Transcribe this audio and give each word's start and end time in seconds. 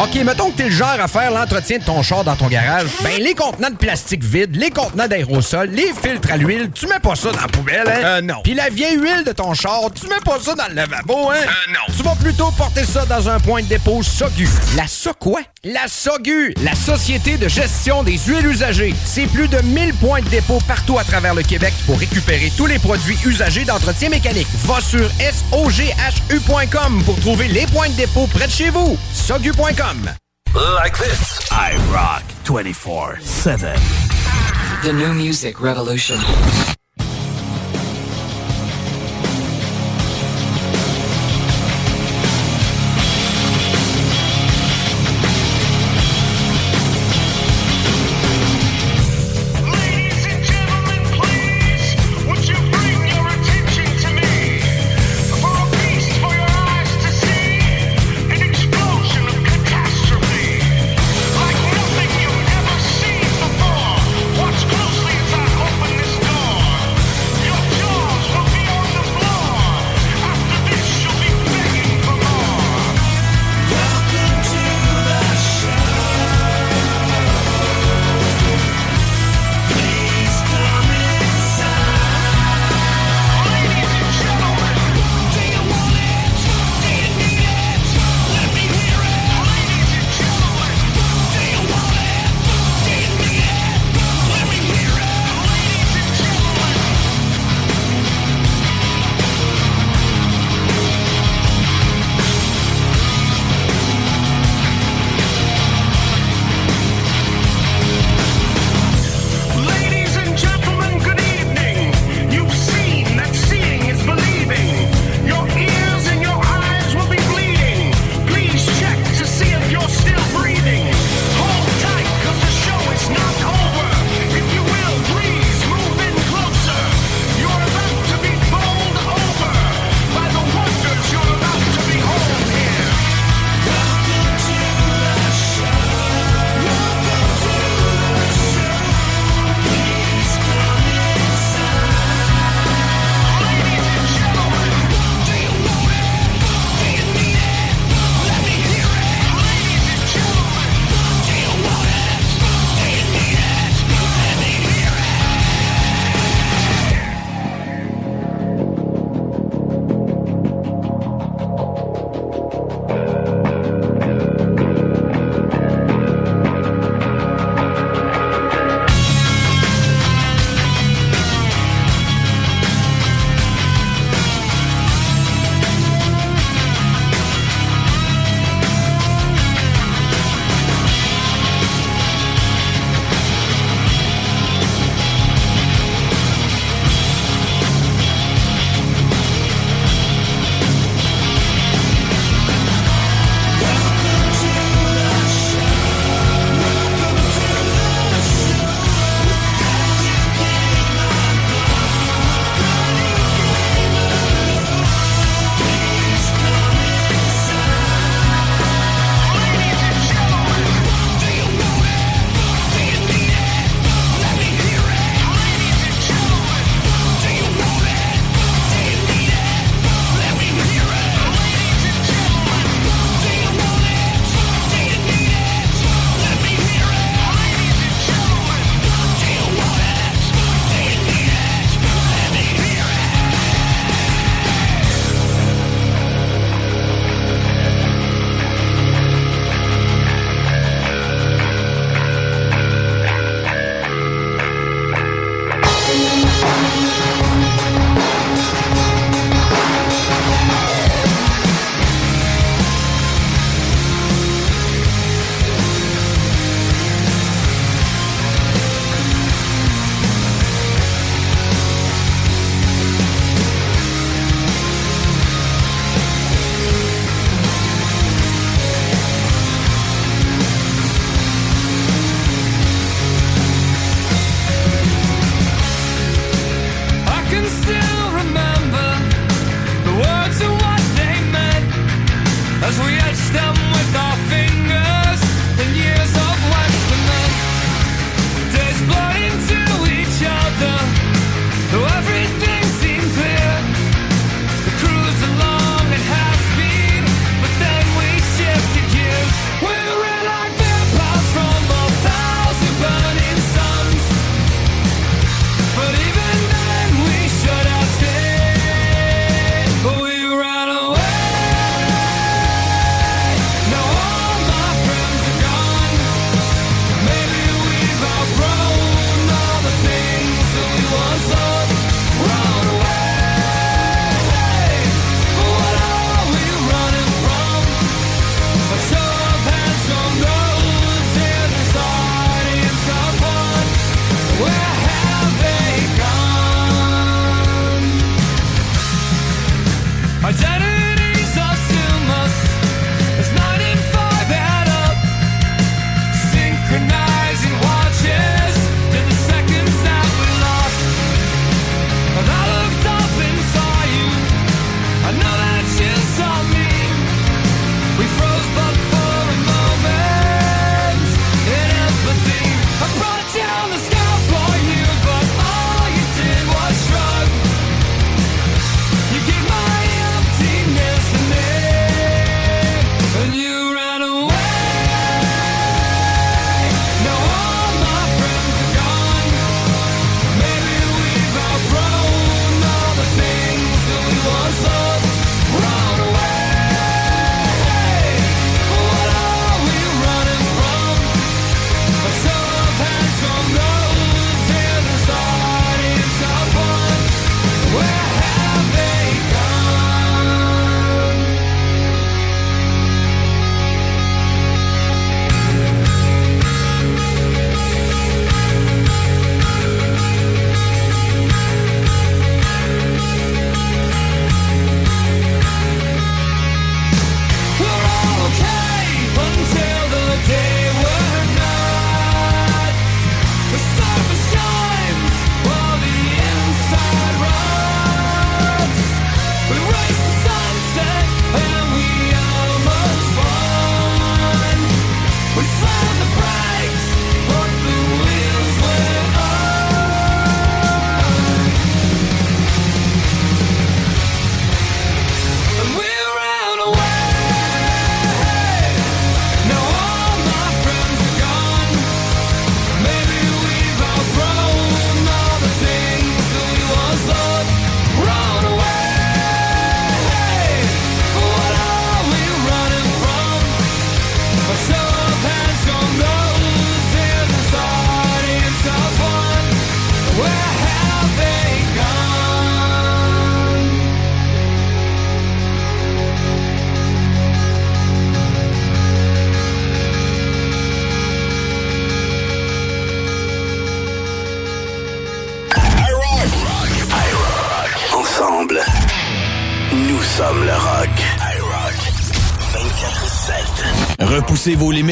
OK, 0.00 0.14
mettons 0.24 0.50
que 0.50 0.56
t'es 0.56 0.64
le 0.64 0.70
genre 0.70 0.98
à 0.98 1.06
faire 1.06 1.30
l'entretien 1.30 1.78
de 1.78 1.84
ton 1.84 2.02
char 2.02 2.24
dans 2.24 2.34
ton 2.34 2.48
garage. 2.48 2.86
Ben, 3.02 3.20
les 3.20 3.34
contenants 3.34 3.70
de 3.70 3.76
plastique 3.76 4.24
vide, 4.24 4.56
les 4.56 4.70
contenants 4.70 5.06
d'aérosol, 5.06 5.68
les 5.70 5.92
filtres 5.92 6.32
à 6.32 6.36
l'huile, 6.38 6.70
tu 6.74 6.86
mets 6.86 6.98
pas 6.98 7.14
ça 7.14 7.30
dans 7.30 7.40
la 7.40 7.46
poubelle, 7.48 7.86
hein? 7.86 8.00
Euh, 8.04 8.20
non. 8.22 8.36
Puis 8.42 8.54
la 8.54 8.70
vieille 8.70 8.98
huile 8.98 9.22
de 9.24 9.32
ton 9.32 9.52
char, 9.54 9.82
tu 9.94 10.06
mets 10.08 10.20
pas 10.24 10.38
ça 10.40 10.54
dans 10.54 10.66
le 10.68 10.74
lavabo, 10.74 11.30
hein? 11.30 11.36
Euh, 11.42 11.72
non. 11.72 11.94
Tu 11.94 12.02
vas 12.02 12.14
plutôt 12.14 12.50
porter 12.52 12.84
ça 12.84 13.04
dans 13.04 13.28
un 13.28 13.38
point 13.38 13.62
de 13.62 13.66
dépôt 13.66 14.02
SOGU. 14.02 14.48
La 14.76 14.88
SO 14.88 15.12
quoi? 15.18 15.40
La 15.62 15.86
SOGU, 15.86 16.54
la 16.62 16.74
Société 16.74 17.36
de 17.36 17.48
gestion 17.48 18.02
des 18.02 18.18
huiles 18.18 18.46
usagées. 18.46 18.94
C'est 19.04 19.26
plus 19.26 19.46
de 19.46 19.60
1000 19.60 19.94
points 19.94 20.20
de 20.22 20.28
dépôt 20.28 20.58
partout 20.66 20.98
à 20.98 21.04
travers 21.04 21.34
le 21.34 21.42
Québec 21.42 21.74
pour 21.86 21.98
récupérer 21.98 22.50
tous 22.56 22.66
les 22.66 22.78
produits 22.78 23.18
usagés 23.26 23.64
d'entretien 23.64 24.08
mécanique. 24.08 24.48
Va 24.64 24.80
sur 24.80 25.08
SOGHU.com 25.52 27.02
pour 27.04 27.20
trouver 27.20 27.46
les 27.48 27.66
points 27.66 27.88
de 27.90 27.94
dépôt 27.94 28.26
près 28.26 28.46
de 28.46 28.52
chez 28.52 28.70
vous. 28.70 28.98
SOGU.com. 29.12 29.81
Like 30.54 30.96
this. 30.96 31.48
iRock 31.50 32.22
24-7. 32.44 34.84
The 34.84 34.92
new 34.92 35.12
music 35.12 35.60
revolution. 35.60 36.18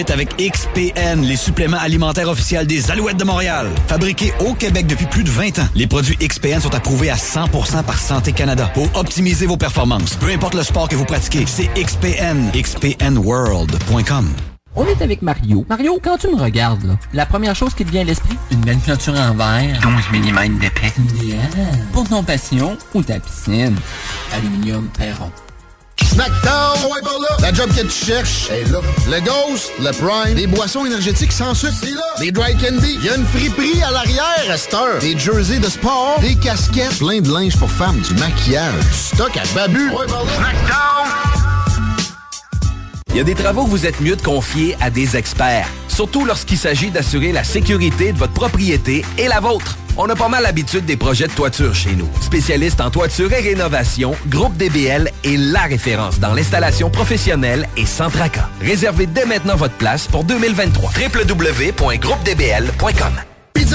2018 0.00 0.11
avec 0.11 0.37
XPN, 0.37 1.23
les 1.23 1.37
suppléments 1.37 1.78
alimentaires 1.78 2.28
officiels 2.28 2.66
des 2.66 2.90
Alouettes 2.90 3.16
de 3.16 3.25
Montréal. 3.25 3.69
Fabriqués 3.87 4.33
au 4.40 4.54
Québec 4.54 4.87
depuis 4.87 5.07
plus 5.07 5.25
de 5.25 5.30
20 5.30 5.59
ans, 5.59 5.69
les 5.75 5.87
produits 5.87 6.16
XPN 6.16 6.61
sont 6.61 6.75
approuvés 6.75 7.11
à 7.11 7.16
100% 7.16 7.83
par 7.85 7.99
Santé 7.99 8.33
Canada 8.33 8.71
pour 8.73 8.88
optimiser 8.95 9.47
vos 9.47 9.57
performances. 9.57 10.16
Peu 10.16 10.28
importe 10.28 10.54
le 10.54 10.62
sport 10.62 10.88
que 10.88 10.97
vous 10.97 11.04
pratiquez, 11.04 11.45
c'est 11.47 11.69
XPN. 11.75 12.50
XPNWorld.com. 12.54 14.28
On 14.76 14.87
est 14.87 15.02
avec 15.02 15.21
Mario. 15.23 15.66
Mario, 15.69 15.99
quand 16.02 16.16
tu 16.16 16.28
me 16.28 16.40
regardes, 16.40 16.85
là, 16.85 16.97
la 17.12 17.26
première 17.26 17.57
chose 17.57 17.75
qui 17.75 17.85
te 17.85 17.90
vient 17.90 18.02
à 18.02 18.04
l'esprit, 18.04 18.37
une 18.52 18.61
belle 18.61 18.78
clôture 18.78 19.14
en 19.14 19.35
verre. 19.35 19.80
12 19.83 20.21
mm 20.21 20.59
d'épais. 20.59 20.92
Yeah. 21.23 21.38
Pour 21.92 22.09
ton 22.09 22.23
passion 22.23 22.78
ou 22.95 23.02
ta 23.02 23.19
piscine. 23.19 23.76
Aluminium 24.33 24.88
Perron 24.97 25.30
Snackdown, 26.20 26.92
ouais 26.92 27.00
par 27.02 27.18
là. 27.18 27.28
La 27.40 27.50
job 27.50 27.70
que 27.74 27.80
tu 27.80 28.04
cherches 28.04 28.50
est 28.50 28.70
là. 28.70 28.80
Le 29.08 29.20
Ghost, 29.20 29.72
le 29.80 29.90
Prime, 29.92 30.34
des 30.34 30.46
boissons 30.46 30.84
énergétiques 30.84 31.32
sans 31.32 31.54
sucre, 31.54 31.72
c'est 31.80 31.92
là. 31.92 32.02
Des 32.18 32.30
dry 32.30 32.54
candy, 32.58 32.98
il 33.00 33.06
y 33.06 33.08
a 33.08 33.16
une 33.16 33.24
friperie 33.24 33.82
à 33.82 33.90
l'arrière 33.90 34.44
à 34.50 34.58
cette 34.58 34.74
heure. 34.74 34.98
Des 35.00 35.18
jerseys 35.18 35.60
de 35.60 35.70
sport, 35.70 36.18
des 36.20 36.34
casquettes, 36.34 36.98
plein 36.98 37.22
de 37.22 37.32
linge 37.32 37.56
pour 37.56 37.70
femmes, 37.70 37.98
du 38.00 38.12
maquillage, 38.16 38.74
du 38.74 39.16
stock 39.16 39.34
à 39.34 39.54
babu. 39.54 39.88
Ouais 39.88 40.06
par 40.06 40.24
là. 40.24 40.30
Snackdown. 40.36 41.00
Il 43.08 43.16
y 43.16 43.20
a 43.20 43.24
des 43.24 43.34
travaux 43.34 43.64
que 43.64 43.70
vous 43.70 43.86
êtes 43.86 44.00
mieux 44.02 44.16
de 44.16 44.22
confier 44.22 44.76
à 44.82 44.90
des 44.90 45.16
experts, 45.16 45.68
surtout 45.88 46.26
lorsqu'il 46.26 46.58
s'agit 46.58 46.90
d'assurer 46.90 47.32
la 47.32 47.44
sécurité 47.44 48.12
de 48.12 48.18
votre 48.18 48.34
propriété 48.34 49.06
et 49.16 49.26
la 49.26 49.40
vôtre. 49.40 49.76
On 49.97 50.09
a 50.09 50.14
pas 50.14 50.28
mal 50.28 50.42
l'habitude 50.42 50.85
des 50.85 50.97
projets 50.97 51.26
de 51.26 51.32
toiture 51.32 51.75
chez 51.75 51.92
nous. 51.92 52.09
Spécialiste 52.20 52.80
en 52.80 52.90
toiture 52.90 53.32
et 53.32 53.40
rénovation, 53.40 54.14
Groupe 54.28 54.56
DBL 54.56 55.11
est 55.25 55.37
la 55.37 55.62
référence 55.62 56.20
dans 56.20 56.35
l'installation 56.35 56.90
professionnelle 56.90 57.68
et 57.76 57.87
sans 57.87 58.11
tracas. 58.11 58.49
Réservez 58.61 59.06
dès 59.06 59.26
maintenant 59.26 59.56
votre 59.56 59.76
place 59.76 60.06
pour 60.06 60.25
2023. 60.25 60.90
www.groupedbl.com 61.14 63.29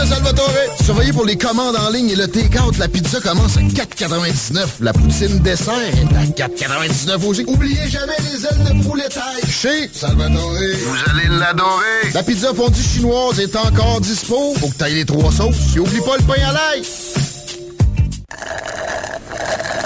Pizza 0.06 0.18
Salvatore. 0.18 0.76
Surveillez 0.84 1.14
pour 1.14 1.26
les 1.26 1.36
commandes 1.36 1.76
en 1.76 1.90
ligne 1.90 2.12
et 2.12 2.16
le 2.16 2.28
take-out. 2.28 2.78
La 2.78 2.88
pizza 2.88 3.20
commence 3.20 3.58
à 3.58 3.62
4,99. 3.62 4.68
La 4.82 4.94
poutine 4.94 5.40
dessert 5.40 5.74
est 5.80 6.42
à 6.44 6.48
4,99 6.48 7.26
aussi. 7.26 7.44
Oubliez 7.48 7.90
jamais 7.90 8.14
les 8.32 8.46
ailes 8.46 8.78
de 8.78 8.88
poulet 8.88 9.10
taille. 9.10 9.50
Chez 9.50 9.90
Salvatore. 9.92 10.52
Vous 10.52 11.12
allez 11.12 11.28
l'adorer. 11.40 12.12
La 12.14 12.22
pizza 12.22 12.54
fondue 12.54 12.80
chinoise 12.80 13.40
est 13.40 13.56
encore 13.56 14.00
dispo. 14.00 14.54
Faut 14.60 14.68
que 14.68 14.76
t'ailles 14.76 14.96
les 14.96 15.06
trois 15.06 15.32
sauces. 15.32 15.76
Et 15.76 15.80
oublie 15.80 16.02
pas 16.02 16.18
le 16.18 16.24
pain 16.24 16.42
à 16.50 16.54
l'ail. 16.54 16.84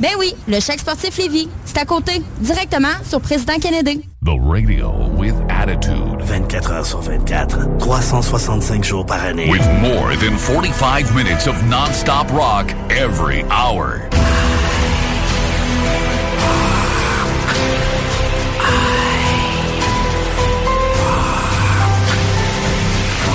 Ben 0.00 0.12
oui, 0.18 0.34
le 0.48 0.58
chèque 0.60 0.80
sportif 0.80 1.18
Lévis. 1.18 1.50
C'est 1.66 1.76
à 1.76 1.84
côté, 1.84 2.22
directement 2.38 2.88
sur 3.06 3.20
Président 3.20 3.58
Kennedy. 3.60 4.00
The 4.24 4.38
radio 4.42 4.92
with 5.14 5.34
attitude. 5.50 6.20
24 6.20 6.72
heures 6.72 6.86
sur 6.86 7.00
24, 7.00 7.78
365 7.78 8.82
jours 8.82 9.04
par 9.04 9.22
année. 9.22 9.50
With 9.50 9.66
more 9.82 10.16
than 10.16 10.38
45 10.38 11.14
minutes 11.14 11.46
of 11.46 11.62
non-stop 11.68 12.30
rock 12.32 12.74
every 12.90 13.44
hour. 13.50 14.00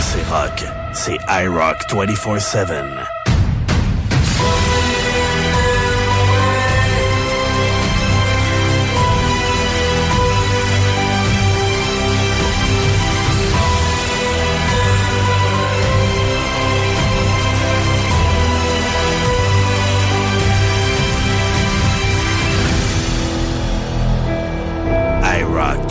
C'est 0.01 0.23
rock, 0.29 0.63
c'est 0.93 1.17
iRock 1.27 1.77
24-7. 1.89 3.14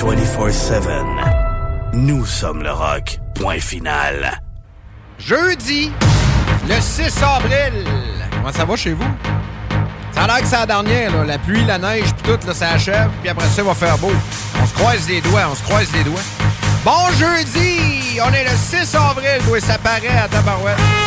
24-7. 0.05 0.83
Nous 1.95 2.27
sommes 2.27 2.63
le 2.63 2.71
rock. 2.71 3.19
Point 3.35 3.59
final. 3.59 4.39
Jeudi, 5.19 5.91
le 6.69 6.79
6 6.79 7.23
avril. 7.23 7.87
Comment 8.31 8.53
ça 8.53 8.67
va 8.67 8.77
chez 8.77 8.93
vous? 8.93 9.09
Ça 10.13 10.25
a 10.25 10.27
l'air 10.27 10.41
que 10.41 10.47
c'est 10.47 10.57
la 10.57 10.67
dernière, 10.67 11.11
là. 11.11 11.25
La 11.25 11.39
pluie, 11.39 11.65
la 11.65 11.79
neige, 11.79 12.13
puis 12.13 12.33
tout, 12.33 12.47
là, 12.47 12.53
ça 12.53 12.73
achève. 12.73 13.09
Puis 13.23 13.31
après 13.31 13.47
ça, 13.47 13.63
il 13.63 13.65
va 13.65 13.75
faire 13.75 13.97
beau. 13.97 14.13
On 14.63 14.67
se 14.67 14.75
croise 14.75 15.09
les 15.09 15.23
doigts, 15.23 15.49
on 15.51 15.55
se 15.55 15.63
croise 15.63 15.91
les 15.95 16.05
doigts. 16.05 16.21
Bon 16.85 17.11
jeudi! 17.19 18.21
On 18.23 18.33
est 18.35 18.45
le 18.45 18.51
6 18.51 18.95
avril, 18.95 19.41
oui, 19.49 19.61
ça 19.63 19.79
paraît 19.79 20.19
à 20.23 20.29
Tabarouette. 20.29 21.04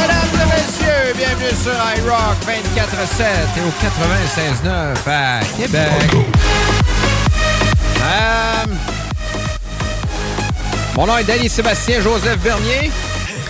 Mesdames 0.00 0.34
et 0.34 0.46
messieurs, 0.54 1.12
bienvenue 1.16 1.54
sur 1.62 1.72
iRock 1.72 2.38
24-7 2.46 3.24
et 3.56 3.62
au 3.62 3.72
96.9 4.66 5.10
à 5.10 5.40
Québec. 5.56 6.14
Euh, 8.02 8.66
mon 10.96 11.06
nom 11.06 11.16
est 11.18 11.24
Danny 11.24 11.48
Sébastien 11.48 12.00
Joseph 12.00 12.38
Bernier. 12.38 12.90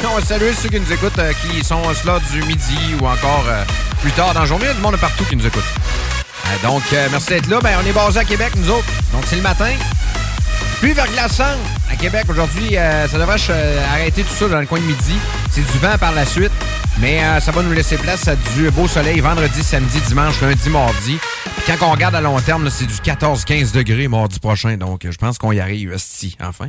On 0.04 0.16
va 0.16 0.20
saluer 0.24 0.52
ceux 0.52 0.68
qui 0.68 0.80
nous 0.80 0.92
écoutent, 0.92 1.18
euh, 1.18 1.32
qui 1.32 1.64
sont 1.64 1.82
slot 1.94 2.18
du 2.32 2.42
midi 2.42 2.76
ou 3.00 3.06
encore 3.06 3.44
euh, 3.48 3.64
plus 4.02 4.12
tard 4.12 4.34
dans 4.34 4.40
la 4.40 4.46
journée. 4.46 4.64
Il 4.64 4.68
y 4.68 4.70
a 4.70 4.74
du 4.74 4.80
monde 4.80 4.94
de 4.94 5.00
partout 5.00 5.24
qui 5.24 5.36
nous 5.36 5.46
écoute. 5.46 5.64
Euh, 6.46 6.66
donc, 6.66 6.82
euh, 6.92 7.08
merci 7.10 7.28
d'être 7.28 7.46
là. 7.48 7.60
Ben, 7.62 7.76
on 7.82 7.86
est 7.86 7.92
basé 7.92 8.18
à 8.18 8.24
Québec, 8.24 8.52
nous 8.56 8.68
autres. 8.70 8.86
Donc, 9.12 9.22
c'est 9.26 9.36
le 9.36 9.42
matin. 9.42 9.70
Pluie 10.80 10.92
verglaçante 10.92 11.58
à 11.90 11.94
Québec 11.96 12.24
aujourd'hui. 12.28 12.76
euh, 12.76 13.06
ça 13.06 13.16
devrait 13.18 13.36
euh, 13.50 13.92
arrêter 13.92 14.22
tout 14.22 14.34
ça 14.34 14.48
dans 14.48 14.60
le 14.60 14.66
coin 14.66 14.80
de 14.80 14.84
midi. 14.84 15.14
C'est 15.50 15.60
du 15.60 15.78
vent 15.78 15.96
par 15.98 16.12
la 16.12 16.26
suite. 16.26 16.50
Mais 17.00 17.22
euh, 17.22 17.40
ça 17.40 17.52
va 17.52 17.62
nous 17.62 17.72
laisser 17.72 17.96
place 17.96 18.26
à 18.28 18.34
du 18.36 18.70
beau 18.72 18.86
soleil 18.88 19.20
vendredi, 19.20 19.62
samedi, 19.62 20.00
dimanche, 20.08 20.40
lundi, 20.40 20.68
mardi. 20.68 21.18
Quand 21.66 21.76
on 21.86 21.92
regarde 21.92 22.14
à 22.16 22.20
long 22.20 22.38
terme, 22.40 22.68
c'est 22.70 22.86
du 22.86 22.94
14-15 22.94 23.72
degrés 23.72 24.08
mardi 24.08 24.40
prochain. 24.40 24.76
Donc, 24.76 25.06
je 25.08 25.16
pense 25.16 25.38
qu'on 25.38 25.52
y 25.52 25.60
arrive, 25.60 25.94
si, 25.96 26.36
enfin. 26.42 26.68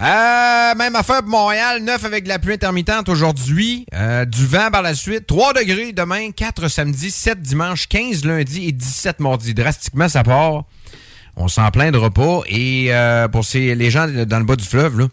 Euh, 0.00 0.74
même 0.76 0.94
affaire 0.94 1.22
pour 1.22 1.30
Montréal, 1.30 1.82
9 1.82 2.04
avec 2.04 2.22
de 2.24 2.28
la 2.28 2.38
pluie 2.38 2.54
intermittente 2.54 3.08
aujourd'hui. 3.08 3.84
Euh, 3.94 4.24
du 4.24 4.46
vent 4.46 4.70
par 4.70 4.82
la 4.82 4.94
suite. 4.94 5.26
3 5.26 5.54
degrés 5.54 5.92
demain, 5.92 6.30
4 6.30 6.68
samedi, 6.68 7.10
7 7.10 7.40
dimanche, 7.42 7.88
15 7.88 8.24
lundi 8.24 8.68
et 8.68 8.72
17 8.72 9.18
mardi. 9.18 9.54
Drastiquement, 9.54 10.08
ça 10.08 10.22
part. 10.22 10.64
On 11.34 11.48
s'en 11.48 11.68
plaindra 11.72 12.10
pas. 12.10 12.42
Et 12.46 12.88
euh, 12.90 13.26
pour 13.26 13.44
ces, 13.44 13.74
les 13.74 13.90
gens 13.90 14.06
dans 14.06 14.38
le 14.38 14.44
bas 14.44 14.56
du 14.56 14.64
fleuve, 14.64 14.98
là, 14.98 15.08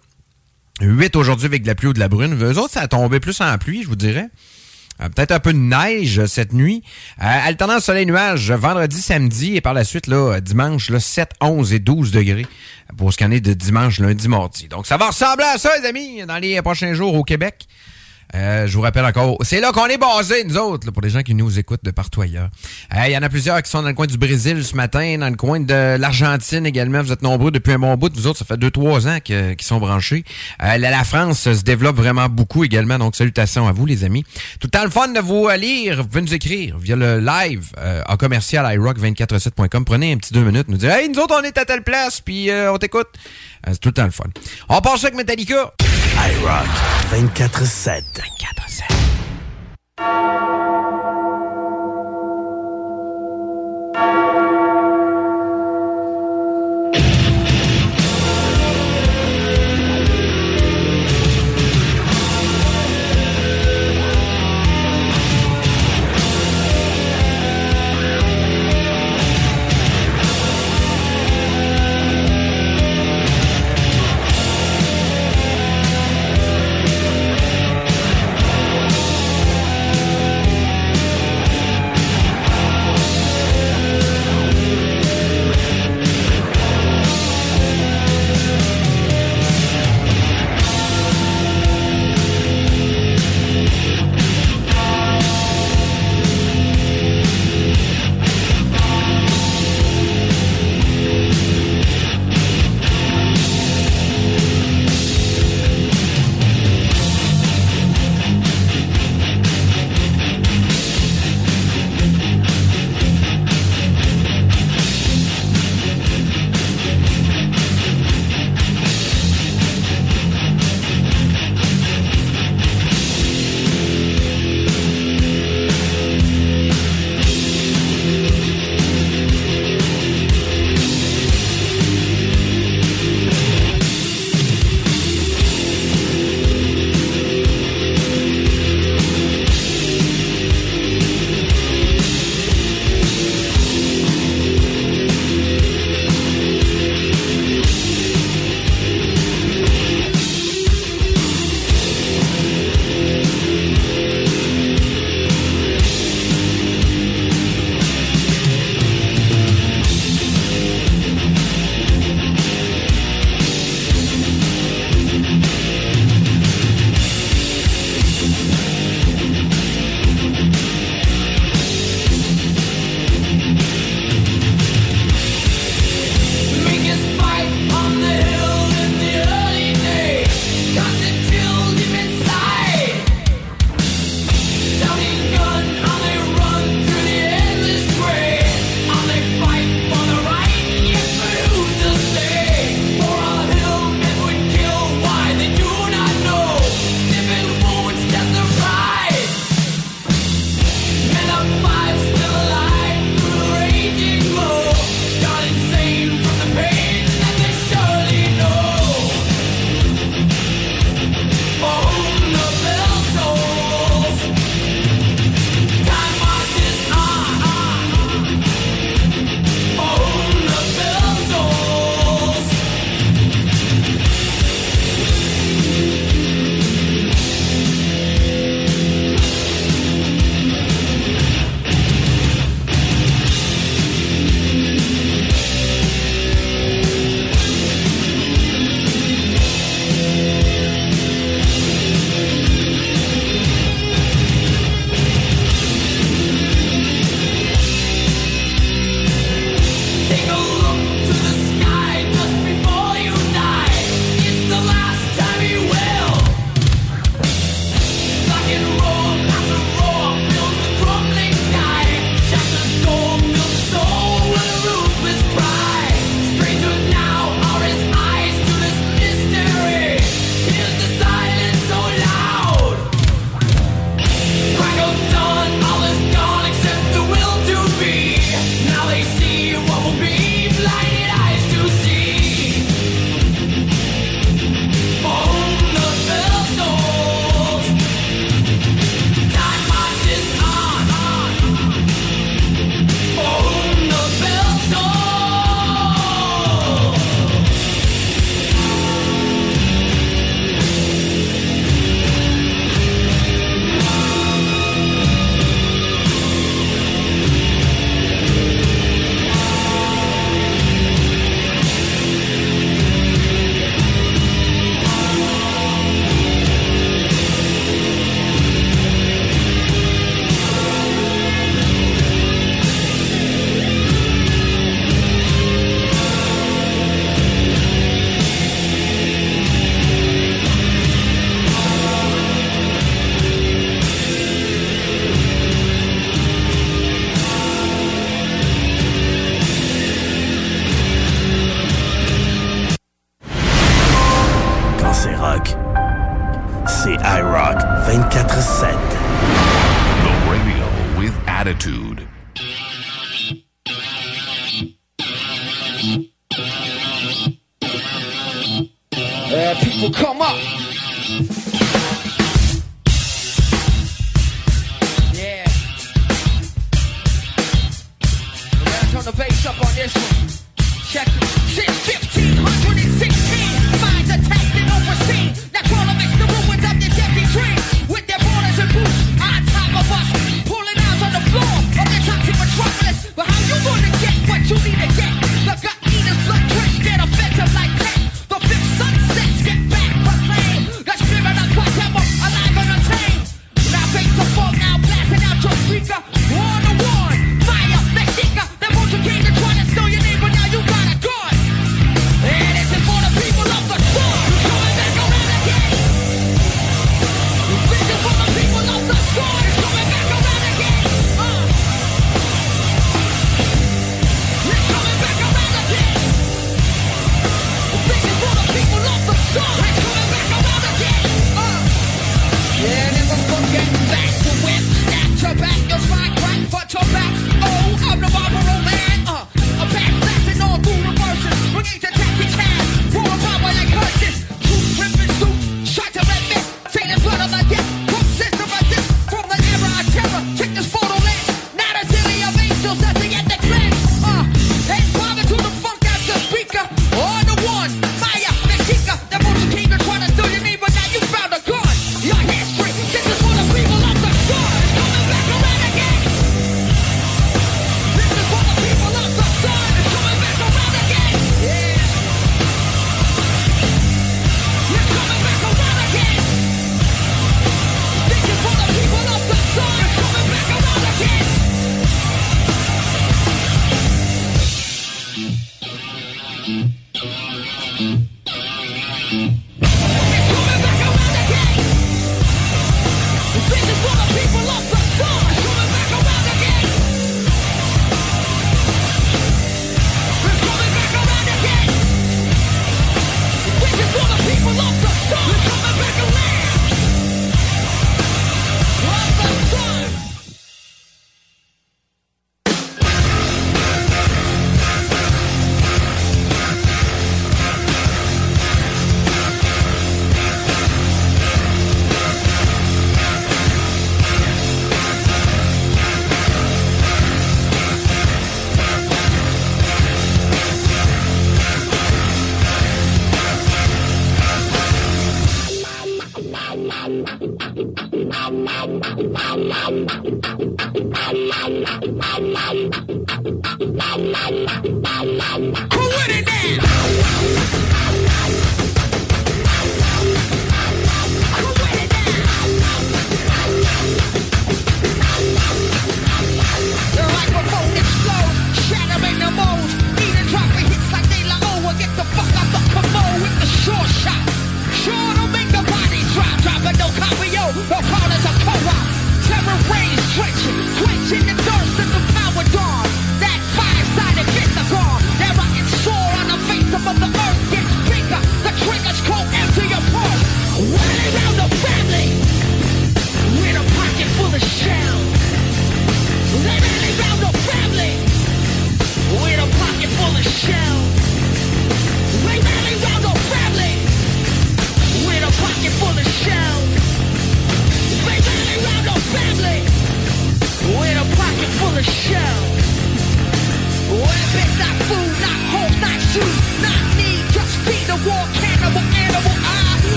8 0.82 1.16
aujourd'hui 1.16 1.48
avec 1.48 1.64
de 1.64 1.68
la 1.68 1.76
pluie 1.76 1.90
ou 1.90 1.94
de 1.94 2.00
la 2.00 2.08
brune. 2.08 2.38
Eux 2.44 2.58
autres, 2.60 2.74
ça 2.74 2.82
a 2.82 2.88
tombé 2.88 3.20
plus 3.20 3.42
en 3.42 3.58
pluie, 3.58 3.82
je 3.82 3.88
vous 3.88 3.96
dirais. 3.96 4.30
Euh, 5.02 5.10
Peut-être 5.10 5.32
un 5.32 5.40
peu 5.40 5.52
de 5.52 5.58
neige 5.58 6.26
cette 6.28 6.54
nuit. 6.54 6.84
Euh, 7.22 7.26
alternance 7.26 7.86
soleil-nuage 7.86 8.52
vendredi, 8.52 9.02
samedi 9.02 9.56
et 9.56 9.62
par 9.62 9.74
la 9.74 9.84
suite, 9.84 10.06
là, 10.06 10.40
dimanche, 10.42 10.90
là, 10.90 11.00
7, 11.00 11.32
11 11.42 11.74
et 11.74 11.80
12 11.80 12.12
degrés 12.12 12.46
pour 12.96 13.12
est 13.32 13.42
de 13.42 13.54
dimanche, 13.54 14.00
lundi, 14.00 14.28
mardi. 14.28 14.68
Donc, 14.68 14.88
ça 14.88 14.98
va 14.98 15.08
ressembler 15.08 15.46
à 15.46 15.58
ça, 15.58 15.78
les 15.80 15.88
amis, 15.88 16.26
dans 16.26 16.38
les 16.38 16.62
prochains 16.62 16.94
jours 16.94 17.14
au 17.16 17.24
Québec. 17.24 17.68
Euh, 18.34 18.68
je 18.68 18.76
vous 18.76 18.82
rappelle 18.82 19.06
encore, 19.06 19.38
c'est 19.42 19.62
là 19.62 19.72
qu'on 19.72 19.86
est 19.86 19.98
basé, 19.98 20.44
nous 20.44 20.58
autres, 20.58 20.86
là, 20.86 20.92
pour 20.92 21.02
les 21.02 21.10
gens 21.10 21.22
qui 21.22 21.34
nous 21.34 21.60
écoutent 21.60 21.84
de 21.84 21.92
partout 21.92 22.22
ailleurs. 22.22 22.50
Euh, 22.94 23.04
Il 23.08 23.14
y 23.14 23.18
en 23.18 23.22
a 23.22 23.30
plusieurs 23.30 23.62
qui 23.62 23.70
sont 23.70 23.82
dans 23.82 23.88
le 23.88 23.94
coin 23.94 24.08
du 24.08 24.18
Brésil 24.18 24.64
ce 24.64 24.76
matin, 24.76 25.18
dans 25.20 25.30
le 25.30 25.36
coin 25.36 25.60
de 25.60 25.98
l'Argentine 25.98 26.66
également. 26.66 27.02
Vous 27.02 27.12
êtes 27.12 27.22
nombreux 27.22 27.52
depuis 27.52 27.74
un 27.74 27.80
bon 27.80 27.96
bout. 27.96 28.12
Vous 28.14 28.28
autres, 28.28 28.40
ça 28.40 28.46
fait 28.46 28.58
deux, 28.58 28.72
trois 28.72 29.08
ans 29.08 29.20
qu'ils 29.24 29.56
sont 29.62 29.80
branchés. 29.80 30.24
Euh, 30.64 30.78
la, 30.78 31.04
France 31.04 31.42
se 31.42 31.64
développe 31.64 31.98
vraiment 31.98 32.28
beaucoup 32.30 32.64
également, 32.64 32.98
donc 32.98 33.16
salutations 33.16 33.68
à 33.68 33.72
vous, 33.72 33.86
les 33.86 34.04
amis. 34.04 34.24
Tout 34.60 34.68
le 34.68 34.72
temps 34.72 34.84
le 34.84 34.90
fun 34.90 35.10
de 35.10 35.20
vous 35.20 35.48
lire. 35.50 35.98
Vous 35.98 36.08
pouvez 36.08 36.22
nous 36.22 36.34
écrire 36.34 36.78
via 36.78 36.96
le 36.96 37.20
live 37.20 37.72
en 38.08 38.18
commercial 38.18 38.66
iRock247.com. 38.78 39.86
Prenez 39.86 40.14
un 40.14 40.18
petit 40.18 40.34
deux 40.34 40.44
minutes, 40.44 40.68
nous 40.68 40.78
dire 40.78 40.92
Hey, 40.92 41.10
nous 41.10 41.20
autres, 41.20 41.36
on 41.40 41.44
est 41.44 41.58
à 41.58 41.66
telle 41.66 41.84
place, 41.84 42.22
puis 42.22 42.50
on 42.52 42.78
t'écoute. 42.78 43.08
Euh, 43.68 43.72
c'est 43.72 43.80
tout 43.80 43.90
le 43.90 43.94
temps 43.94 44.06
le 44.06 44.12
fun. 44.12 44.26
On 44.70 44.82
passe 44.82 45.04
avec 45.04 45.16
Metallica. 45.16 45.74
iRock 46.18 46.68
24-7. 47.12 48.04
24-7. 50.00 51.15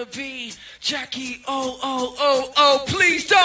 I 0.00 0.04
wanna 0.04 0.16
be 0.16 0.52
Jackie. 0.80 1.42
Oh, 1.46 1.78
oh, 1.82 2.16
oh, 2.18 2.52
oh, 2.56 2.84
please 2.86 3.26
don't 3.28 3.39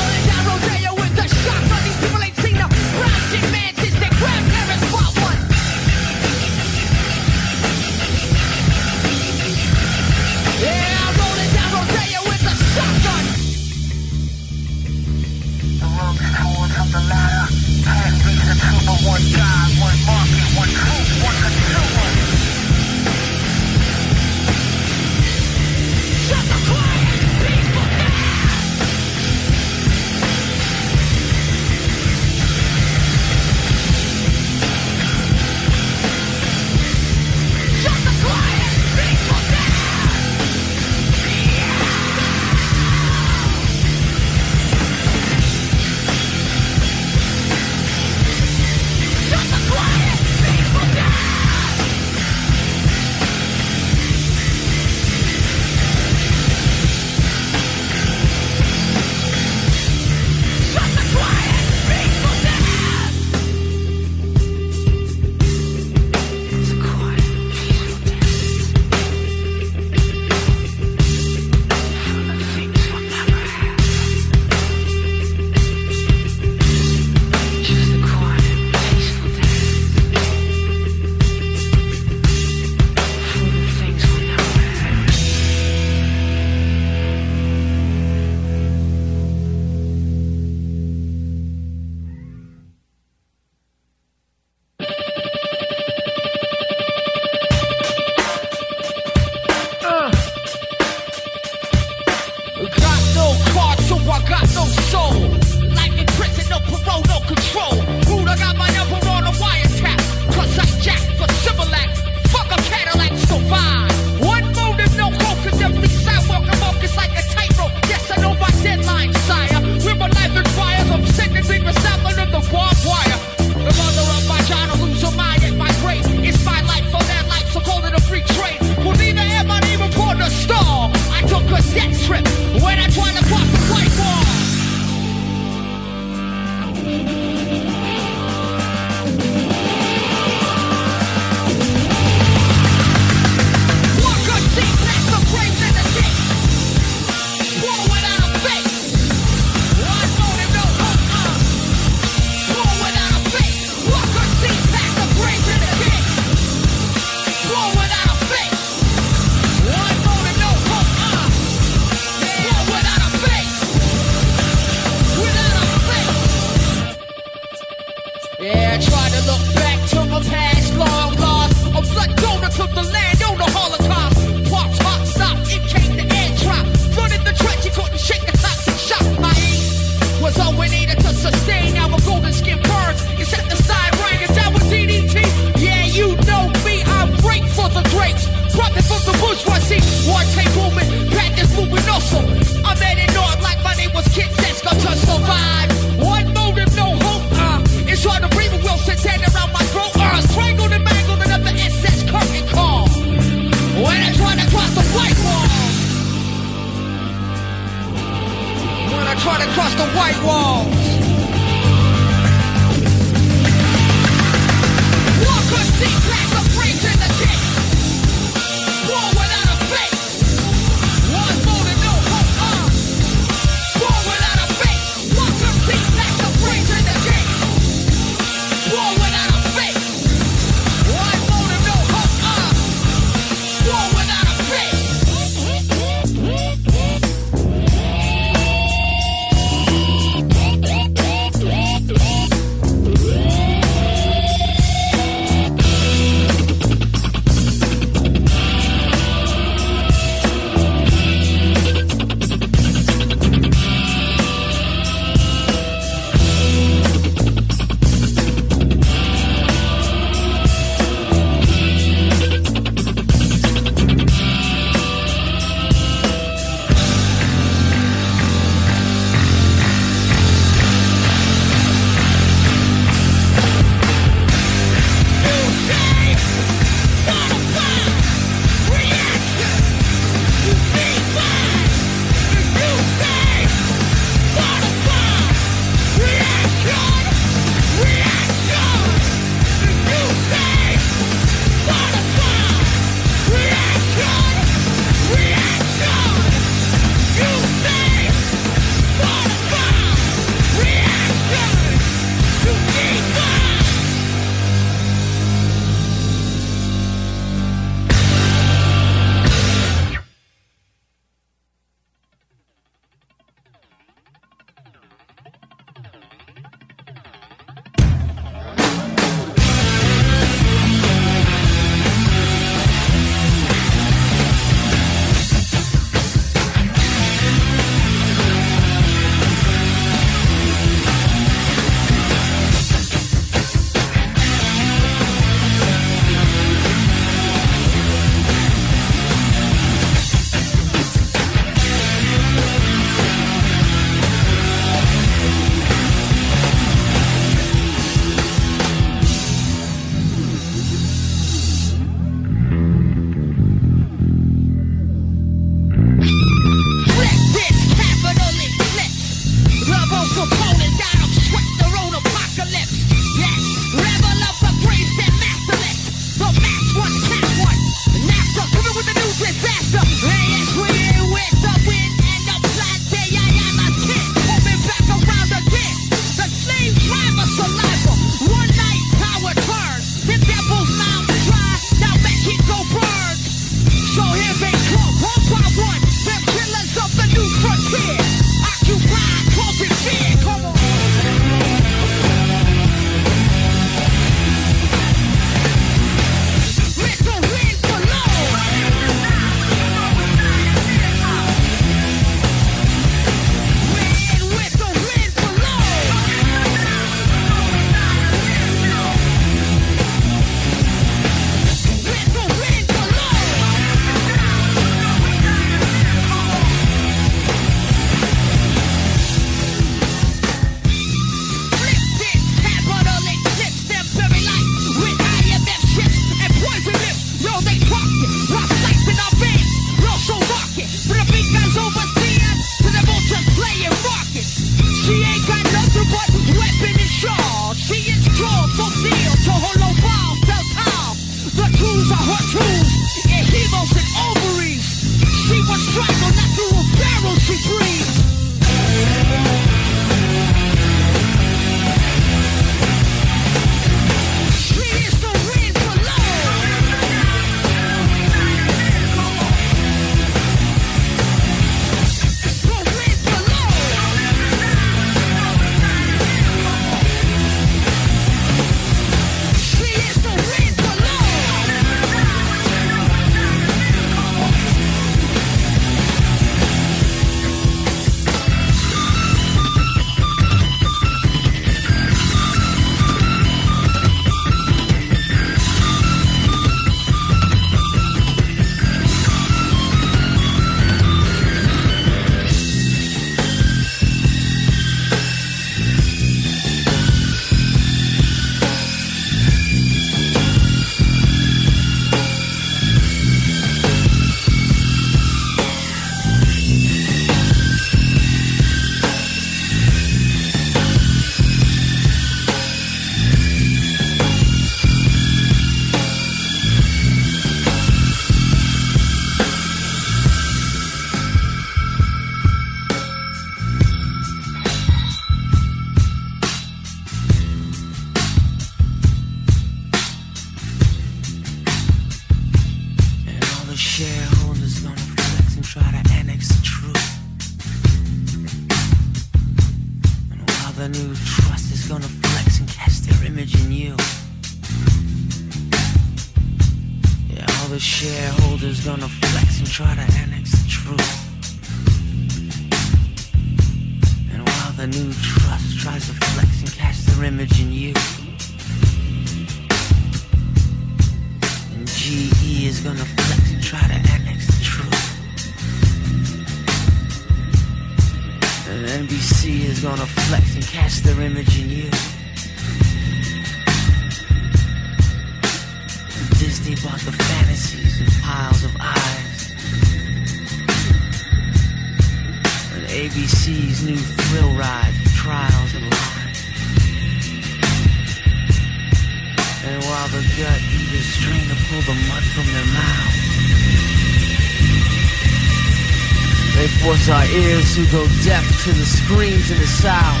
to 597.55 597.65
go 597.69 597.85
deaf 598.05 598.23
to 598.43 598.53
the 598.53 598.65
screams 598.65 599.29
and 599.29 599.37
the 599.41 599.45
sound. 599.45 600.00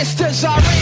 The 0.00 0.06
sisters 0.06 0.44
are 0.44 0.58
in, 0.58 0.79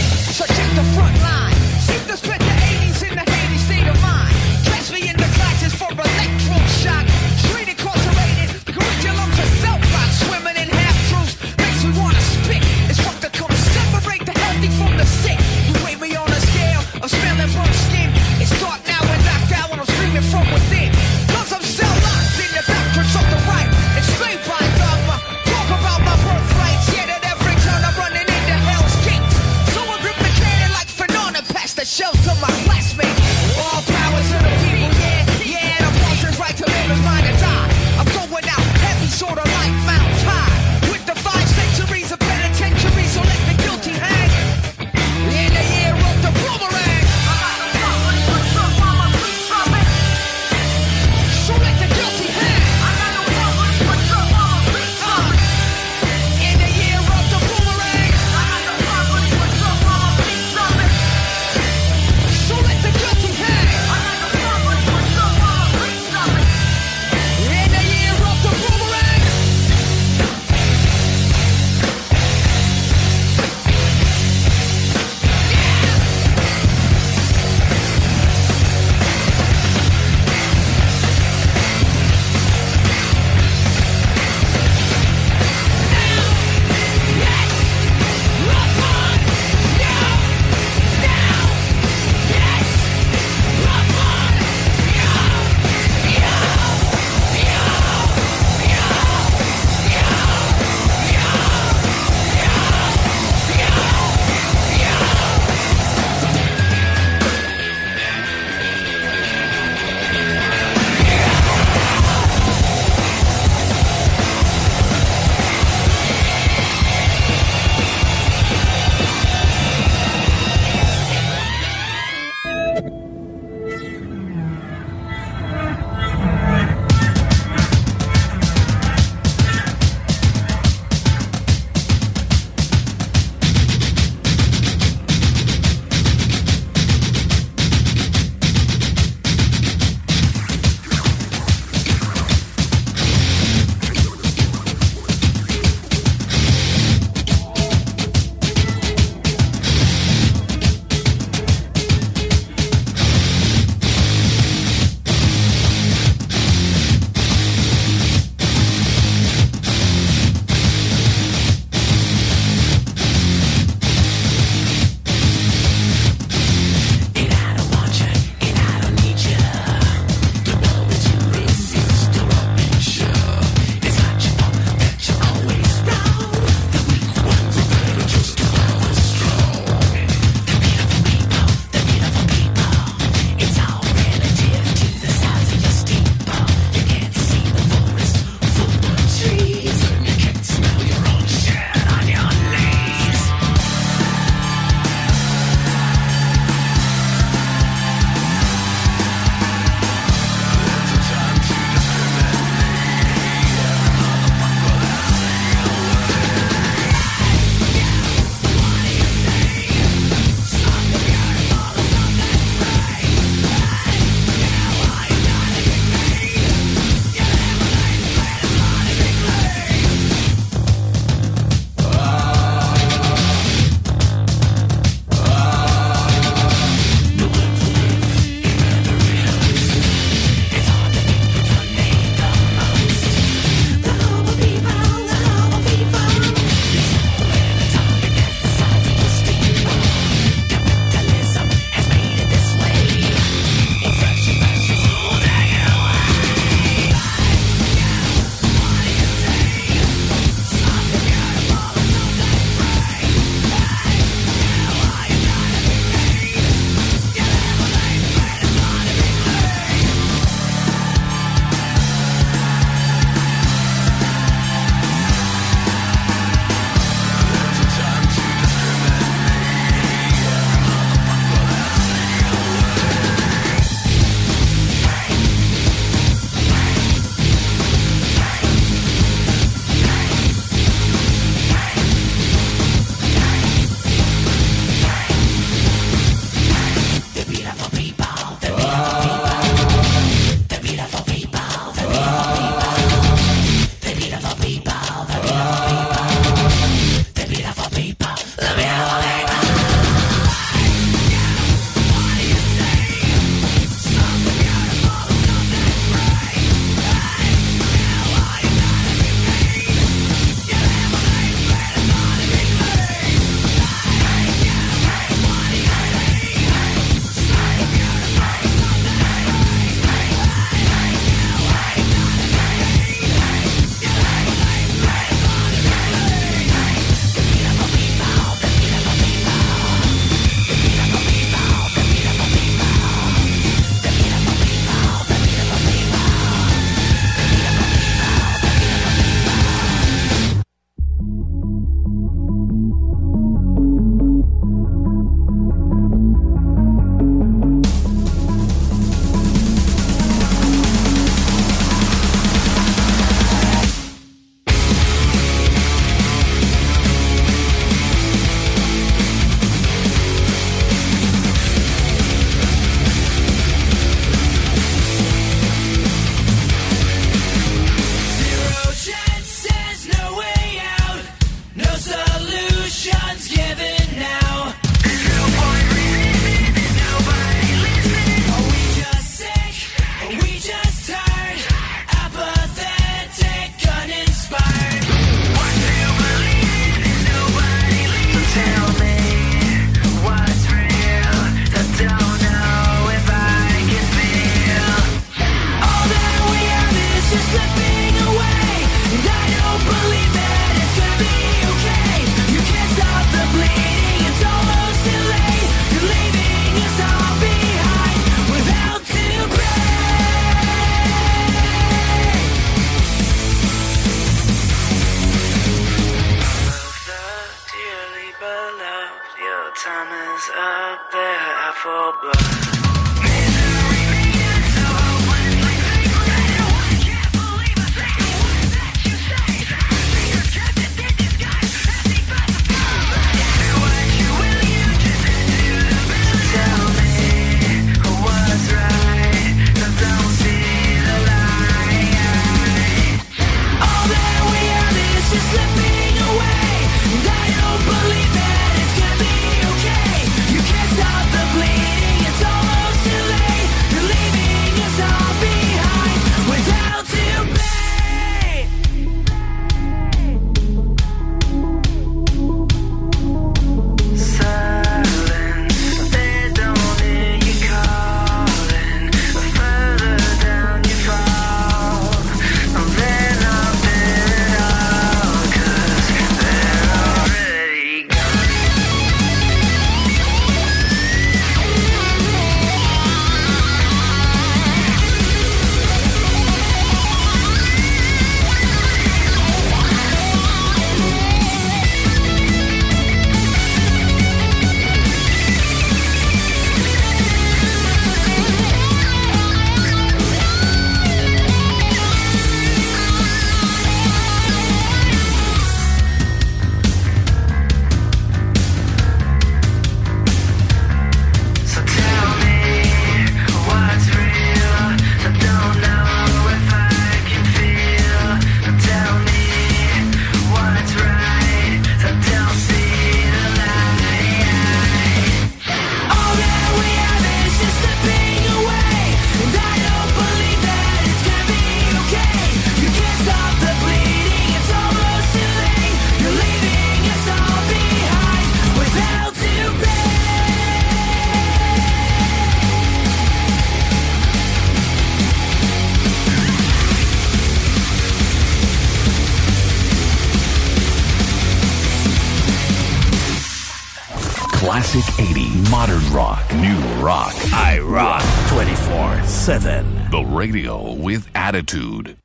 radio 560.19 560.73
with 560.73 561.09
attitude. 561.15 561.97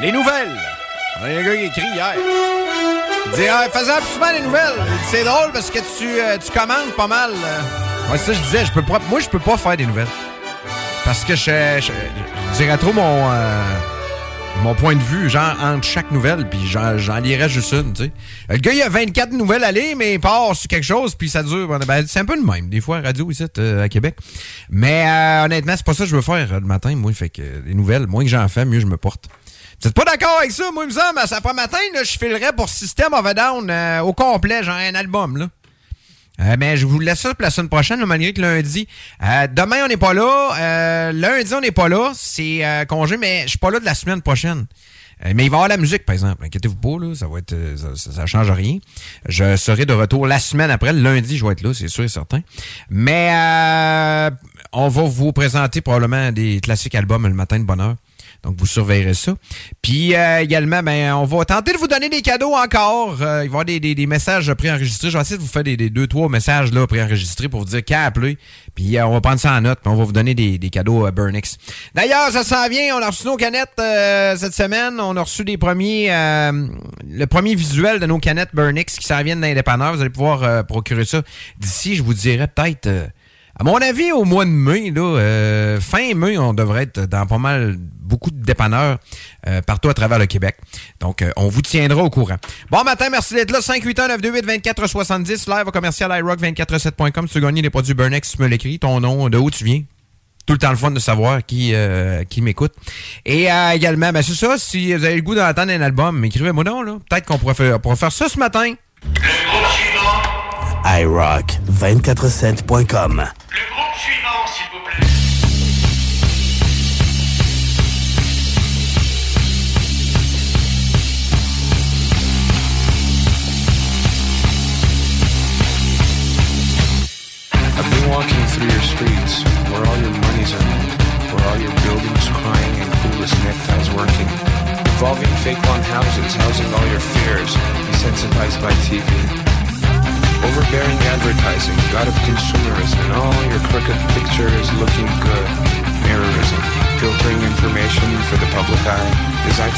Les 0.00 0.12
nouvelles. 0.12 0.58
Il 1.24 1.32
y 1.32 1.36
a 1.36 1.38
un 1.38 1.42
gars 1.42 1.56
qui 1.56 1.64
écrit 1.64 1.88
hier. 1.94 2.14
Il 3.26 3.32
dit 3.32 3.48
ah, 3.48 3.68
faisais 3.72 3.92
souvent 4.12 4.32
les 4.32 4.40
nouvelles. 4.40 4.74
C'est 5.10 5.24
drôle 5.24 5.50
parce 5.52 5.70
que 5.70 5.78
tu, 5.78 6.20
euh, 6.20 6.36
tu 6.38 6.50
commandes 6.52 6.92
pas 6.96 7.06
mal. 7.06 7.30
euh. 7.32 8.12
Ouais, 8.12 8.18
ça, 8.18 8.32
je 8.32 8.40
disais, 8.40 8.66
je 8.66 8.72
peux 8.72 8.82
pas, 8.82 8.98
moi, 9.08 9.20
je 9.20 9.28
peux 9.28 9.38
pas 9.38 9.56
faire 9.56 9.76
des 9.76 9.86
nouvelles. 9.86 10.08
Parce 11.04 11.24
que 11.24 11.34
je, 11.34 11.80
je, 11.80 12.56
dirais 12.56 12.76
trop 12.76 12.92
mon, 12.92 13.30
euh, 13.30 13.62
mon 14.62 14.74
point 14.74 14.94
de 14.94 15.02
vue, 15.02 15.28
genre, 15.28 15.56
entre 15.60 15.86
chaque 15.86 16.10
nouvelle, 16.10 16.48
puis 16.48 16.60
j'en, 16.66 17.18
lirais 17.18 17.48
juste 17.48 17.72
une. 17.72 17.92
Le 18.48 18.56
gars, 18.58 18.72
il 18.72 18.82
a 18.82 18.88
24 18.88 19.32
nouvelles 19.32 19.64
à 19.64 19.72
lire, 19.72 19.96
mais 19.96 20.14
il 20.14 20.20
part 20.20 20.54
sur 20.54 20.68
quelque 20.68 20.84
chose, 20.84 21.14
puis 21.14 21.28
ça 21.28 21.42
dure. 21.42 21.66
Ben, 21.80 22.04
c'est 22.06 22.20
un 22.20 22.24
peu 22.24 22.36
le 22.36 22.44
même, 22.44 22.68
des 22.68 22.80
fois, 22.80 23.00
radio 23.00 23.30
ici, 23.30 23.44
euh, 23.58 23.84
à 23.84 23.88
Québec. 23.88 24.16
Mais 24.74 25.06
euh, 25.06 25.44
honnêtement, 25.44 25.74
c'est 25.76 25.84
pas 25.84 25.92
ça 25.92 26.04
que 26.04 26.08
je 26.10 26.16
veux 26.16 26.22
faire 26.22 26.50
euh, 26.50 26.58
le 26.58 26.66
matin, 26.66 26.96
moi. 26.96 27.12
Fait 27.12 27.28
que 27.28 27.42
les 27.66 27.74
nouvelles, 27.74 28.06
moins 28.06 28.24
que 28.24 28.30
j'en 28.30 28.48
fais, 28.48 28.64
mieux 28.64 28.80
je 28.80 28.86
me 28.86 28.96
porte. 28.96 29.26
Vous 29.82 29.88
êtes 29.88 29.94
pas 29.94 30.04
d'accord 30.04 30.38
avec 30.38 30.50
ça? 30.50 30.70
Moi, 30.72 30.84
il 30.84 30.86
me 30.86 30.92
semble, 30.92 31.18
à 31.18 31.24
après 31.36 31.52
matin, 31.52 31.76
là, 31.92 32.02
je 32.02 32.18
filerais 32.18 32.54
pour 32.56 32.70
System 32.70 33.12
of 33.12 33.26
a 33.26 33.34
Down 33.34 33.68
euh, 33.68 34.00
au 34.00 34.14
complet, 34.14 34.62
genre 34.62 34.76
un 34.76 34.94
album, 34.94 35.36
là. 35.36 35.48
Euh, 36.40 36.56
mais 36.58 36.78
je 36.78 36.86
vous 36.86 36.98
laisse 36.98 37.20
ça 37.20 37.34
pour 37.34 37.42
la 37.42 37.50
semaine 37.50 37.68
prochaine, 37.68 38.00
là, 38.00 38.06
malgré 38.06 38.32
que 38.32 38.40
lundi. 38.40 38.88
euh, 39.22 39.46
demain, 39.46 39.84
on 39.84 39.88
n'est 39.88 39.98
pas 39.98 40.14
là. 40.14 40.56
Euh, 40.58 41.12
lundi, 41.12 41.52
on 41.52 41.60
n'est 41.60 41.70
pas 41.70 41.90
là. 41.90 42.12
C'est 42.14 42.64
euh, 42.64 42.86
congé, 42.86 43.18
mais 43.18 43.42
je 43.42 43.48
suis 43.48 43.58
pas 43.58 43.70
là 43.70 43.78
de 43.78 43.84
la 43.84 43.94
semaine 43.94 44.22
prochaine. 44.22 44.64
Euh, 45.24 45.32
mais 45.34 45.44
il 45.44 45.50
va 45.50 45.56
y 45.56 45.58
avoir 45.58 45.68
la 45.68 45.76
musique, 45.76 46.04
par 46.04 46.14
exemple. 46.14 46.44
Inquiétez-vous 46.44 46.76
pas, 46.76 47.04
là, 47.04 47.14
ça 47.14 47.28
va 47.28 47.38
être, 47.38 47.52
euh, 47.52 47.76
ça, 47.76 48.12
ça, 48.12 48.26
change 48.26 48.50
rien. 48.50 48.78
Je 49.28 49.56
serai 49.56 49.86
de 49.86 49.92
retour 49.92 50.26
la 50.26 50.38
semaine 50.38 50.70
après. 50.70 50.92
Le 50.92 51.00
lundi, 51.00 51.36
je 51.36 51.44
vais 51.44 51.52
être 51.52 51.62
là, 51.62 51.72
c'est 51.74 51.88
sûr 51.88 52.04
et 52.04 52.08
certain. 52.08 52.40
Mais 52.90 53.30
euh, 53.32 54.30
on 54.72 54.88
va 54.88 55.02
vous 55.02 55.32
présenter 55.32 55.80
probablement 55.80 56.32
des 56.32 56.60
classiques 56.60 56.94
albums 56.94 57.26
le 57.26 57.34
matin 57.34 57.58
de 57.58 57.64
bonne 57.64 57.80
heure. 57.80 57.96
Donc, 58.44 58.56
vous 58.58 58.66
surveillerez 58.66 59.14
ça. 59.14 59.34
Puis 59.82 60.14
euh, 60.16 60.40
également, 60.40 60.82
ben, 60.82 61.14
on 61.14 61.24
va 61.24 61.44
tenter 61.44 61.72
de 61.72 61.78
vous 61.78 61.86
donner 61.86 62.08
des 62.08 62.22
cadeaux 62.22 62.54
encore. 62.54 63.16
Euh, 63.22 63.22
il 63.22 63.22
va 63.22 63.42
y 63.44 63.46
avoir 63.46 63.64
des, 63.64 63.78
des- 63.78 63.94
des 63.94 64.06
messages 64.06 64.52
préenregistrés. 64.54 65.10
Je 65.10 65.16
vais 65.16 65.22
essayer 65.22 65.36
de 65.36 65.42
vous 65.42 65.48
faire 65.48 65.62
des, 65.62 65.76
des 65.76 65.90
deux, 65.90 66.08
trois 66.08 66.28
messages 66.28 66.72
là, 66.72 66.86
préenregistrés 66.86 67.48
pour 67.48 67.60
vous 67.60 67.66
dire 67.66 67.84
qui 67.84 67.94
a 67.94 68.04
appelé. 68.04 68.38
Puis 68.74 68.96
euh, 68.98 69.06
on 69.06 69.12
va 69.12 69.20
prendre 69.20 69.38
ça 69.38 69.52
en 69.52 69.60
note, 69.60 69.78
puis 69.80 69.90
on 69.92 69.96
va 69.96 70.04
vous 70.04 70.12
donner 70.12 70.34
des, 70.34 70.58
des 70.58 70.70
cadeaux 70.70 71.06
à 71.06 71.12
Burnix. 71.12 71.56
D'ailleurs, 71.94 72.30
ça 72.32 72.42
s'en 72.42 72.68
vient. 72.68 72.96
On 72.96 73.02
a 73.02 73.06
reçu 73.10 73.26
nos 73.26 73.36
canettes 73.36 73.70
euh, 73.78 74.34
cette 74.36 74.54
semaine. 74.54 74.98
On 74.98 75.16
a 75.16 75.22
reçu 75.22 75.44
des 75.44 75.56
premiers 75.56 76.12
euh, 76.12 76.66
le 77.08 77.26
premier 77.26 77.54
visuel 77.54 78.00
de 78.00 78.06
nos 78.06 78.18
canettes 78.18 78.50
Burnix 78.54 78.98
qui 78.98 79.06
s'en 79.06 79.22
viennent 79.22 79.40
dans. 79.40 79.92
Vous 79.94 80.00
allez 80.00 80.10
pouvoir 80.10 80.42
euh, 80.42 80.62
procurer 80.64 81.04
ça 81.04 81.22
d'ici, 81.58 81.94
je 81.94 82.02
vous 82.02 82.14
dirais 82.14 82.48
peut-être. 82.48 82.86
euh, 82.88 83.06
à 83.58 83.64
mon 83.64 83.76
avis, 83.76 84.12
au 84.12 84.24
mois 84.24 84.44
de 84.46 84.50
mai, 84.50 84.90
là, 84.90 85.18
euh, 85.18 85.80
fin 85.80 86.14
mai, 86.14 86.38
on 86.38 86.54
devrait 86.54 86.84
être 86.84 87.00
dans 87.06 87.26
pas 87.26 87.38
mal 87.38 87.76
beaucoup 88.12 88.30
de 88.30 88.44
dépanneurs 88.44 88.98
euh, 89.46 89.62
partout 89.62 89.88
à 89.88 89.94
travers 89.94 90.18
le 90.18 90.26
Québec. 90.26 90.56
Donc, 91.00 91.22
euh, 91.22 91.32
on 91.36 91.48
vous 91.48 91.62
tiendra 91.62 92.02
au 92.02 92.10
courant. 92.10 92.36
Bon 92.70 92.84
matin, 92.84 93.06
merci 93.10 93.32
d'être 93.34 93.50
là. 93.50 93.60
581-928-2470, 93.60 95.48
live 95.48 95.66
au 95.66 95.70
commercial 95.70 96.10
iRock247.com. 96.10 97.26
Si 97.26 97.32
tu 97.32 97.40
veux 97.40 97.46
gagner 97.46 97.62
les 97.62 97.70
produits 97.70 97.94
Burnex, 97.94 98.32
tu 98.32 98.42
me 98.42 98.48
l'écris, 98.48 98.78
ton 98.78 99.00
nom, 99.00 99.30
de 99.30 99.38
où 99.38 99.50
tu 99.50 99.64
viens. 99.64 99.82
Tout 100.44 100.52
le 100.52 100.58
temps 100.58 100.68
le 100.70 100.76
fun 100.76 100.90
de 100.90 100.98
savoir 100.98 101.46
qui, 101.46 101.70
euh, 101.72 102.24
qui 102.24 102.42
m'écoute. 102.42 102.74
Et 103.24 103.50
euh, 103.50 103.70
également, 103.70 104.12
ben 104.12 104.20
c'est 104.22 104.34
ça, 104.34 104.58
si 104.58 104.92
vous 104.92 105.04
avez 105.04 105.16
le 105.16 105.22
goût 105.22 105.34
d'entendre 105.34 105.72
un 105.72 105.80
album, 105.80 106.22
écrivez-moi 106.24 106.64
donc, 106.64 106.84
là. 106.84 106.98
Peut-être 107.08 107.24
qu'on 107.26 107.38
pourrait 107.38 107.54
faire, 107.54 107.80
pourrait 107.80 107.96
faire 107.96 108.12
ça 108.12 108.28
ce 108.28 108.38
matin. 108.38 108.74
iRock247.com. 110.84 113.24
I've 113.94 114.31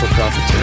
for-profit 0.06 0.53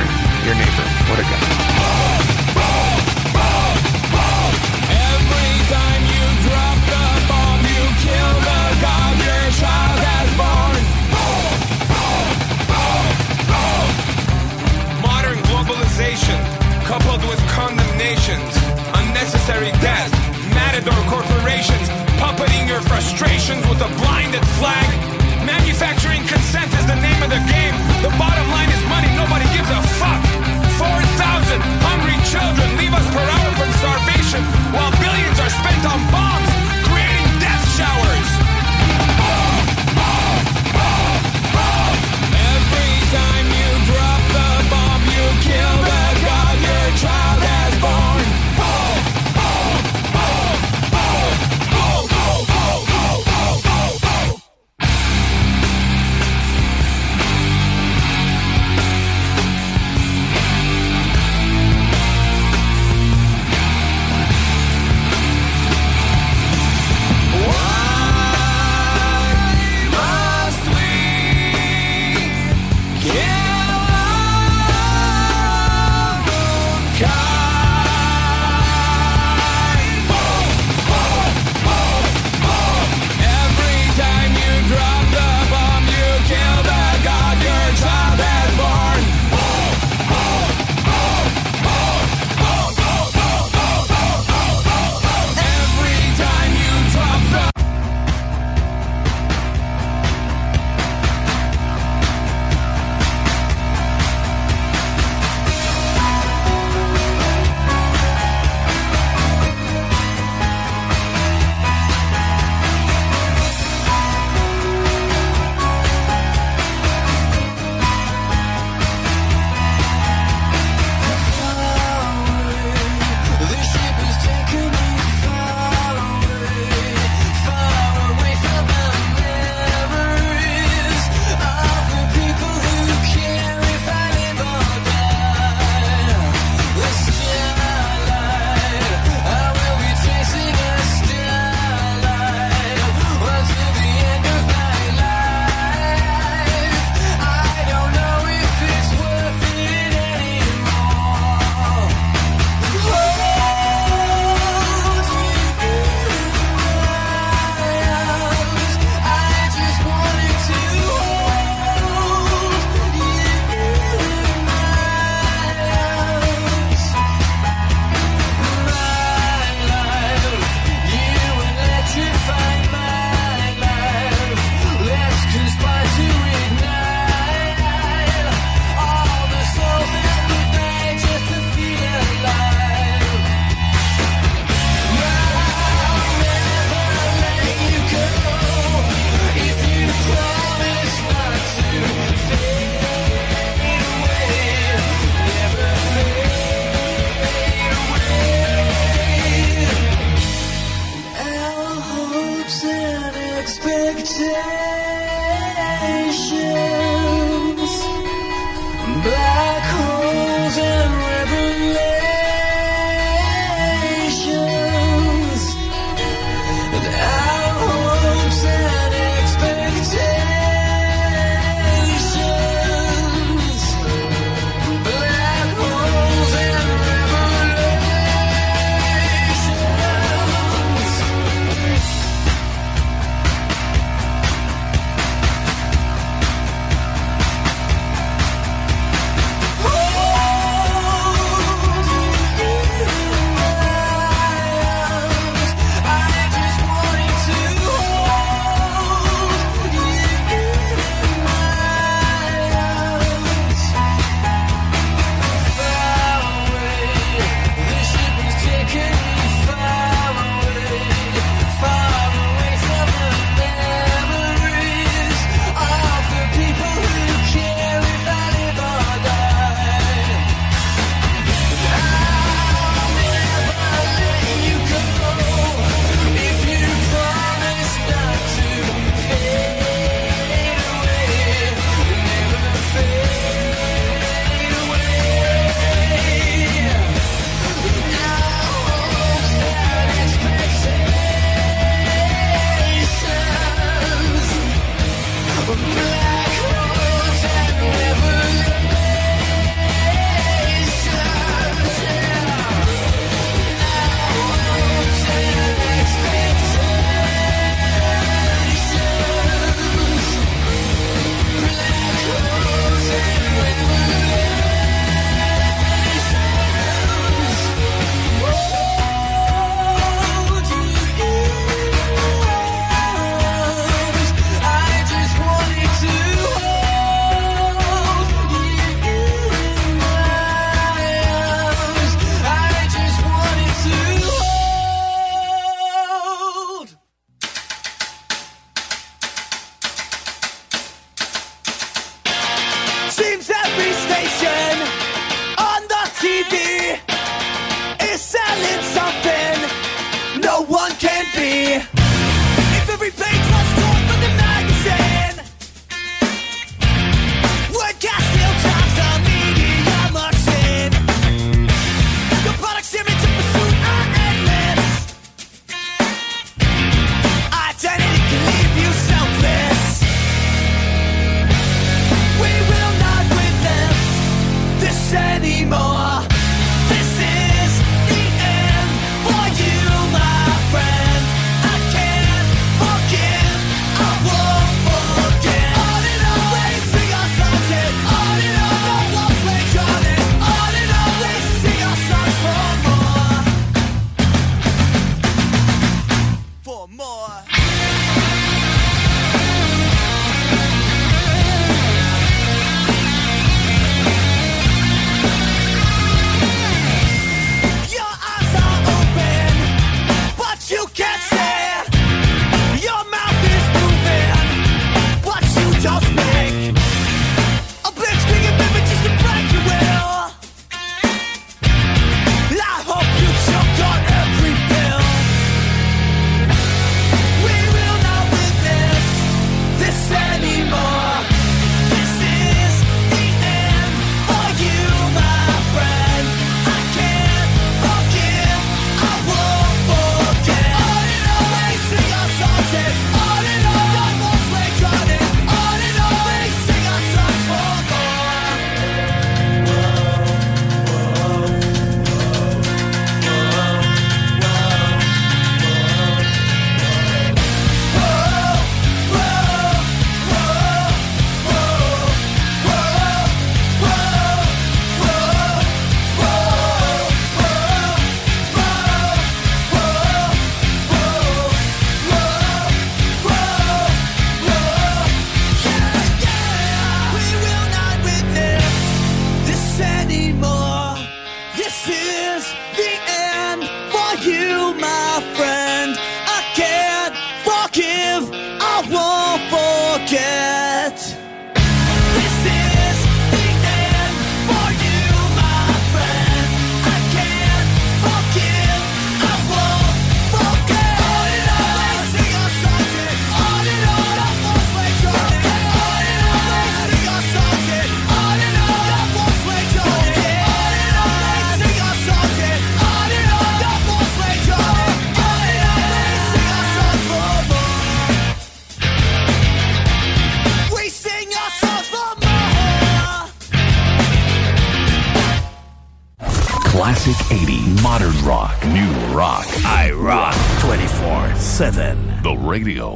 radio 532.31 532.70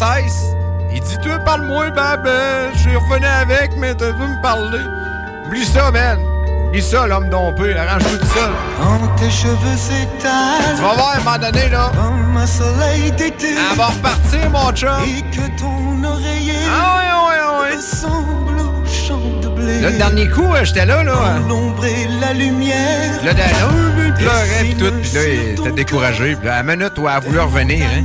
cesse. 0.00 0.54
Il 0.92 1.00
dit 1.00 1.16
Tu 1.22 1.28
parle-moi, 1.44 1.90
Bab. 1.90 2.26
Je 2.74 2.96
revenu 2.96 3.26
avec, 3.26 3.76
mais 3.76 3.94
tu 3.94 4.04
veux 4.04 4.12
me 4.12 4.42
parler. 4.42 4.84
Oublie 5.46 5.64
ça, 5.64 5.90
man. 5.90 6.18
Oublie 6.68 6.82
ça, 6.82 7.06
l'homme 7.06 7.28
dompé. 7.28 7.76
Arrange-toi 7.76 8.18
tout 8.18 8.26
seul. 8.26 8.50
Quand 8.78 9.16
tes 9.16 9.30
cheveux 9.30 9.76
s'étalent 9.76 10.76
Tu 10.76 10.82
vas 10.82 10.94
voir, 10.94 11.12
à 11.14 11.16
un 11.16 11.18
moment 11.20 11.38
donné, 11.38 11.68
là. 11.68 11.90
Comme 11.94 12.36
un 12.36 12.46
soleil 12.46 13.12
d'été 13.12 13.48
Elle 13.70 13.76
va 13.76 13.86
repartir, 13.86 14.50
mon 14.50 14.72
chum. 14.72 14.88
Et 15.04 15.22
que 15.36 15.60
ton 15.60 16.04
oreiller 16.04 16.54
Ah 16.68 16.96
ouais, 16.96 17.12
ouais, 17.28 17.70
ouais. 17.70 17.76
ressemble 17.76 18.60
au 18.60 18.84
champ 18.86 19.20
de 19.42 19.48
blé 19.48 19.80
Là, 19.80 19.90
le 19.90 19.98
dernier 19.98 20.28
coup, 20.28 20.46
euh, 20.54 20.64
j'étais 20.64 20.86
là, 20.86 21.02
là. 21.04 21.14
L'ombre 21.48 21.84
et 21.84 22.06
la 22.20 22.32
lumière 22.32 23.22
Là, 23.24 23.34
Dan, 23.34 23.46
il 23.98 24.14
pleurait 24.14 24.62
pis 24.62 24.74
tout, 24.76 24.92
pis 25.02 25.14
là, 25.14 25.20
il 25.28 25.60
était 25.60 25.72
découragé. 25.72 26.36
Pis 26.36 26.46
là, 26.46 26.54
à 26.54 26.62
la 26.62 26.76
minute 26.76 26.98
où 26.98 27.08
elle 27.08 27.14
a 27.14 27.20
voulu 27.20 27.38
revenir, 27.40 27.84
hein. 27.86 28.04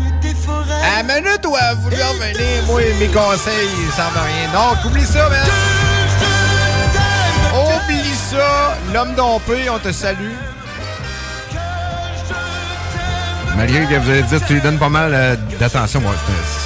À 1.58 1.74
voulu 1.76 1.96
revenir, 1.96 2.64
moi, 2.68 2.82
mes 3.00 3.08
conseils, 3.08 3.70
ils 3.86 3.92
servent 3.94 4.18
à 4.18 4.24
rien. 4.24 4.52
Donc, 4.54 4.86
oublie 4.86 5.06
ça, 5.06 5.30
man. 5.30 5.48
Oublie 7.54 8.14
ça. 8.30 8.78
L'homme 8.94 9.16
dompé, 9.16 9.70
on 9.70 9.80
te 9.80 9.92
salue. 9.92 10.34
Malgré 13.56 13.86
que 13.86 13.96
vous 14.00 14.10
allez 14.10 14.24
dire, 14.24 14.46
tu 14.46 14.54
lui 14.56 14.62
donnes 14.62 14.78
pas 14.80 14.90
mal 14.90 15.14
euh, 15.14 15.36
d'attention. 15.60 16.02
Moi, 16.02 16.14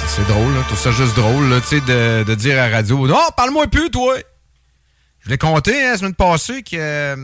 c'est- 0.08 0.22
drôle, 0.28 0.54
là. 0.54 0.62
Trouve 0.66 0.78
ça 0.78 0.90
juste 0.90 1.14
drôle, 1.16 1.48
là, 1.48 1.60
tu 1.60 1.78
sais, 1.78 1.80
de, 1.80 2.24
de 2.24 2.34
dire 2.34 2.60
à 2.60 2.68
la 2.68 2.76
radio, 2.76 3.06
non, 3.06 3.16
parle-moi 3.36 3.68
plus, 3.68 3.90
toi. 3.90 4.16
Je 5.20 5.30
l'ai 5.30 5.38
compté, 5.38 5.72
hein, 5.86 5.92
la 5.92 5.98
semaine 5.98 6.14
passée, 6.14 6.62
que... 6.62 6.76
euh, 6.76 7.16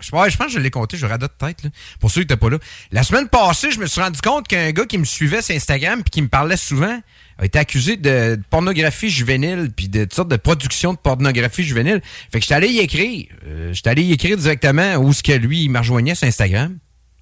je, 0.00 0.10
pense 0.10 0.28
que 0.28 0.48
je 0.48 0.58
l'ai 0.58 0.70
compté, 0.70 0.96
je 0.96 1.06
radote 1.06 1.32
peut-être, 1.38 1.64
là, 1.64 1.70
pour 2.00 2.10
ceux 2.10 2.22
qui 2.22 2.24
n'étaient 2.24 2.36
pas 2.36 2.50
là. 2.50 2.58
La 2.92 3.02
semaine 3.02 3.28
passée, 3.28 3.70
je 3.70 3.78
me 3.78 3.86
suis 3.86 4.00
rendu 4.00 4.20
compte 4.20 4.48
qu'un 4.48 4.70
gars 4.72 4.86
qui 4.86 4.98
me 4.98 5.04
suivait 5.04 5.42
sur 5.42 5.54
Instagram 5.54 6.02
puis 6.02 6.10
qui 6.10 6.22
me 6.22 6.28
parlait 6.28 6.56
souvent 6.56 7.00
a 7.38 7.44
été 7.44 7.58
accusé 7.58 7.96
de, 7.96 8.36
de 8.36 8.42
pornographie 8.48 9.10
juvénile 9.10 9.70
puis 9.74 9.88
de 9.88 10.04
toutes 10.04 10.14
sortes 10.14 10.30
de 10.30 10.36
production 10.36 10.92
de 10.92 10.98
pornographie 10.98 11.64
juvénile. 11.64 12.00
Fait 12.30 12.38
que 12.38 12.44
j'étais 12.44 12.54
allé 12.54 12.68
y 12.68 12.78
écrire. 12.78 13.26
Euh, 13.46 13.72
j'étais 13.72 13.90
allé 13.90 14.02
y 14.02 14.12
écrire 14.12 14.36
directement 14.36 14.96
où 14.96 15.12
ce 15.12 15.22
que 15.22 15.32
lui, 15.32 15.64
il 15.64 15.70
me 15.70 15.78
rejoignait 15.78 16.14
sur 16.14 16.28
Instagram. 16.28 16.78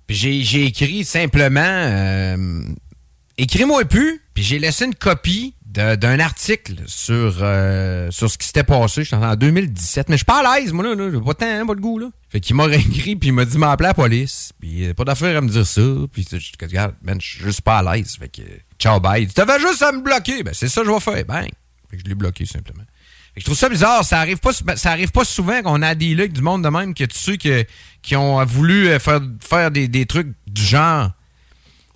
Puis 0.07 0.45
j'ai, 0.45 0.67
écrit 0.67 1.05
simplement 1.05 1.61
euh, 1.63 2.63
Écris-moi 3.39 3.85
plus, 3.87 4.21
puis 4.35 4.45
j'ai 4.45 4.59
laissé 4.59 4.85
une 4.85 4.95
copie 4.95 5.55
de- 5.62 5.62
d'un 5.73 6.21
article 6.21 6.83
sur, 6.87 7.39
euh, 7.41 8.11
sur 8.11 8.31
ce 8.31 8.37
qui 8.37 8.47
s'était 8.47 8.65
passé. 8.65 9.05
J'étais 9.05 9.17
en 9.17 9.37
2017. 9.37 10.09
Mais 10.09 10.15
je 10.15 10.19
suis 10.19 10.25
pas 10.25 10.47
à 10.47 10.61
l'aise, 10.61 10.73
moi, 10.73 10.85
là. 10.85 10.95
là. 10.95 11.11
J'ai 11.11 11.21
pas 11.21 11.33
de 11.33 11.39
temps, 11.39 11.67
pas 11.67 11.75
de 11.75 11.81
goût, 11.81 11.99
là. 11.99 12.09
Fait 12.29 12.41
qu'il 12.41 12.57
m'a 12.57 12.65
réécrit, 12.65 13.17
puis 13.17 13.29
il 13.29 13.33
m'a 13.33 13.45
dit 13.45 13.59
m'appeler 13.59 13.89
la 13.89 13.95
police. 13.95 14.53
Puis 14.61 14.87
euh, 14.87 14.95
pas 14.95 15.05
d'affaire 15.05 15.37
à 15.37 15.41
me 15.41 15.49
dire 15.49 15.67
ça. 15.67 15.83
Puis 16.13 16.27
je 16.31 16.53
regarde, 16.61 16.95
je 17.07 17.27
suis 17.27 17.43
juste 17.43 17.63
pas 17.63 17.79
à 17.79 17.97
l'aise. 17.97 18.17
Fait 18.19 18.29
que, 18.29 18.43
ciao, 18.79 19.01
bye. 19.01 19.27
Tu 19.27 19.33
t'avais 19.33 19.59
juste 19.61 19.83
à 19.83 19.93
me 19.93 20.03
bloquer. 20.03 20.43
Ben, 20.43 20.53
c'est 20.53 20.69
ça 20.69 20.83
que 20.83 20.87
je 20.87 20.93
vais 20.93 21.01
faire. 21.01 21.25
Bang. 21.25 21.49
Fait 21.91 21.97
que 21.97 22.03
je 22.05 22.09
l'ai 22.09 22.15
bloqué, 22.15 22.45
simplement. 22.45 22.85
Fait 23.35 23.37
que 23.37 23.41
je 23.41 23.45
trouve 23.47 23.59
ça 23.59 23.69
bizarre. 23.71 24.05
Ça 24.05 24.21
arrive 24.21 24.39
pas, 24.39 24.53
ça 24.53 24.91
arrive 24.91 25.11
pas 25.11 25.25
souvent 25.25 25.63
qu'on 25.63 25.81
a 25.81 25.95
des 25.95 26.13
avec 26.13 26.33
du 26.33 26.43
monde 26.43 26.63
de 26.63 26.69
même 26.69 26.93
que 26.93 27.05
tu 27.05 27.19
sais 27.19 27.39
que, 27.39 27.65
qui 28.03 28.15
ont 28.15 28.45
voulu 28.45 28.89
euh, 28.89 28.99
faire, 28.99 29.21
faire 29.41 29.71
des, 29.71 29.89
des 29.89 30.05
trucs 30.05 30.29
du 30.47 30.63
genre. 30.63 31.13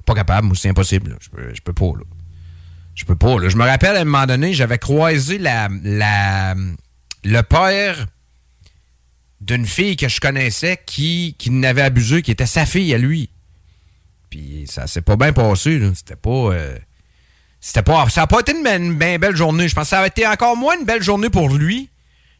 Pas 0.06 0.14
capable, 0.14 0.46
moi, 0.46 0.56
c'est 0.56 0.68
impossible. 0.68 1.18
Je 1.20 1.28
peux, 1.28 1.54
je 1.54 1.60
peux 1.60 1.72
pas, 1.72 1.86
là. 1.86 2.04
Je 2.96 3.04
peux 3.04 3.14
pas. 3.14 3.36
Je 3.46 3.56
me 3.56 3.64
rappelle, 3.64 3.96
à 3.96 4.00
un 4.00 4.04
moment 4.04 4.26
donné, 4.26 4.54
j'avais 4.54 4.78
croisé 4.78 5.38
la, 5.38 5.68
la, 5.84 6.54
le 7.22 7.42
père 7.42 8.06
d'une 9.40 9.66
fille 9.66 9.96
que 9.96 10.08
je 10.08 10.18
connaissais 10.18 10.80
qui, 10.84 11.36
qui 11.38 11.50
n'avait 11.50 11.82
abusé, 11.82 12.22
qui 12.22 12.30
était 12.30 12.46
sa 12.46 12.64
fille 12.66 12.92
à 12.94 12.98
lui. 12.98 13.28
Puis 14.30 14.64
ça 14.66 14.86
s'est 14.86 15.02
pas 15.02 15.16
bien 15.16 15.32
passé. 15.32 15.80
C'était 15.94 16.16
pas... 16.16 16.30
euh, 16.30 16.78
c'était 17.60 17.82
pas... 17.82 18.08
Ça 18.08 18.22
a 18.22 18.26
pas 18.26 18.40
été 18.40 18.56
une, 18.56 18.64
ben- 18.64 18.82
une 18.82 18.98
bien 18.98 19.18
belle 19.18 19.36
journée. 19.36 19.68
Je 19.68 19.74
pense 19.74 19.84
que 19.84 19.90
ça 19.90 20.00
a 20.00 20.06
été 20.06 20.26
encore 20.26 20.56
moins 20.56 20.78
une 20.78 20.86
belle 20.86 21.02
journée 21.02 21.30
pour 21.30 21.50
lui. 21.54 21.90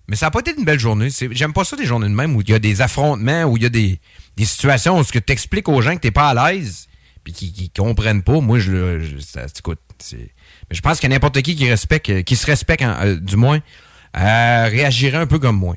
Mais 0.09 0.16
ça 0.16 0.27
a 0.27 0.31
pas 0.31 0.41
été 0.41 0.55
une 0.57 0.65
belle 0.65 0.78
journée. 0.78 1.09
J'aime 1.33 1.53
pas 1.53 1.65
ça 1.65 1.77
des 1.77 1.85
journées 1.85 2.09
de 2.09 2.15
même 2.15 2.35
où 2.35 2.41
il 2.41 2.49
y 2.49 2.55
a 2.55 2.59
des 2.59 2.81
affrontements, 2.81 3.45
où 3.45 3.57
il 3.57 3.65
y 3.65 3.66
a 3.66 3.69
des, 3.69 3.99
situations 4.39 4.99
où 4.99 5.05
tu 5.05 5.20
expliques 5.28 5.69
aux 5.69 5.83
gens 5.83 5.97
que 5.97 6.01
t'es 6.01 6.12
pas 6.12 6.31
à 6.31 6.53
l'aise 6.53 6.89
puis 7.24 7.33
qui, 7.33 7.53
qui 7.53 7.70
comprennent 7.70 8.23
pas. 8.23 8.41
Moi, 8.41 8.61
je 8.61 9.19
ça, 9.19 9.47
écoute, 9.59 9.81
c'est- 9.99 10.31
je 10.70 10.80
pense 10.80 11.01
que 11.01 11.06
n'importe 11.06 11.40
qui 11.43 11.55
qui 11.55 11.68
respecte, 11.68 12.22
qui 12.24 12.36
se 12.36 12.47
respecte, 12.47 12.82
euh, 12.82 13.16
du 13.16 13.36
moins, 13.36 13.60
euh, 14.16 14.68
réagirait 14.70 15.18
un 15.18 15.26
peu 15.26 15.38
comme 15.38 15.56
moi. 15.56 15.76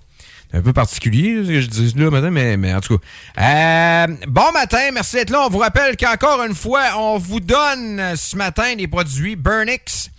C'est 0.52 0.58
un 0.58 0.62
peu 0.62 0.74
particulier, 0.74 1.44
ce 1.44 1.48
que 1.48 1.62
je 1.62 1.68
dis 1.68 1.94
là 1.96 2.10
matin, 2.10 2.32
mais, 2.32 2.74
en 2.74 2.82
tout 2.82 2.98
cas. 2.98 3.06
Euh, 3.40 4.08
bon 4.28 4.52
matin, 4.52 4.90
merci 4.92 5.18
d'être 5.18 5.30
là. 5.30 5.46
On 5.46 5.50
vous 5.50 5.60
rappelle 5.60 5.96
qu'encore 5.96 6.44
une 6.44 6.56
fois, 6.56 6.98
on 6.98 7.20
vous 7.20 7.40
donne 7.40 8.16
ce 8.16 8.36
matin 8.36 8.76
des 8.76 8.88
produits 8.88 9.36
Burnix 9.36 10.10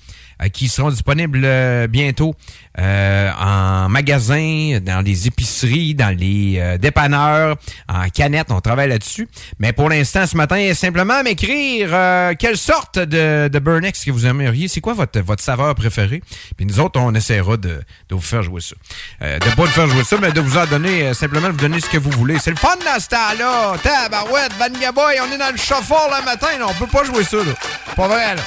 qui 0.49 0.69
seront 0.69 0.91
disponibles 0.91 1.43
euh, 1.45 1.87
bientôt 1.87 2.35
euh, 2.79 3.31
en 3.39 3.89
magasin, 3.89 4.79
dans 4.81 5.05
les 5.05 5.27
épiceries, 5.27 5.95
dans 5.95 6.17
les 6.17 6.57
euh, 6.59 6.79
dépanneurs, 6.79 7.57
en 7.89 8.09
canette. 8.09 8.47
On 8.51 8.61
travaille 8.61 8.89
là-dessus. 8.89 9.29
Mais 9.59 9.73
pour 9.73 9.89
l'instant, 9.89 10.27
ce 10.27 10.37
matin, 10.37 10.73
simplement 10.75 11.23
m'écrire 11.23 11.91
euh, 11.93 12.35
quelle 12.39 12.57
sorte 12.57 12.99
de, 12.99 13.49
de 13.49 13.59
Burnex 13.59 14.05
que 14.05 14.11
vous 14.11 14.25
aimeriez. 14.27 14.69
C'est 14.69 14.81
quoi 14.81 14.95
votre, 14.95 15.21
votre 15.21 15.43
saveur 15.43 15.75
préférée? 15.75 16.23
Puis 16.57 16.65
nous 16.65 16.81
autres, 16.81 16.99
on 17.01 17.15
essaiera 17.15 17.57
de, 17.57 17.81
de 18.09 18.15
vous 18.15 18.21
faire 18.21 18.43
jouer 18.43 18.61
ça. 18.61 18.77
Euh, 19.23 19.39
de 19.39 19.45
pas 19.45 19.65
vous 19.65 19.67
faire 19.67 19.89
jouer 19.89 20.05
ça, 20.05 20.17
mais 20.21 20.33
de 20.33 20.41
vous 20.41 20.57
en 20.57 20.67
donner, 20.67 21.09
euh, 21.09 21.15
simplement 21.15 21.49
de 21.49 21.53
vous 21.53 21.59
donner 21.59 21.81
ce 21.81 21.91
que 21.91 21.99
vous 21.99 22.11
voulez. 22.13 22.39
C'est 22.39 22.51
le 22.51 22.57
fun 22.57 22.77
dans 22.77 23.01
ce 23.01 23.09
temps-là. 23.09 23.75
Tabarouette, 23.83 24.53
Boy, 24.95 25.17
on 25.29 25.33
est 25.35 25.39
dans 25.39 25.51
le 25.53 25.59
chauffeur 25.59 26.09
le 26.19 26.25
matin. 26.25 26.47
là. 26.59 26.67
On 26.69 26.75
peut 26.75 26.87
pas 26.87 27.05
jouer 27.05 27.25
ça, 27.25 27.37
là. 27.39 27.53
Pas 27.97 28.09
vrai, 28.09 28.37
là. 28.37 28.43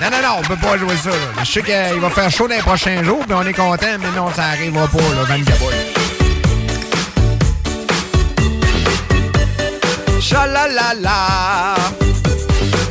Non, 0.00 0.10
non, 0.10 0.22
non, 0.22 0.34
on 0.38 0.42
peut 0.42 0.56
pas 0.56 0.78
jouer 0.78 0.96
ça. 0.96 1.10
Là. 1.10 1.42
Je 1.42 1.50
sais 1.50 1.62
qu'il 1.62 2.00
va 2.00 2.10
faire 2.10 2.30
chaud 2.30 2.46
dans 2.46 2.54
les 2.54 2.60
prochains 2.60 3.02
jours, 3.02 3.18
puis 3.24 3.34
on 3.34 3.42
est 3.42 3.52
content, 3.52 3.98
mais 3.98 4.10
non, 4.16 4.32
ça 4.32 4.44
arrivera 4.44 4.86
pas, 4.86 4.98
là, 4.98 5.24
Vania 5.24 5.56
Boy. 5.56 5.74
Chalalala. 10.20 11.74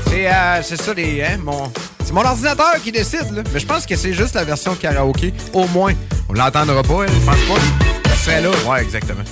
C'est 0.09 0.27
euh, 0.27 0.61
c'est 0.61 0.81
ça, 0.81 0.93
les, 0.93 1.21
hein, 1.23 1.37
mon, 1.41 1.71
c'est 2.03 2.11
mon 2.11 2.25
ordinateur 2.25 2.73
qui 2.83 2.91
décide, 2.91 3.31
là. 3.33 3.43
Mais 3.53 3.59
je 3.59 3.65
pense 3.65 3.85
que 3.85 3.95
c'est 3.95 4.13
juste 4.13 4.35
la 4.35 4.43
version 4.43 4.75
karaoké. 4.75 5.33
Au 5.53 5.65
moins. 5.67 5.93
On 6.27 6.33
l'entendra 6.33 6.83
pas, 6.83 7.03
hein, 7.03 7.07
je 7.07 7.25
pense 7.25 7.35
pas. 7.57 8.09
Ça 8.09 8.15
serait 8.25 8.41
là. 8.41 8.49
Ouais, 8.67 8.81
exactement. 8.81 9.23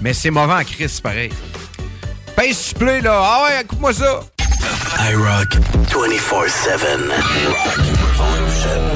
Mais 0.00 0.12
c'est 0.12 0.30
mauvais 0.30 0.54
en 0.54 0.64
crise, 0.64 1.00
pareil. 1.00 1.32
Pace 2.36 2.58
supplé, 2.58 3.00
là. 3.00 3.20
Ah 3.20 3.42
ouais, 3.44 3.62
écoute-moi 3.62 3.92
ça. 3.92 4.20
iRock 5.10 5.56
24-7. 5.90 7.10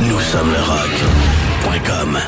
Nous 0.03 0.21
sommes 0.21 0.53
le 0.53 0.63
rock.com. 0.63 2.19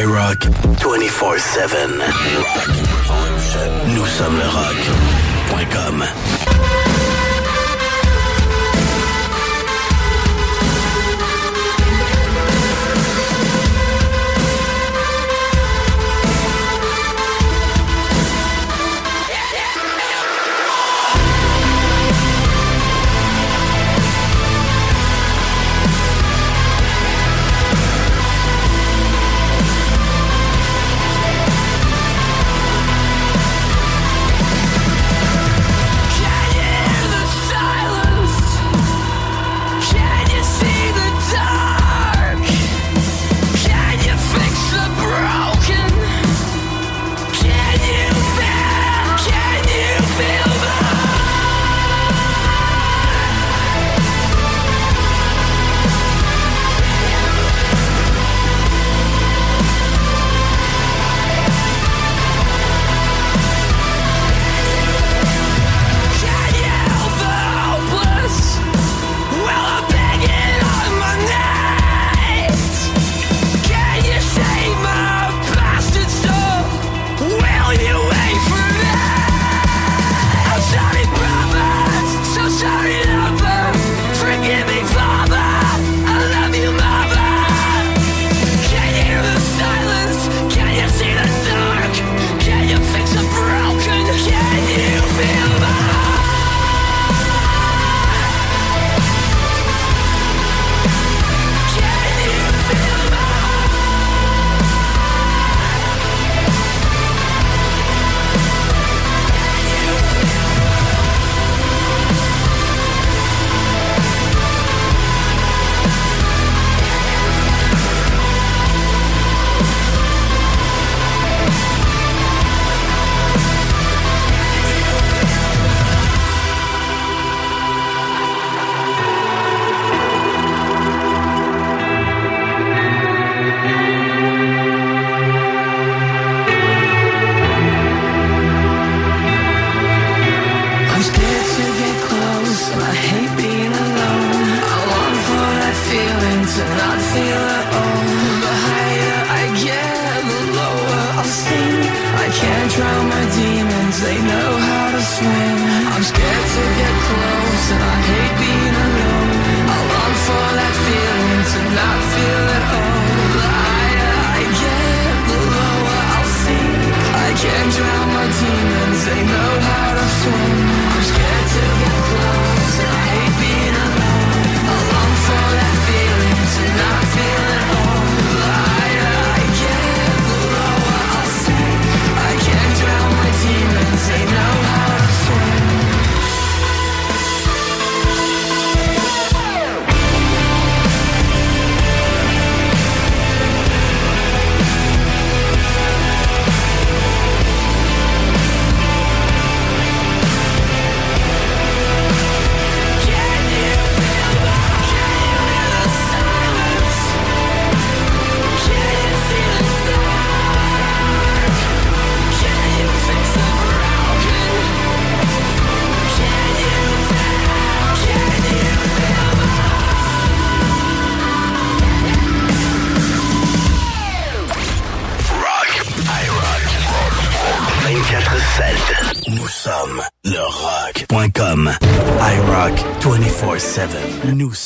iRock 0.00 0.46
24-7. 0.78 1.76
Nous 3.88 4.06
sommes 4.06 4.38
le 4.38 4.48
rock.com. 4.48 6.04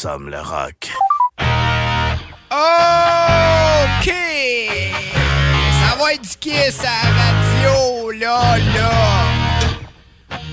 sommes 0.01 0.29
le 0.29 0.39
rock. 0.39 0.93
OK! 2.53 4.13
Ça 5.81 5.97
va 5.99 6.13
être 6.13 6.23
du 6.23 6.37
kiss 6.39 6.85
à 6.85 7.09
radio, 7.19 8.13
là, 8.13 8.59
là. 8.77 8.93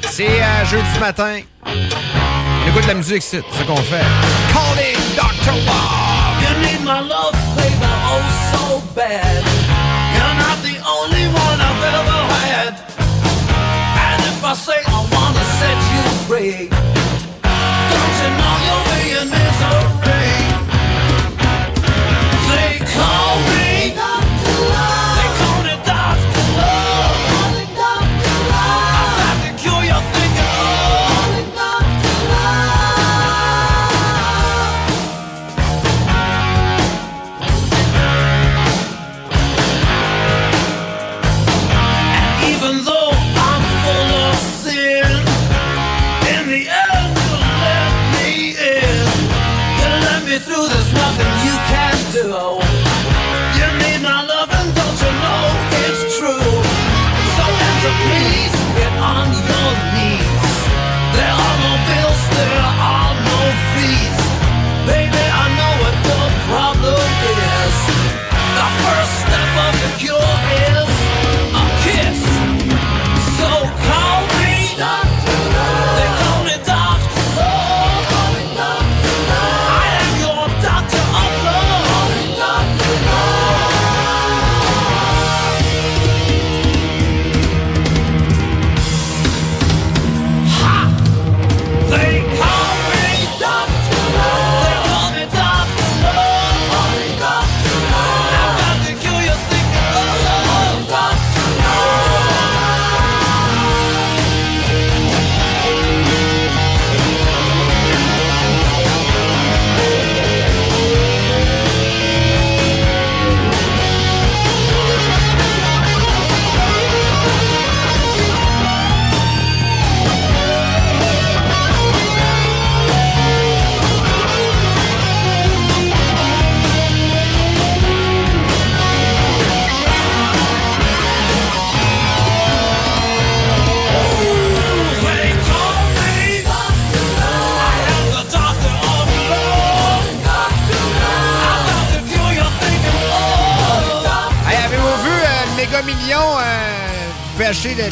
C'est 0.10 0.42
euh, 0.42 0.66
jeudi 0.66 1.00
matin. 1.00 1.42
On 1.64 2.70
écoute 2.70 2.88
la 2.88 2.96
musique, 2.96 3.22
c'est 3.22 3.44
ce 3.52 3.64
qu'on 3.66 3.76
fait. 3.76 4.02
Calling 4.52 4.98
Dr. 5.16 5.54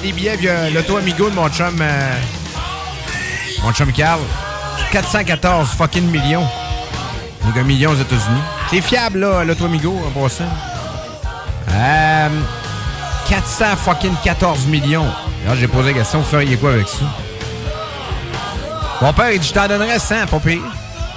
des 0.03 0.11
billets 0.11 0.35
via 0.35 0.69
l'auto 0.69 0.97
amigo 0.97 1.29
de 1.29 1.35
mon 1.35 1.47
chum. 1.49 1.75
euh, 1.81 2.11
mon 3.63 3.71
chum 3.71 3.91
Carl. 3.93 4.19
414 4.91 5.69
fucking 5.69 6.11
millions. 6.11 6.45
Méga 7.45 7.63
million 7.63 7.91
aux 7.91 7.95
États-Unis. 7.95 8.41
C'est 8.69 8.81
fiable, 8.81 9.19
là, 9.19 9.43
l'auto 9.43 9.65
amigo, 9.65 9.97
en 10.05 10.19
passant. 10.19 10.43
Euh, 11.69 12.29
400 13.29 13.65
fucking 13.77 14.13
14 14.23 14.67
millions. 14.67 15.07
Alors, 15.45 15.55
j'ai 15.55 15.67
posé 15.67 15.93
la 15.93 15.99
question, 15.99 16.19
vous 16.19 16.29
feriez 16.29 16.57
quoi 16.57 16.73
avec 16.73 16.87
ça? 16.87 17.05
Mon 19.01 19.13
père, 19.13 19.31
il 19.31 19.39
dit, 19.39 19.47
je 19.47 19.53
t'en 19.53 19.67
donnerais 19.67 19.99
100, 19.99 20.27
pas 20.27 20.39
pire. 20.39 20.61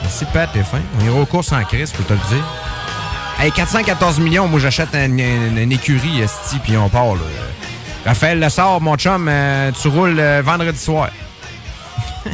Merci, 0.02 0.24
Pat, 0.32 0.48
t'es 0.52 0.62
fin. 0.62 0.80
On 1.00 1.04
ira 1.04 1.20
aux 1.20 1.26
courses 1.26 1.52
en 1.52 1.62
crise, 1.64 1.92
peux 1.92 2.04
te 2.04 2.12
le 2.12 2.18
dire. 2.28 2.44
Hey, 3.38 3.52
414 3.52 4.18
millions, 4.20 4.48
moi 4.48 4.60
j'achète 4.60 4.94
une 4.94 5.72
écurie, 5.72 6.20
esti, 6.20 6.58
puis 6.60 6.76
on 6.76 6.88
part. 6.88 7.14
Là. 7.14 7.45
Raphaël 8.06 8.38
Lessard, 8.38 8.80
mon 8.80 8.96
chum, 8.96 9.26
euh, 9.28 9.72
tu 9.72 9.88
roules 9.88 10.20
euh, 10.20 10.40
vendredi 10.40 10.78
soir. 10.78 11.10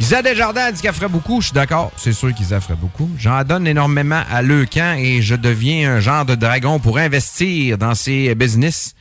Isa 0.00 0.22
Desjardins 0.22 0.70
dit 0.70 0.80
qu'elle 0.80 0.94
ferait 0.94 1.08
beaucoup. 1.08 1.40
Je 1.40 1.46
suis 1.46 1.54
d'accord. 1.54 1.90
C'est 1.96 2.12
sûr 2.12 2.32
qu'Isa 2.32 2.60
ferait 2.60 2.76
beaucoup. 2.76 3.10
J'en 3.18 3.42
donne 3.42 3.66
énormément 3.66 4.22
à 4.30 4.42
Leucan 4.42 4.94
et 4.96 5.22
je 5.22 5.34
deviens 5.34 5.96
un 5.96 6.00
genre 6.00 6.24
de 6.24 6.36
dragon 6.36 6.78
pour 6.78 6.98
investir 6.98 7.78
dans 7.78 7.96
ces 7.96 8.32
business 8.36 8.94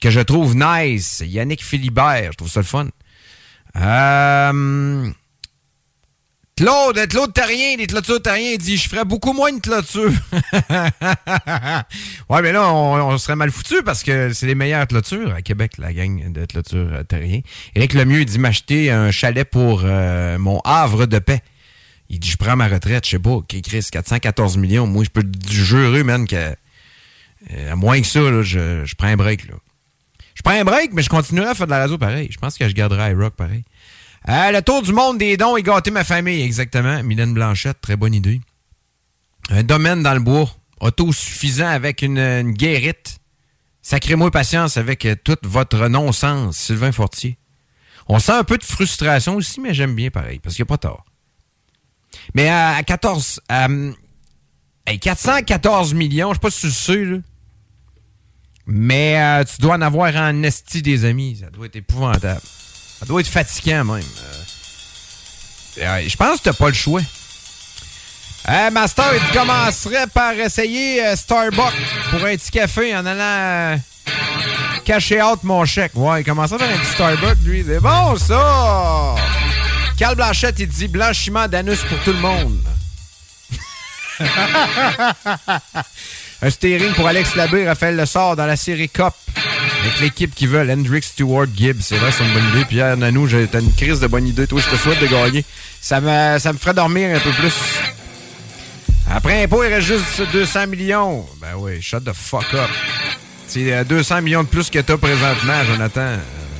que 0.00 0.10
je 0.10 0.20
trouve 0.20 0.54
nice. 0.54 1.24
Yannick 1.26 1.64
Philibert, 1.64 2.30
je 2.30 2.36
trouve 2.36 2.50
ça 2.50 2.60
le 2.60 2.66
fun. 2.66 2.86
Euh, 3.74 5.10
Claude, 6.56 7.08
Claude 7.08 7.34
Terrien, 7.34 7.76
des 7.76 7.88
clôtures 7.88 8.22
Terrien, 8.22 8.52
il 8.52 8.58
dit 8.58 8.76
Je 8.76 8.88
ferais 8.88 9.04
beaucoup 9.04 9.32
moins 9.32 9.52
de 9.52 9.58
clôtures. 9.58 10.12
ouais, 12.28 12.42
mais 12.42 12.52
là, 12.52 12.72
on, 12.72 13.18
serait 13.18 13.36
mal 13.36 13.50
foutu 13.50 13.82
parce 13.84 14.02
que 14.02 14.32
c'est 14.32 14.46
les 14.46 14.54
meilleures 14.54 14.86
clôtures 14.86 15.32
à 15.32 15.42
Québec, 15.42 15.72
la 15.78 15.92
gang 15.92 16.32
de 16.32 16.44
clôtures 16.44 16.92
euh, 16.92 17.02
Terrien. 17.02 17.40
Éric 17.74 17.94
Lemieux, 17.94 18.24
dit 18.24 18.38
m'acheter 18.38 18.90
un 18.90 19.10
chalet 19.10 19.48
pour 19.48 19.82
euh, 19.84 20.38
mon 20.38 20.60
havre 20.64 21.06
de 21.06 21.18
paix. 21.18 21.42
Il 22.08 22.20
dit 22.20 22.28
Je 22.30 22.36
prends 22.36 22.56
ma 22.56 22.68
retraite, 22.68 23.04
je 23.04 23.10
sais 23.10 23.18
pas, 23.18 23.30
OK, 23.30 23.60
Chris, 23.62 23.86
414 23.90 24.56
millions. 24.56 24.86
Moi, 24.86 25.04
je 25.04 25.10
peux 25.10 25.24
jurer, 25.50 26.02
man, 26.02 26.26
que 26.26 26.36
euh, 26.36 27.72
à 27.72 27.76
moins 27.76 28.00
que 28.00 28.06
ça, 28.06 28.20
là, 28.20 28.42
je, 28.42 28.84
je 28.84 28.94
prends 28.94 29.08
un 29.08 29.16
break. 29.16 29.48
Là. 29.48 29.54
Je 30.34 30.42
prends 30.42 30.54
un 30.54 30.64
break, 30.64 30.92
mais 30.92 31.02
je 31.02 31.08
continuerai 31.08 31.48
à 31.50 31.54
faire 31.54 31.66
de 31.66 31.72
la 31.72 31.78
radio 31.78 31.98
pareil. 31.98 32.28
Je 32.30 32.38
pense 32.38 32.58
que 32.58 32.68
je 32.68 32.74
garderai 32.74 33.12
iRock 33.12 33.34
pareil. 33.34 33.64
Le 34.28 34.60
tour 34.60 34.82
du 34.82 34.92
monde 34.92 35.18
des 35.18 35.36
dons 35.36 35.56
et 35.56 35.62
gâter 35.62 35.90
ma 35.90 36.04
famille, 36.04 36.42
exactement. 36.42 37.02
Mylène 37.02 37.32
Blanchette, 37.32 37.80
très 37.80 37.96
bonne 37.96 38.14
idée. 38.14 38.40
Un 39.50 39.62
domaine 39.62 40.02
dans 40.02 40.14
le 40.14 40.20
bois, 40.20 40.50
autosuffisant 40.80 41.68
avec 41.68 42.02
une, 42.02 42.52
guérite. 42.52 43.18
Sacrez-moi 43.82 44.30
patience 44.30 44.76
avec 44.76 45.04
euh, 45.04 45.14
toute 45.22 45.46
votre 45.46 45.88
non-sens, 45.88 46.56
Sylvain 46.56 46.92
Fortier. 46.92 47.38
On 48.08 48.18
sent 48.18 48.32
un 48.32 48.44
peu 48.44 48.58
de 48.58 48.64
frustration 48.64 49.36
aussi, 49.36 49.60
mais 49.60 49.74
j'aime 49.74 49.94
bien 49.94 50.10
pareil, 50.10 50.38
parce 50.40 50.56
qu'il 50.56 50.62
n'y 50.62 50.68
a 50.68 50.74
pas 50.76 50.78
tort. 50.78 51.04
Mais 52.34 52.48
à, 52.48 52.76
à 52.76 52.82
14... 52.82 53.40
euh, 53.50 53.92
hey, 54.86 54.98
414 54.98 55.94
millions, 55.94 56.30
je 56.30 56.34
sais 56.34 56.40
pas 56.40 56.50
si 56.50 56.60
tu 56.60 56.66
le 56.66 56.72
sais. 56.72 57.20
Mais 58.66 59.20
euh, 59.20 59.44
tu 59.44 59.60
dois 59.60 59.76
en 59.76 59.80
avoir 59.80 60.14
en 60.16 60.42
esti 60.42 60.82
des 60.82 61.04
amis. 61.04 61.38
Ça 61.40 61.50
doit 61.50 61.66
être 61.66 61.76
épouvantable. 61.76 62.40
Ça 62.98 63.06
doit 63.06 63.20
être 63.20 63.28
fatigant 63.28 63.84
même. 63.84 64.02
Euh, 65.78 66.02
je 66.08 66.16
pense 66.16 66.38
que 66.38 66.44
t'as 66.44 66.52
pas 66.52 66.68
le 66.68 66.74
choix. 66.74 67.02
Euh, 68.48 68.70
Master, 68.70 69.12
il 69.14 69.36
commencerait 69.36 70.06
par 70.06 70.32
essayer 70.34 71.04
euh, 71.04 71.16
Starbucks 71.16 71.74
pour 72.10 72.24
un 72.24 72.36
petit 72.36 72.52
café 72.52 72.94
en 72.94 73.04
allant 73.04 73.18
euh, 73.20 73.76
cacher 74.84 75.20
out 75.20 75.40
mon 75.42 75.64
chèque. 75.64 75.90
Ouais, 75.96 76.20
il 76.20 76.24
commencerait 76.24 76.58
par 76.58 76.68
un 76.68 76.78
petit 76.78 76.92
Starbucks, 76.92 77.42
lui. 77.44 77.64
C'est 77.66 77.80
bon, 77.80 78.16
ça! 78.16 79.16
Carl 79.98 80.14
Blanchette, 80.14 80.60
il 80.60 80.68
dit 80.68 80.86
blanchiment 80.86 81.48
d'anus 81.48 81.80
pour 81.88 81.98
tout 82.00 82.12
le 82.12 82.20
monde. 82.20 82.60
Un 86.42 86.50
steering 86.50 86.92
pour 86.92 87.08
Alex 87.08 87.34
Labbé, 87.34 87.66
Raphaël 87.66 87.96
Lessard 87.96 88.36
dans 88.36 88.46
la 88.46 88.56
série 88.56 88.90
Cup. 88.90 89.14
Avec 89.80 90.00
l'équipe 90.00 90.34
qui 90.34 90.46
veut, 90.46 90.70
Hendrick 90.70 91.02
Stewart 91.02 91.46
Gibbs. 91.52 91.80
C'est 91.80 91.96
vrai, 91.96 92.12
c'est 92.12 92.24
une 92.24 92.32
bonne 92.32 92.48
idée. 92.50 92.64
Pierre 92.66 92.96
Nanou, 92.96 93.26
t'as 93.28 93.60
une 93.60 93.72
crise 93.72 94.00
de 94.00 94.06
bonne 94.06 94.28
idée. 94.28 94.46
Toi, 94.46 94.60
je 94.64 94.70
te 94.70 94.76
souhaite 94.76 95.00
de 95.00 95.06
gagner. 95.06 95.44
Ça 95.80 96.00
me, 96.00 96.38
ça 96.38 96.52
me 96.52 96.58
ferait 96.58 96.74
dormir 96.74 97.16
un 97.16 97.20
peu 97.20 97.30
plus. 97.32 97.54
Après 99.10 99.44
impôt, 99.44 99.62
il 99.64 99.72
reste 99.72 99.86
juste 99.86 100.22
200 100.32 100.66
millions. 100.68 101.24
Ben 101.40 101.48
oui, 101.56 101.80
shut 101.80 102.04
the 102.04 102.12
fuck 102.12 102.52
up. 102.54 102.70
C'est 103.46 103.72
euh, 103.72 103.84
200 103.84 104.22
millions 104.22 104.42
de 104.42 104.48
plus 104.48 104.68
que 104.68 104.80
t'as 104.80 104.96
présentement, 104.96 105.62
Jonathan. 105.70 106.00
Euh, 106.00 106.18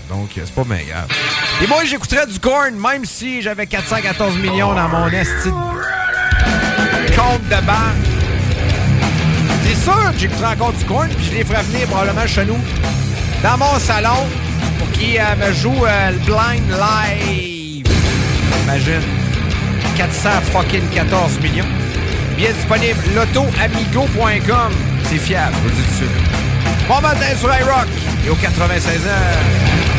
Donc, 0.09 0.31
euh, 0.39 0.43
c'est 0.44 0.55
pas 0.55 0.62
bien. 0.64 0.78
Et 1.62 1.66
moi, 1.66 1.85
j'écouterais 1.85 2.27
du 2.27 2.39
corn, 2.39 2.74
même 2.77 3.05
si 3.05 3.43
j'avais 3.43 3.66
414 3.66 4.36
millions 4.39 4.74
dans 4.74 4.89
mon 4.89 5.09
esti 5.09 5.48
compte 7.16 7.43
de 7.48 7.66
banque. 7.66 8.06
C'est 9.64 9.82
sûr 9.82 10.12
que 10.12 10.18
j'écouterai 10.18 10.47
encore 10.55 10.73
du 10.73 10.85
corn, 10.85 11.09
puis 11.09 11.27
je 11.31 11.36
les 11.39 11.44
ferai 11.44 11.62
venir 11.64 11.89
probablement 11.89 12.27
chez 12.27 12.44
nous, 12.44 12.59
dans 13.43 13.56
mon 13.59 13.78
salon, 13.81 14.27
pour 14.78 14.90
qu'ils 14.93 15.18
euh, 15.18 15.36
me 15.48 15.52
jouent 15.52 15.85
euh, 15.86 16.10
le 16.12 16.18
blind 16.18 16.70
live. 16.70 17.86
Imagine. 18.64 19.02
400 19.97 20.28
fucking 20.52 20.89
14 20.90 21.40
millions. 21.40 21.64
Bien 22.37 22.53
disponible, 22.53 22.99
lotoamigo.com. 23.15 24.73
C'est 25.05 25.19
fiable, 25.19 25.55
je 25.55 25.63
vous 25.63 25.69
le 25.69 25.75
dis 25.75 25.83
tout 25.83 25.91
de 25.91 25.97
suite. 25.97 26.87
Bon 26.87 27.01
matin 27.01 27.35
sur 27.39 27.49
iRock 27.49 27.89
et 28.27 28.31
au 28.31 28.35
96 28.35 29.07
heures. 29.07 29.95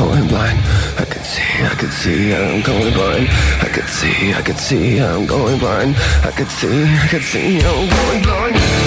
See, 0.00 0.08
I'm 0.08 0.08
going 0.08 0.28
blind. 0.28 0.58
I 0.98 1.04
can 1.04 1.22
see, 1.24 1.64
I 1.64 1.74
can 1.74 1.90
see, 1.90 2.32
I'm 2.32 2.62
going 2.62 2.92
blind. 2.94 3.28
I 3.60 3.68
can 3.68 3.86
see, 3.86 4.32
I 4.32 4.42
can 4.42 4.56
see, 4.56 5.00
I'm 5.00 5.26
going 5.26 5.58
blind. 5.58 5.96
I 6.24 6.30
can 6.30 6.46
see, 6.46 6.84
I 6.84 7.06
can 7.08 7.20
see, 7.20 7.58
I'm 7.58 7.88
going 7.88 8.22
blind. 8.22 8.79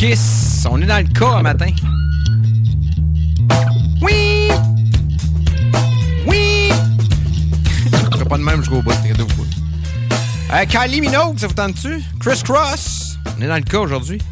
Kiss. 0.00 0.66
On 0.66 0.80
est 0.80 0.86
dans 0.86 1.06
le 1.06 1.12
cas 1.12 1.28
un 1.28 1.42
matin. 1.42 1.66
Oui! 4.00 4.48
Oui! 6.26 6.70
je 7.84 7.98
ferai 7.98 8.24
pas 8.24 8.38
de 8.38 8.42
même 8.42 8.60
jusqu'au 8.60 8.80
bout, 8.80 8.92
vous 8.92 9.46
euh, 10.54 10.64
Kylie 10.64 11.02
Minogue, 11.02 11.38
ça 11.38 11.48
vous 11.48 11.52
tente-tu? 11.52 12.02
Chris 12.18 12.40
Cross. 12.42 13.18
On 13.36 13.42
est 13.42 13.46
dans 13.46 13.56
le 13.56 13.60
cas 13.60 13.80
aujourd'hui. 13.80 14.22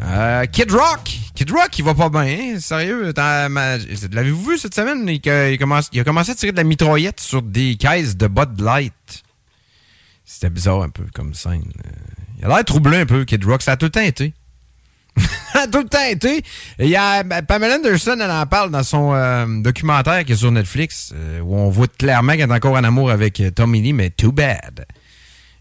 Euh, 0.00 0.46
Kid 0.46 0.72
Rock. 0.72 1.12
Kid 1.34 1.50
Rock, 1.50 1.78
il 1.78 1.84
va 1.84 1.92
pas 1.92 2.08
bien, 2.08 2.22
hein? 2.22 2.58
Sérieux. 2.58 3.12
L'avez-vous 3.14 4.52
vu 4.52 4.56
cette 4.56 4.74
semaine? 4.74 5.06
Euh, 5.26 5.50
il, 5.52 5.58
commence... 5.58 5.90
il, 5.92 6.00
a 6.00 6.04
commencé 6.04 6.30
à 6.30 6.34
tirer 6.34 6.52
de 6.52 6.56
la 6.56 6.64
mitraillette 6.64 7.20
sur 7.20 7.42
des 7.42 7.76
caisses 7.76 8.16
de 8.16 8.28
Bud 8.28 8.58
Light. 8.62 9.24
C'était 10.24 10.48
bizarre 10.48 10.80
un 10.80 10.88
peu 10.88 11.04
comme 11.12 11.34
scène. 11.34 11.70
Euh. 11.84 12.11
Il 12.42 12.46
a 12.46 12.48
l'air 12.48 12.64
troublé 12.64 12.98
un 12.98 13.06
peu, 13.06 13.24
Kid 13.24 13.44
Rock. 13.44 13.62
Ça 13.62 13.72
a 13.72 13.76
tout 13.76 13.88
le 13.94 14.02
été. 14.02 14.34
Ça 15.52 15.62
a 15.62 15.66
tout 15.68 15.78
le 15.78 15.88
temps 15.88 16.04
été. 16.04 16.42
Il 16.78 16.88
y 16.88 16.96
a 16.96 17.22
ben, 17.22 17.42
Pamela 17.42 17.76
Anderson, 17.76 18.18
elle 18.20 18.30
en 18.30 18.46
parle 18.46 18.70
dans 18.70 18.82
son 18.82 19.14
euh, 19.14 19.46
documentaire 19.60 20.24
qui 20.24 20.32
est 20.32 20.36
sur 20.36 20.50
Netflix, 20.50 21.12
euh, 21.14 21.40
où 21.40 21.54
on 21.54 21.68
voit 21.68 21.86
clairement 21.86 22.32
qu'elle 22.32 22.50
est 22.50 22.54
encore 22.54 22.74
en 22.74 22.82
amour 22.82 23.10
avec 23.10 23.38
euh, 23.40 23.50
Tommy 23.50 23.80
Lee, 23.80 23.92
mais 23.92 24.10
too 24.10 24.32
bad. 24.32 24.86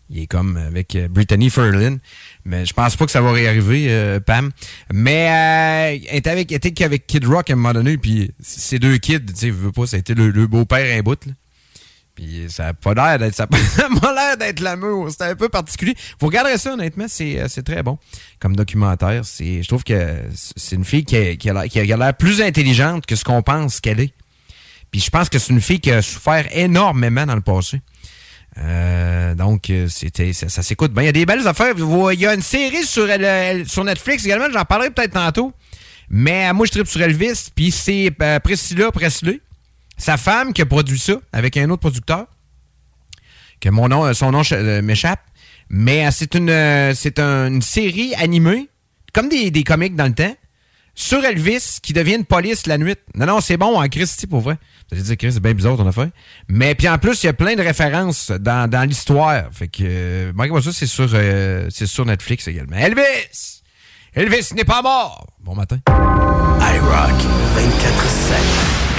Il 0.09 0.23
est 0.23 0.27
comme 0.27 0.57
avec 0.57 0.97
Brittany 1.09 1.49
Ferlin. 1.49 1.97
Mais 2.45 2.65
je 2.65 2.73
pense 2.73 2.95
pas 2.95 3.05
que 3.05 3.11
ça 3.11 3.21
va 3.21 3.31
réarriver, 3.31 4.19
Pam. 4.25 4.51
Mais 4.91 6.01
elle 6.09 6.17
était 6.17 6.29
avec, 6.29 6.51
elle 6.51 6.99
Kid 6.99 7.25
Rock 7.25 7.49
à 7.49 7.53
un 7.53 7.55
moment 7.55 7.71
donné, 7.71 7.97
puis 7.97 8.31
ces 8.41 8.77
deux 8.77 8.97
kids, 8.97 9.25
tu 9.25 9.33
sais, 9.35 9.49
veux 9.49 9.71
pas, 9.71 9.87
ça 9.87 9.95
a 9.95 9.99
été 9.99 10.13
le, 10.13 10.29
le 10.31 10.47
beau-père 10.47 10.97
un 10.97 11.01
bout, 11.01 11.25
là. 11.25 11.31
Puis 12.15 12.45
ça 12.49 12.67
a 12.67 12.73
pas 12.73 12.93
l'air 12.93 13.19
d'être 13.19 13.35
ça 13.35 13.47
pas 14.01 14.13
l'air 14.13 14.37
d'être 14.37 14.59
l'amour. 14.59 15.09
C'était 15.09 15.25
un 15.25 15.35
peu 15.35 15.49
particulier. 15.49 15.95
Vous 16.19 16.27
regarderez 16.27 16.57
ça 16.57 16.73
honnêtement, 16.73 17.05
c'est 17.07 17.39
euh, 17.39 17.47
très 17.63 17.83
bon 17.83 17.97
comme 18.39 18.55
documentaire. 18.55 19.21
Je 19.23 19.65
trouve 19.67 19.83
que 19.83 20.17
c'est 20.35 20.75
une 20.75 20.83
fille 20.85 21.05
qui 21.05 21.15
a, 21.17 21.35
qui 21.35 21.49
a 21.49 21.97
l'air- 21.97 22.13
plus 22.17 22.41
intelligente 22.41 23.05
que 23.05 23.15
ce 23.15 23.23
qu'on 23.23 23.41
pense 23.41 23.79
qu'elle 23.79 23.99
est. 24.01 24.13
Puis 24.91 24.99
je 24.99 25.09
pense 25.09 25.29
que 25.29 25.39
c'est 25.39 25.53
une 25.53 25.61
fille 25.61 25.79
qui 25.79 25.91
a 25.91 26.01
souffert 26.01 26.45
énormément 26.51 27.25
dans 27.25 27.35
le 27.35 27.41
passé. 27.41 27.79
Euh, 28.57 29.33
donc 29.33 29.69
euh, 29.69 29.87
c'était 29.87 30.33
ça, 30.33 30.49
s'écoute 30.61 30.91
bien. 30.93 31.03
Il 31.03 31.05
y 31.05 31.09
a 31.09 31.13
des 31.13 31.25
belles 31.25 31.47
affaires. 31.47 31.73
Il 31.77 32.19
y 32.19 32.25
a 32.27 32.33
une 32.33 32.41
série 32.41 32.83
sur 32.83 33.07
sur 33.65 33.83
Netflix 33.85 34.25
également. 34.25 34.47
J'en 34.51 34.65
parlerai 34.65 34.89
peut-être 34.91 35.13
tantôt. 35.13 35.53
Mais 36.09 36.51
moi 36.51 36.65
je 36.65 36.71
tripe 36.71 36.87
sur 36.87 37.01
Elvis. 37.01 37.47
Puis 37.55 37.71
c'est 37.71 38.11
euh, 38.21 38.39
Priscilla 38.39 38.91
Presley 38.91 39.39
sa 40.01 40.17
femme 40.17 40.51
qui 40.53 40.61
a 40.61 40.65
produit 40.65 40.99
ça 40.99 41.13
avec 41.31 41.55
un 41.57 41.69
autre 41.69 41.81
producteur, 41.81 42.25
que 43.59 43.69
mon 43.69 43.87
nom, 43.87 44.05
euh, 44.05 44.13
son 44.13 44.31
nom 44.31 44.41
euh, 44.51 44.81
m'échappe. 44.81 45.21
Mais 45.69 46.05
euh, 46.05 46.09
c'est 46.11 46.35
une, 46.35 46.93
c'est 46.95 47.19
un- 47.19 47.47
une 47.47 47.61
série 47.61 48.13
animée, 48.15 48.67
comme 49.13 49.29
des, 49.29 49.51
des 49.51 49.63
comics 49.63 49.95
dans 49.95 50.07
le 50.07 50.13
temps, 50.13 50.35
sur 50.93 51.23
Elvis 51.23 51.77
qui 51.81 51.93
devient 51.93 52.15
une 52.15 52.25
police 52.25 52.67
la 52.67 52.77
nuit. 52.77 52.95
Non, 53.15 53.25
non, 53.25 53.39
c'est 53.39 53.55
bon 53.55 53.79
en 53.81 53.87
Christy 53.87 54.27
pour 54.27 54.41
vrai. 54.41 54.57
Vous 54.89 54.97
allez 54.97 55.03
dire, 55.03 55.17
Chris, 55.17 55.31
c'est 55.33 55.39
bien 55.39 55.53
bizarre 55.53 55.77
ton 55.77 55.87
affaire. 55.87 56.09
Mais 56.49 56.75
puis 56.75 56.89
en 56.89 56.97
plus, 56.97 57.23
il 57.23 57.27
y 57.27 57.29
a 57.29 57.33
plein 57.33 57.55
de 57.55 57.61
références 57.61 58.29
dans, 58.31 58.69
dans 58.69 58.83
l'histoire. 58.87 59.45
Fait 59.53 59.69
que, 59.69 59.83
euh, 59.83 60.61
ça, 60.61 60.73
c'est 60.73 60.87
sur, 60.87 61.09
c'est 61.69 61.87
sur 61.87 62.05
Netflix 62.05 62.47
également. 62.47 62.75
Elvis! 62.75 63.60
Elvis 64.13 64.51
n'est 64.53 64.65
pas 64.65 64.81
mort! 64.81 65.25
Bon 65.39 65.55
matin. 65.55 65.77
iRock 65.87 67.17
24-7. 67.55 68.35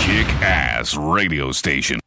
Kick 0.00 0.26
Ass 0.42 0.96
Radio 0.96 1.52
Station. 1.52 1.98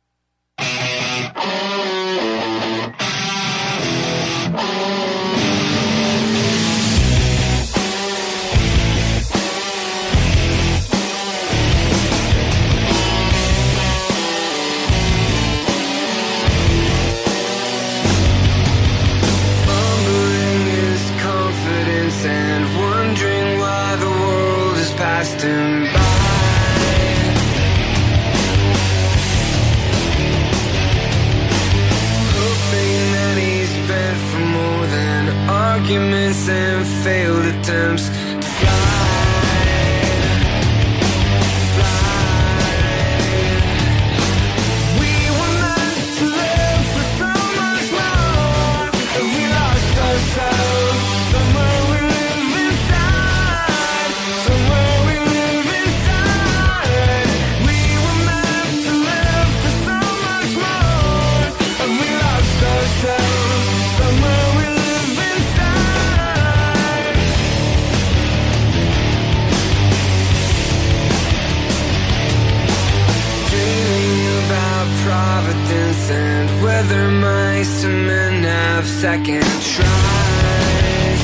Second 79.05 79.43
tries. 79.61 81.21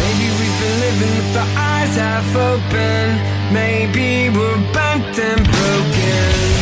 Maybe 0.00 0.26
we've 0.38 0.58
been 0.62 0.76
living 0.86 1.12
with 1.18 1.36
our 1.36 1.50
eyes 1.74 1.94
half 1.96 2.34
open. 2.34 3.04
Maybe 3.52 4.30
we're 4.30 4.72
bent 4.72 5.18
and 5.18 5.44
broken. 5.44 6.57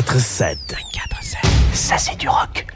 24-7. 0.00 0.56
24-7. 0.70 1.36
Ça, 1.74 1.98
c'est 1.98 2.16
du 2.16 2.28
rock. 2.28 2.66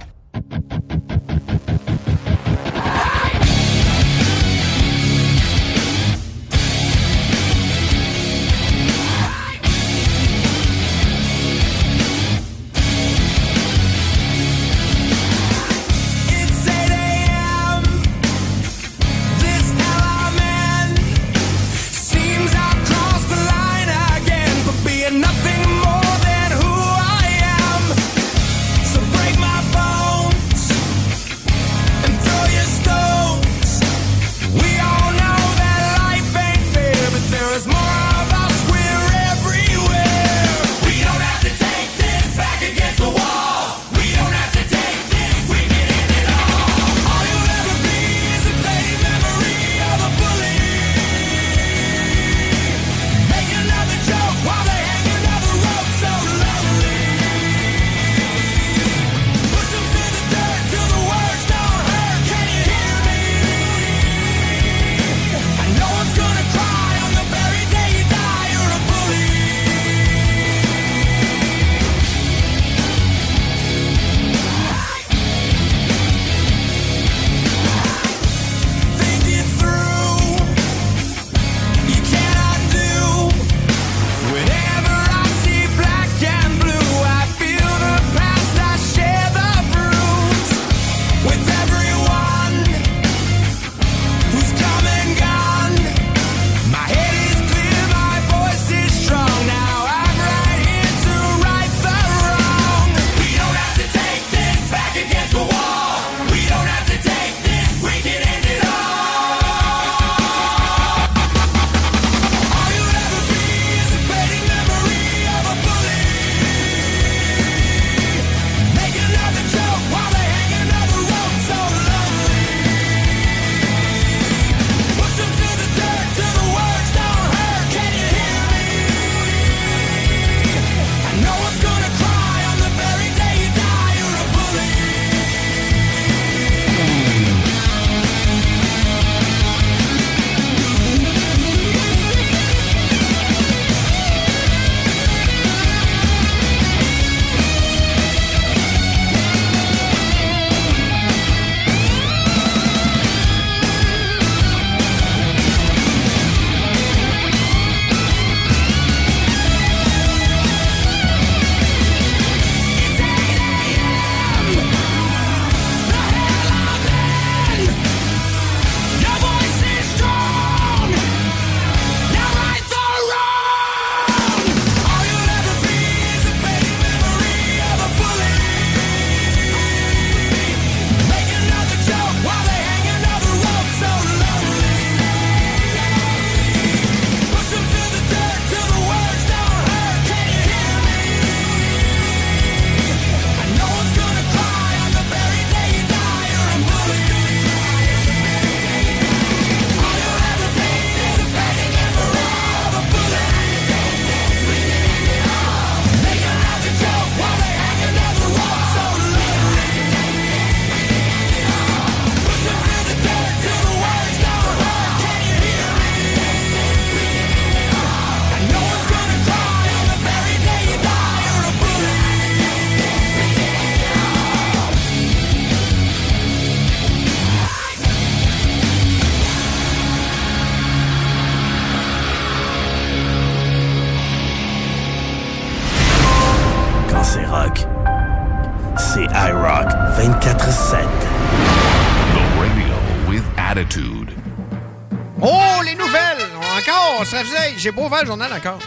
J'ai 247.65 247.71
beau 247.71 247.87
ouvert 247.87 248.03
le 248.03 248.09
journal 248.09 248.31
encore. 248.31 248.59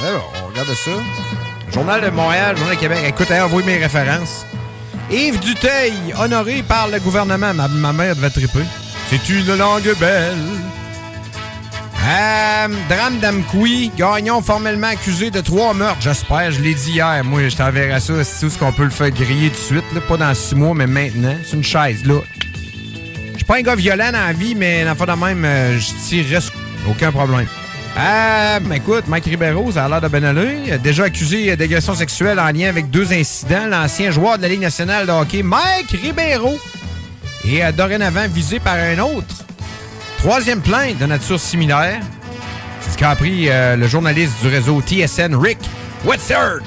On 0.00 0.46
regarde 0.46 0.68
ça. 0.68 0.92
Journal 1.74 2.00
de 2.00 2.10
Montréal, 2.10 2.56
Journal 2.56 2.76
de 2.76 2.80
Québec. 2.80 2.98
Écoute, 3.04 3.32
hein, 3.32 3.46
envoyez 3.46 3.66
mes 3.66 3.78
références. 3.78 4.46
Yves 5.10 5.40
Duteil, 5.40 6.14
honoré 6.16 6.62
par 6.62 6.86
le 6.86 7.00
gouvernement. 7.00 7.52
Ma, 7.52 7.66
ma 7.66 7.92
mère 7.92 8.14
devait 8.14 8.30
triper. 8.30 8.62
C'est 9.10 9.28
une 9.28 9.56
langue 9.56 9.92
belle. 9.98 10.36
Euh, 12.06 12.68
drame 12.88 13.18
d'Amkoui, 13.18 13.90
Gagnon 13.96 14.40
formellement 14.40 14.86
accusé 14.86 15.32
de 15.32 15.40
trois 15.40 15.74
meurtres. 15.74 16.00
J'espère, 16.00 16.52
je 16.52 16.60
l'ai 16.60 16.74
dit 16.74 16.92
hier. 16.92 17.24
Moi, 17.24 17.48
je 17.48 17.56
t'enverrai 17.56 17.98
ça. 17.98 18.22
C'est 18.22 18.46
tout 18.46 18.52
ce 18.52 18.56
qu'on 18.56 18.72
peut 18.72 18.84
le 18.84 18.90
faire 18.90 19.10
griller 19.10 19.50
tout 19.50 19.56
de 19.56 19.80
suite. 19.80 19.92
là. 19.92 20.00
Pas 20.00 20.16
dans 20.16 20.32
six 20.32 20.54
mois, 20.54 20.74
mais 20.76 20.86
maintenant. 20.86 21.34
C'est 21.44 21.56
une 21.56 21.64
chaise, 21.64 22.04
là. 22.06 22.20
Je 23.32 23.38
suis 23.38 23.44
pas 23.44 23.56
un 23.56 23.62
gars 23.62 23.74
violent 23.74 24.12
dans 24.12 24.26
la 24.28 24.32
vie, 24.32 24.54
mais 24.54 24.84
dans 24.84 24.90
le 24.90 24.96
fond 24.96 25.06
de 25.06 25.26
même, 25.26 25.44
euh, 25.44 25.76
je 25.80 25.90
tirerais 26.08 26.38
Aucun 26.88 27.10
problème. 27.10 27.48
Euh, 27.98 28.60
ben 28.60 28.72
écoute, 28.74 29.08
Mike 29.08 29.24
Ribeiro, 29.24 29.72
ça 29.72 29.86
a 29.86 29.88
l'air 29.88 30.00
de 30.00 30.06
bien 30.08 30.22
Déjà 30.78 31.04
accusé 31.04 31.56
d'agression 31.56 31.94
sexuelle 31.94 32.38
en 32.38 32.46
lien 32.52 32.68
avec 32.68 32.90
deux 32.90 33.12
incidents. 33.12 33.66
L'ancien 33.66 34.12
joueur 34.12 34.36
de 34.36 34.42
la 34.42 34.48
Ligue 34.48 34.60
nationale 34.60 35.06
de 35.06 35.10
hockey, 35.12 35.42
Mike 35.42 35.90
Ribeiro, 36.00 36.58
est 37.44 37.62
euh, 37.64 37.72
dorénavant 37.72 38.28
visé 38.28 38.60
par 38.60 38.74
un 38.76 38.98
autre. 39.00 39.34
Troisième 40.18 40.60
plainte 40.60 40.98
de 40.98 41.06
nature 41.06 41.40
similaire. 41.40 42.00
C'est 42.80 42.92
ce 42.92 42.98
qu'a 42.98 43.10
appris 43.10 43.48
euh, 43.48 43.74
le 43.74 43.88
journaliste 43.88 44.34
du 44.42 44.48
réseau 44.48 44.80
TSN, 44.80 45.34
Rick 45.34 45.58
Wetsard. 46.04 46.60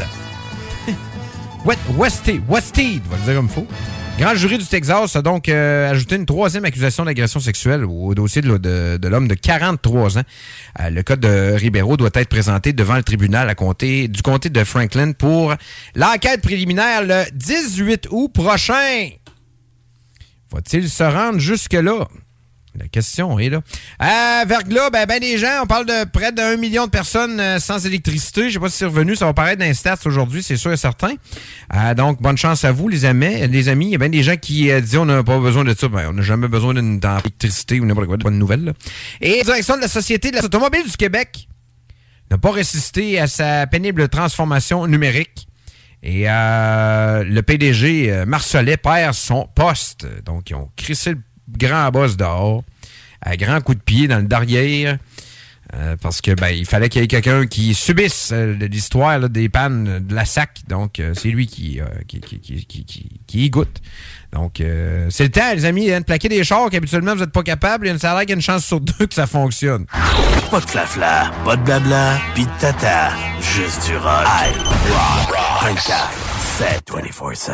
West- 1.65 2.31
Westy, 2.49 3.01
va 3.09 3.17
le 3.17 3.23
dire 3.23 3.35
comme 3.35 3.45
il 3.49 3.53
faut. 3.53 3.67
Grand 4.17 4.35
jury 4.35 4.57
du 4.57 4.65
Texas 4.65 5.15
a 5.15 5.21
donc 5.21 5.49
euh, 5.49 5.89
ajouté 5.89 6.15
une 6.15 6.25
troisième 6.25 6.63
accusation 6.65 7.05
d'agression 7.05 7.39
sexuelle 7.39 7.85
au 7.85 8.13
dossier 8.13 8.41
de, 8.41 9.07
l'homme 9.07 9.27
de 9.27 9.33
43 9.33 10.19
ans. 10.19 10.21
Euh, 10.79 10.89
le 10.89 11.01
cas 11.01 11.15
de 11.15 11.53
Ribeiro 11.55 11.97
doit 11.97 12.11
être 12.13 12.29
présenté 12.29 12.71
devant 12.71 12.95
le 12.95 13.03
tribunal 13.03 13.47
du 13.49 14.21
comté 14.21 14.49
de 14.49 14.63
Franklin 14.63 15.13
pour 15.13 15.55
l'enquête 15.95 16.41
préliminaire 16.41 17.03
le 17.03 17.23
18 17.33 18.09
août 18.11 18.31
prochain. 18.31 19.09
Va-t-il 20.51 20.89
se 20.89 21.03
rendre 21.03 21.39
jusque-là? 21.39 22.07
La 22.79 22.87
question 22.87 23.37
est 23.37 23.49
là. 23.49 23.61
À 23.99 24.45
Verglas, 24.45 24.89
ben, 24.91 25.05
ben 25.05 25.19
des 25.19 25.37
gens, 25.37 25.63
on 25.63 25.65
parle 25.65 25.85
de 25.85 26.05
près 26.05 26.31
d'un 26.31 26.55
million 26.55 26.85
de 26.85 26.89
personnes 26.89 27.37
euh, 27.39 27.59
sans 27.59 27.85
électricité. 27.85 28.47
Je 28.47 28.53
sais 28.53 28.59
pas 28.59 28.69
si 28.69 28.77
c'est 28.77 28.85
revenu, 28.85 29.17
ça 29.17 29.25
va 29.25 29.33
paraître 29.33 29.59
dans 29.59 29.65
les 29.65 29.73
stats 29.73 29.97
aujourd'hui, 30.05 30.41
c'est 30.41 30.55
sûr 30.55 30.71
et 30.71 30.77
certain. 30.77 31.13
Euh, 31.75 31.93
donc, 31.93 32.21
bonne 32.21 32.37
chance 32.37 32.63
à 32.63 32.71
vous, 32.71 32.87
les 32.87 33.03
amis. 33.03 33.45
Les 33.47 33.67
amis, 33.67 33.87
il 33.87 33.91
y 33.91 33.95
a 33.95 33.97
bien 33.97 34.07
des 34.07 34.23
gens 34.23 34.37
qui 34.37 34.71
euh, 34.71 34.79
disent 34.79 34.95
on 34.95 35.05
n'a 35.05 35.21
pas 35.21 35.39
besoin 35.39 35.65
de 35.65 35.75
ça. 35.77 35.89
Ben, 35.89 36.07
on 36.09 36.13
n'a 36.13 36.21
jamais 36.21 36.47
besoin 36.47 36.73
d'une 36.73 37.01
électricité 37.03 37.81
ou 37.81 37.85
n'importe 37.85 38.07
quoi, 38.07 38.15
de 38.15 38.23
bonne 38.23 38.39
nouvelle. 38.39 38.73
Et 39.19 39.39
la 39.39 39.43
direction 39.43 39.75
de 39.75 39.81
la 39.81 39.89
Société 39.89 40.31
de 40.31 40.37
l'automobile 40.37 40.89
du 40.89 40.95
Québec 40.95 41.49
n'a 42.29 42.37
pas 42.37 42.51
résisté 42.51 43.19
à 43.19 43.27
sa 43.27 43.67
pénible 43.67 44.07
transformation 44.07 44.87
numérique. 44.87 45.47
Et 46.03 46.23
le 46.23 47.41
PDG 47.41 48.23
Marcelet 48.25 48.77
perd 48.77 49.13
son 49.13 49.47
poste. 49.53 50.07
Donc, 50.25 50.49
ils 50.49 50.55
ont 50.55 50.71
crissé 50.75 51.11
le 51.11 51.19
grand 51.57 51.89
boss 51.91 52.17
dehors, 52.17 52.63
à 53.21 53.37
grand 53.37 53.61
coup 53.61 53.75
de 53.75 53.79
pied 53.81 54.07
dans 54.07 54.17
le 54.17 54.23
derrière. 54.23 54.97
euh, 55.73 55.95
parce 56.01 56.19
que 56.19 56.31
ben 56.31 56.49
il 56.49 56.65
fallait 56.65 56.89
qu'il 56.89 57.01
y 57.01 57.05
ait 57.05 57.07
quelqu'un 57.07 57.45
qui 57.47 57.73
subisse 57.73 58.31
euh, 58.33 58.55
l'histoire 58.69 59.29
des 59.29 59.47
pannes 59.47 59.99
de 60.05 60.13
la 60.13 60.25
SAC. 60.25 60.61
Donc, 60.67 60.99
euh, 60.99 61.13
c'est 61.15 61.29
lui 61.29 61.47
qui, 61.47 61.79
qui, 62.07 62.19
qui, 62.19 62.39
qui, 62.39 62.65
qui, 63.25 63.45
y 63.45 63.49
goûte. 63.49 63.81
Donc, 64.33 64.63
c'est 65.09 65.23
le 65.23 65.29
temps, 65.29 65.53
les 65.53 65.65
amis, 65.65 65.91
hein, 65.91 65.99
de 65.99 66.05
plaquer 66.05 66.29
des 66.29 66.43
chars 66.45 66.69
qu'habituellement 66.69 67.13
vous 67.13 67.19
n'êtes 67.21 67.33
pas 67.33 67.43
capable. 67.43 67.85
Il 67.85 67.89
y 67.89 68.05
a 68.05 68.33
une 68.33 68.41
chance 68.41 68.65
sur 68.65 68.79
deux 68.79 69.05
que 69.05 69.13
ça 69.13 69.27
fonctionne. 69.27 69.85
Pas 70.49 70.59
de 70.61 70.65
flafla, 70.69 71.31
pas 71.43 71.55
de 71.57 71.63
blabla, 71.63 72.17
pis 72.33 72.45
de 72.45 72.51
tata. 72.59 73.11
Juste 73.41 73.87
du 73.87 73.97
rock. 73.97 74.25
I 74.25 74.51
rock. 74.89 75.63
24, 75.63 76.30
7, 76.61 76.91
24-7. 76.91 77.51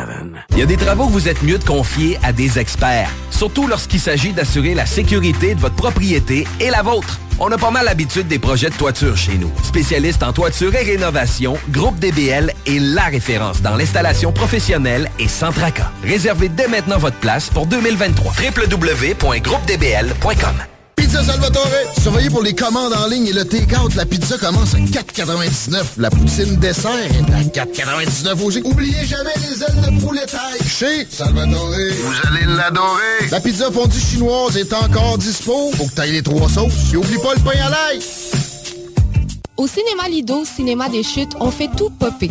Il 0.50 0.58
y 0.58 0.62
a 0.62 0.66
des 0.66 0.76
travaux 0.76 1.06
que 1.06 1.12
vous 1.12 1.28
êtes 1.28 1.42
mieux 1.42 1.56
de 1.56 1.64
confier 1.64 2.18
à 2.22 2.30
des 2.30 2.58
experts, 2.58 3.08
surtout 3.30 3.66
lorsqu'il 3.66 4.00
s'agit 4.00 4.34
d'assurer 4.34 4.74
la 4.74 4.84
sécurité 4.84 5.54
de 5.54 5.60
votre 5.60 5.76
propriété 5.76 6.46
et 6.60 6.68
la 6.68 6.82
vôtre. 6.82 7.18
On 7.40 7.50
a 7.50 7.56
pas 7.56 7.70
mal 7.70 7.86
l'habitude 7.86 8.28
des 8.28 8.38
projets 8.38 8.68
de 8.68 8.74
toiture 8.74 9.16
chez 9.16 9.38
nous. 9.38 9.50
Spécialiste 9.62 10.22
en 10.22 10.34
toiture 10.34 10.74
et 10.74 10.82
rénovation, 10.82 11.56
Groupe 11.70 11.98
DBL 11.98 12.52
est 12.66 12.80
la 12.80 13.04
référence 13.04 13.62
dans 13.62 13.76
l'installation 13.76 14.30
professionnelle 14.30 15.10
et 15.18 15.28
sans 15.28 15.52
tracas. 15.52 15.90
Réservez 16.04 16.50
dès 16.50 16.68
maintenant 16.68 16.98
votre 16.98 17.16
place 17.16 17.48
pour 17.48 17.64
2023. 17.64 18.34
www.groupedbl.com 18.34 20.77
Pizza 20.98 21.22
Salvatore, 21.22 21.70
surveillez 22.02 22.28
pour 22.28 22.42
les 22.42 22.54
commandes 22.54 22.92
en 22.92 23.06
ligne 23.06 23.28
et 23.28 23.32
le 23.32 23.44
take-out. 23.44 23.94
La 23.94 24.04
pizza 24.04 24.36
commence 24.36 24.74
à 24.74 24.78
4,99. 24.78 25.84
La 25.98 26.10
poutine 26.10 26.56
dessert 26.56 26.90
est 26.92 27.58
à 27.58 27.64
4,99 27.64 28.42
aussi. 28.42 28.62
Oubliez 28.64 29.04
jamais 29.06 29.30
les 29.48 29.62
ailes 29.62 29.94
de 29.94 30.00
poulet 30.04 30.26
taille. 30.26 30.58
Chez 30.66 31.06
Salvatore. 31.08 31.70
Vous 31.70 32.28
allez 32.28 32.46
l'adorer. 32.46 33.30
La 33.30 33.38
pizza 33.38 33.70
fondue 33.70 34.00
chinoise 34.00 34.56
est 34.56 34.72
encore 34.72 35.18
dispo. 35.18 35.70
Faut 35.76 35.86
que 35.86 35.94
t'ailles 35.94 36.12
les 36.12 36.22
trois 36.22 36.48
sauces. 36.48 36.92
Et 36.92 36.96
oublie 36.96 37.18
pas 37.18 37.34
le 37.36 37.40
pain 37.42 37.60
à 37.64 37.70
l'ail. 37.70 38.00
Au 39.56 39.68
cinéma 39.68 40.08
Lido, 40.08 40.44
cinéma 40.44 40.88
des 40.88 41.04
chutes, 41.04 41.34
on 41.38 41.52
fait 41.52 41.70
tout 41.76 41.90
popper. 41.90 42.30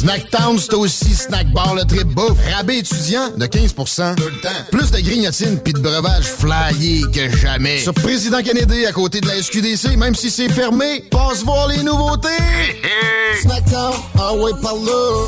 Snacktown, 0.00 0.58
c'est 0.58 0.74
aussi 0.74 1.14
Snack 1.14 1.50
Bar 1.52 1.74
le 1.74 1.82
trip 1.84 2.06
bouffe. 2.08 2.36
Rabais 2.54 2.80
étudiant 2.80 3.30
de 3.34 3.46
15 3.46 3.74
Tout 3.74 4.24
le 4.26 4.40
temps. 4.42 4.48
Plus 4.70 4.90
de 4.90 5.00
grignotines 5.00 5.58
pis 5.58 5.72
de 5.72 5.78
breuvages 5.78 6.26
flyés 6.26 7.02
que 7.14 7.34
jamais. 7.34 7.78
Sur 7.78 7.94
Président 7.94 8.42
Kennedy, 8.42 8.84
à 8.84 8.92
côté 8.92 9.22
de 9.22 9.26
la 9.26 9.42
SQDC, 9.42 9.96
même 9.96 10.14
si 10.14 10.30
c'est 10.30 10.50
fermé, 10.50 11.02
passe 11.10 11.42
voir 11.44 11.68
les 11.68 11.82
nouveautés. 11.82 12.28
Snacktown, 13.40 13.94
ah 14.18 14.34
ouais, 14.34 14.50
par 14.60 14.74
là. 14.74 15.26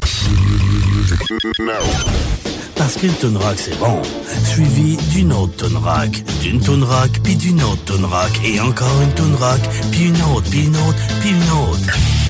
Parce 2.76 2.96
qu'une 2.96 3.14
tune 3.14 3.38
rock, 3.38 3.56
c'est 3.56 3.78
bon. 3.78 4.02
Suivi 4.44 4.98
d'une 5.12 5.32
autre 5.32 5.66
tune 5.66 5.78
rock, 5.78 6.10
d'une 6.42 6.60
tune 6.60 6.84
rock, 6.84 7.10
puis 7.24 7.36
d'une 7.36 7.62
autre 7.62 7.84
tune 7.86 8.04
rock, 8.04 8.32
et 8.44 8.60
encore 8.60 9.00
une 9.02 9.14
tune 9.14 9.34
rock, 9.34 9.60
puis 9.90 10.08
une 10.08 10.22
autre, 10.36 10.50
puis 10.50 10.64
une 10.66 10.76
autre, 10.76 10.98
puis 11.20 11.30
une 11.30 11.50
autre. 11.52 11.80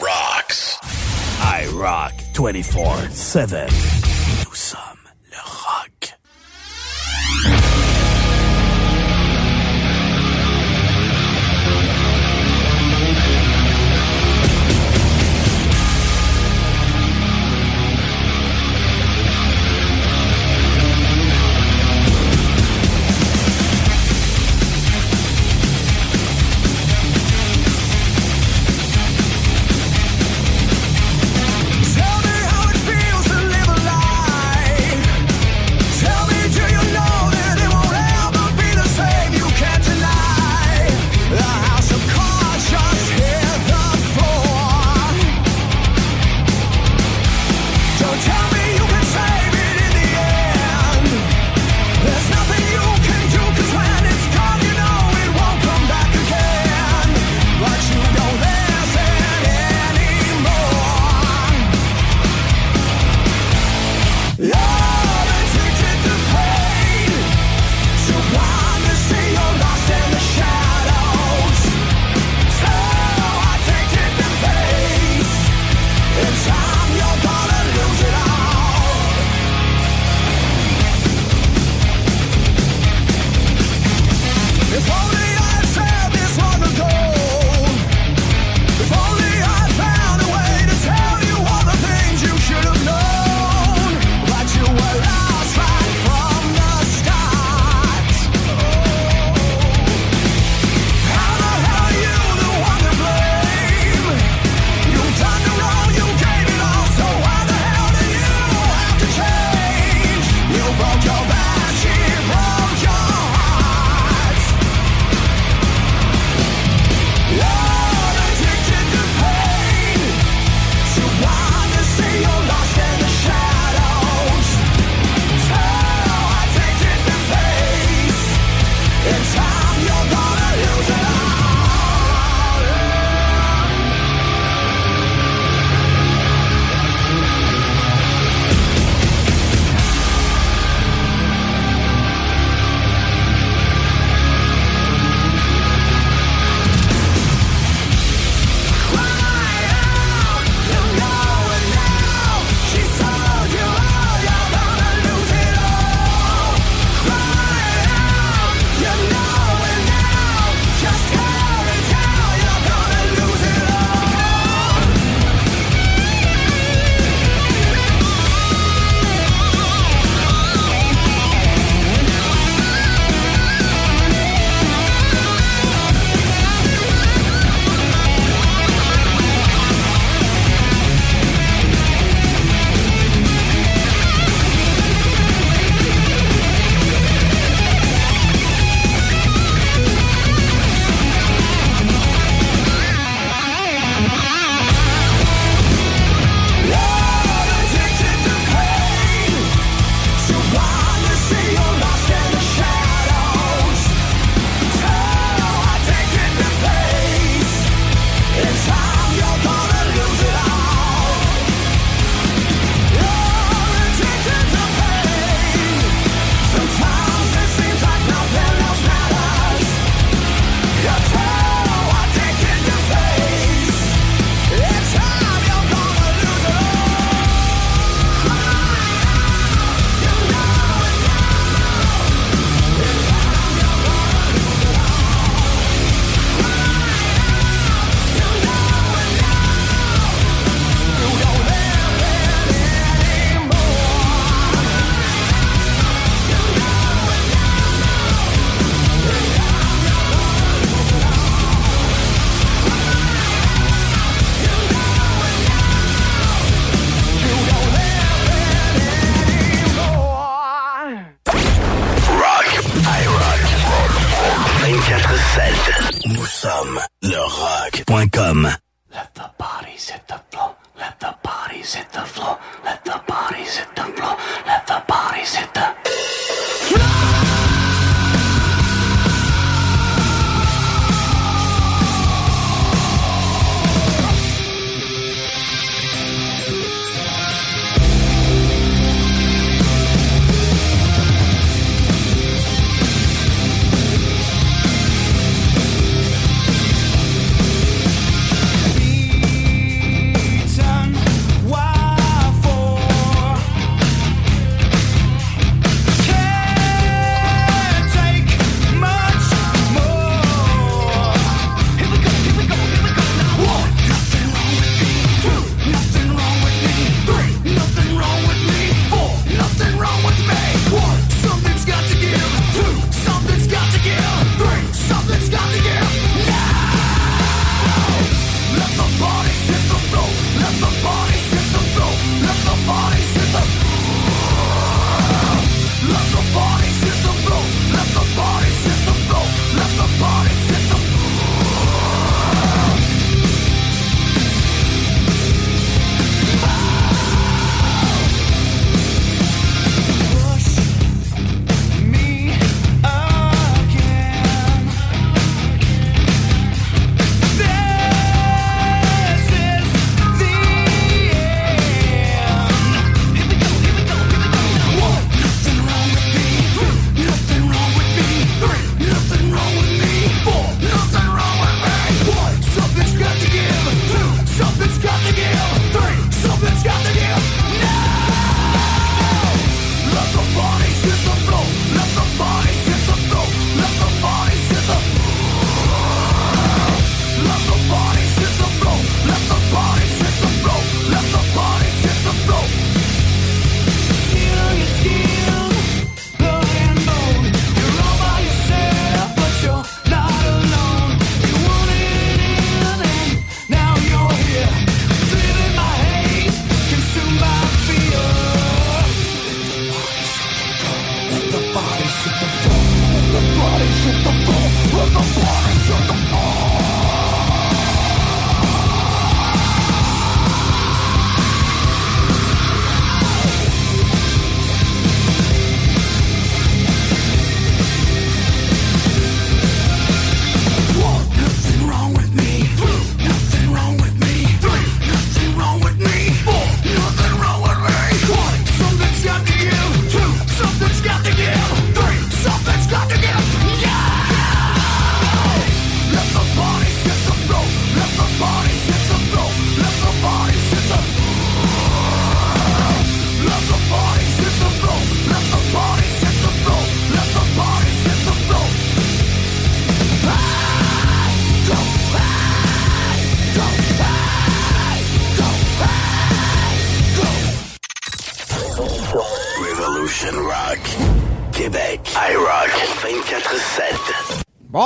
Rocks. 0.01 0.79
I 1.43 1.67
rock 1.75 2.28
24-7. 2.39 3.69
Nous 4.45 4.55
sommes 4.55 4.79
le 5.29 5.39
rock. 5.43 6.19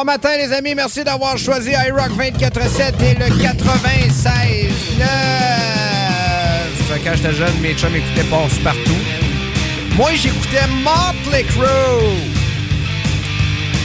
Bon 0.02 0.06
matin, 0.06 0.36
les 0.36 0.52
amis. 0.52 0.74
Merci 0.74 1.04
d'avoir 1.04 1.38
choisi 1.38 1.70
iRock 1.70 2.10
24-7 2.18 3.00
et 3.04 3.14
le 3.14 3.40
96 3.40 4.72
9. 4.98 5.06
Quand 7.04 7.14
j'étais 7.14 7.32
jeune, 7.32 7.60
mes 7.60 7.72
chums 7.74 7.94
écoutaient 7.94 8.24
Passe 8.24 8.58
partout. 8.64 8.98
Moi, 9.94 10.10
j'écoutais 10.14 10.66
Motley 10.82 11.44
Crue. 11.44 12.18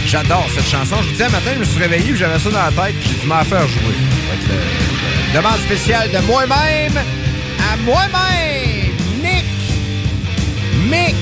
J'adore 0.07 0.47
cette 0.55 0.65
chanson. 0.65 0.95
Je 1.01 1.05
vous 1.05 1.11
disais, 1.11 1.29
matin, 1.29 1.51
je 1.53 1.59
me 1.59 1.65
suis 1.65 1.79
réveillé 1.79 2.15
j'avais 2.15 2.39
ça 2.39 2.49
dans 2.49 2.63
la 2.63 2.71
tête. 2.71 2.95
J'ai 3.03 3.13
dû 3.21 3.27
m'en 3.27 3.43
faire 3.43 3.67
jouer. 3.67 3.93
Demande 5.35 5.59
spéciale 5.67 6.09
de 6.09 6.17
moi-même 6.25 6.97
à 6.97 7.77
moi-même. 7.85 8.91
Nick, 9.21 9.45
Mick, 10.89 11.15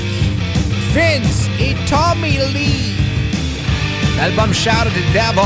Vince 0.93 1.49
et 1.59 1.75
Tommy 1.89 2.37
Lee. 2.53 2.94
L'album 4.17 4.53
Shout 4.53 4.87
of 4.87 4.93
the 4.93 5.03
Devil. 5.13 5.43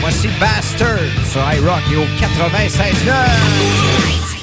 Voici 0.00 0.28
Bastard 0.38 1.10
sur 1.30 1.40
iRock 1.40 1.82
et 1.90 1.96
au 1.96 2.04
96.9. 2.20 4.33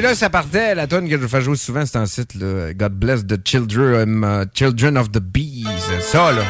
C'est 0.00 0.06
là 0.06 0.14
ça 0.14 0.30
partait, 0.30 0.74
la 0.74 0.86
tonne 0.86 1.10
que 1.10 1.20
je 1.20 1.26
fais 1.26 1.42
jouer 1.42 1.56
souvent, 1.56 1.84
c'est 1.84 1.98
un 1.98 2.06
site, 2.06 2.34
là. 2.34 2.72
God 2.72 2.92
bless 2.94 3.26
the 3.26 3.36
children, 3.46 4.24
um, 4.24 4.24
uh, 4.24 4.46
children 4.54 4.96
of 4.96 5.12
the 5.12 5.20
bees. 5.20 5.66
Ça, 6.00 6.32
là. 6.32 6.40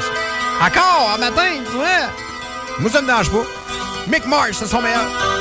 Encore, 0.60 1.14
un 1.16 1.18
matin, 1.18 1.50
tu 1.68 1.72
vois. 1.72 2.78
Moi, 2.78 2.88
ça 2.92 3.02
me 3.02 3.08
dérange 3.08 3.28
pas. 3.32 3.44
Mick 4.08 4.24
Mars, 4.26 4.50
c'est 4.52 4.66
son 4.66 4.80
meilleur. 4.80 5.39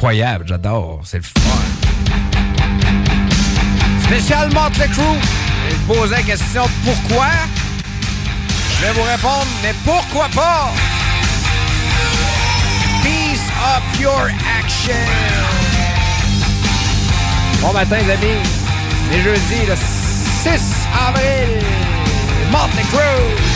Incroyable, 0.00 0.46
j'adore, 0.48 1.02
c'est 1.04 1.18
le 1.18 1.22
fun. 1.22 1.30
Spécial 4.02 4.48
Motley 4.54 4.88
Crue. 4.88 5.02
Je 5.68 5.92
me 5.92 5.94
posais 5.94 6.16
la 6.16 6.22
question 6.22 6.62
pourquoi? 6.82 7.26
Je 8.78 8.86
vais 8.86 8.92
vous 8.92 9.02
répondre, 9.02 9.46
mais 9.62 9.74
pourquoi 9.84 10.28
pas? 10.34 10.72
Peace 13.02 13.44
up 13.76 14.00
your 14.00 14.28
action. 14.58 14.94
Bon 17.60 17.74
matin, 17.74 17.98
les 18.02 18.10
amis. 18.10 18.40
Les 19.10 19.20
jeudis, 19.20 19.66
le 19.68 19.76
6 19.76 20.62
avril. 21.08 21.62
Motley 22.50 22.84
Crue. 22.90 23.49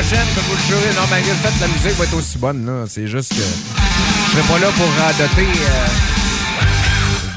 Prochaine, 0.00 0.26
comme 0.34 0.44
vous 0.44 0.54
le 0.54 0.62
jurez. 0.66 0.94
Non, 0.94 1.06
malgré 1.10 1.30
le 1.30 1.36
fait 1.36 1.60
la 1.60 1.68
musique 1.68 1.98
va 1.98 2.04
être 2.04 2.14
aussi 2.16 2.38
bonne, 2.38 2.64
là. 2.64 2.86
C'est 2.88 3.06
juste 3.06 3.30
que 3.30 3.40
je 3.40 4.30
serai 4.30 4.42
pas 4.52 4.58
là 4.58 4.72
pour 4.76 4.88
radoter 4.98 5.46
euh, 5.46 5.86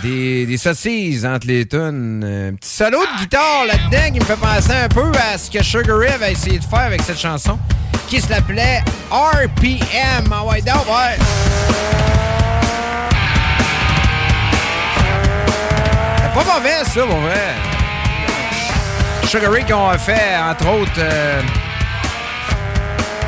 des, 0.02 0.46
des 0.46 0.58
saucisses 0.58 1.26
entre 1.26 1.48
les 1.48 1.66
tunes. 1.68 2.24
Un 2.24 2.56
petit 2.56 2.70
solo 2.70 3.00
de 3.00 3.20
guitare 3.20 3.66
là-dedans 3.68 4.14
qui 4.14 4.20
me 4.20 4.26
fait 4.26 4.38
penser 4.38 4.72
un 4.72 4.88
peu 4.88 5.12
à 5.34 5.38
ce 5.38 5.52
que 5.52 5.62
Sugar 5.62 5.98
Ray 5.98 6.12
avait 6.12 6.32
essayé 6.32 6.60
de 6.60 6.64
faire 6.64 6.80
avec 6.80 7.02
cette 7.02 7.20
chanson 7.20 7.60
qui 8.08 8.22
s'appelait 8.22 8.82
RPM. 9.12 10.32
Ah 10.32 10.46
ouais, 10.46 10.62
donc, 10.62 10.88
ouais. 10.88 11.18
C'est 16.18 16.34
pas 16.34 16.54
mauvais, 16.54 16.84
ça, 16.86 17.02
pour 17.02 17.20
vrai. 17.20 17.56
Sugar 19.28 19.52
Ray 19.52 19.66
qui 19.66 19.74
ont 19.74 19.92
fait, 19.98 20.38
entre 20.38 20.70
autres... 20.70 20.92
euh, 21.00 21.42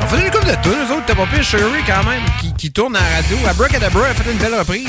on 0.06 0.08
faisait 0.08 0.26
une 0.26 0.30
couple 0.30 0.46
de 0.46 0.54
tunes, 0.62 0.72
eux 0.72 0.92
autres, 0.92 1.04
t'as 1.06 1.14
pas 1.14 1.26
pire 1.26 1.44
Sugar 1.44 1.70
Ray 1.72 1.82
quand 1.84 2.08
même, 2.08 2.22
qui, 2.40 2.52
qui 2.54 2.70
tourne 2.70 2.94
à 2.94 3.00
la 3.00 3.16
radio. 3.16 3.36
Abracadabra 3.48 4.06
a 4.06 4.14
fait 4.14 4.30
une 4.30 4.38
belle 4.38 4.54
reprise. 4.54 4.88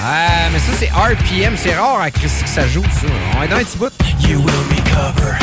Ah, 0.00 0.48
mais 0.52 0.58
ça, 0.60 0.72
c'est 0.78 0.90
RPM. 0.90 1.56
C'est 1.56 1.74
rare 1.74 2.00
à 2.00 2.10
Christy 2.10 2.44
que 2.44 2.48
ça 2.48 2.68
joue, 2.68 2.84
ça. 2.84 3.06
On 3.36 3.42
est 3.42 3.48
dans 3.48 3.56
un 3.56 3.64
petit 3.64 3.78
bout. 3.78 3.92
You 4.20 4.38
will 4.38 4.64
recover 4.76 5.34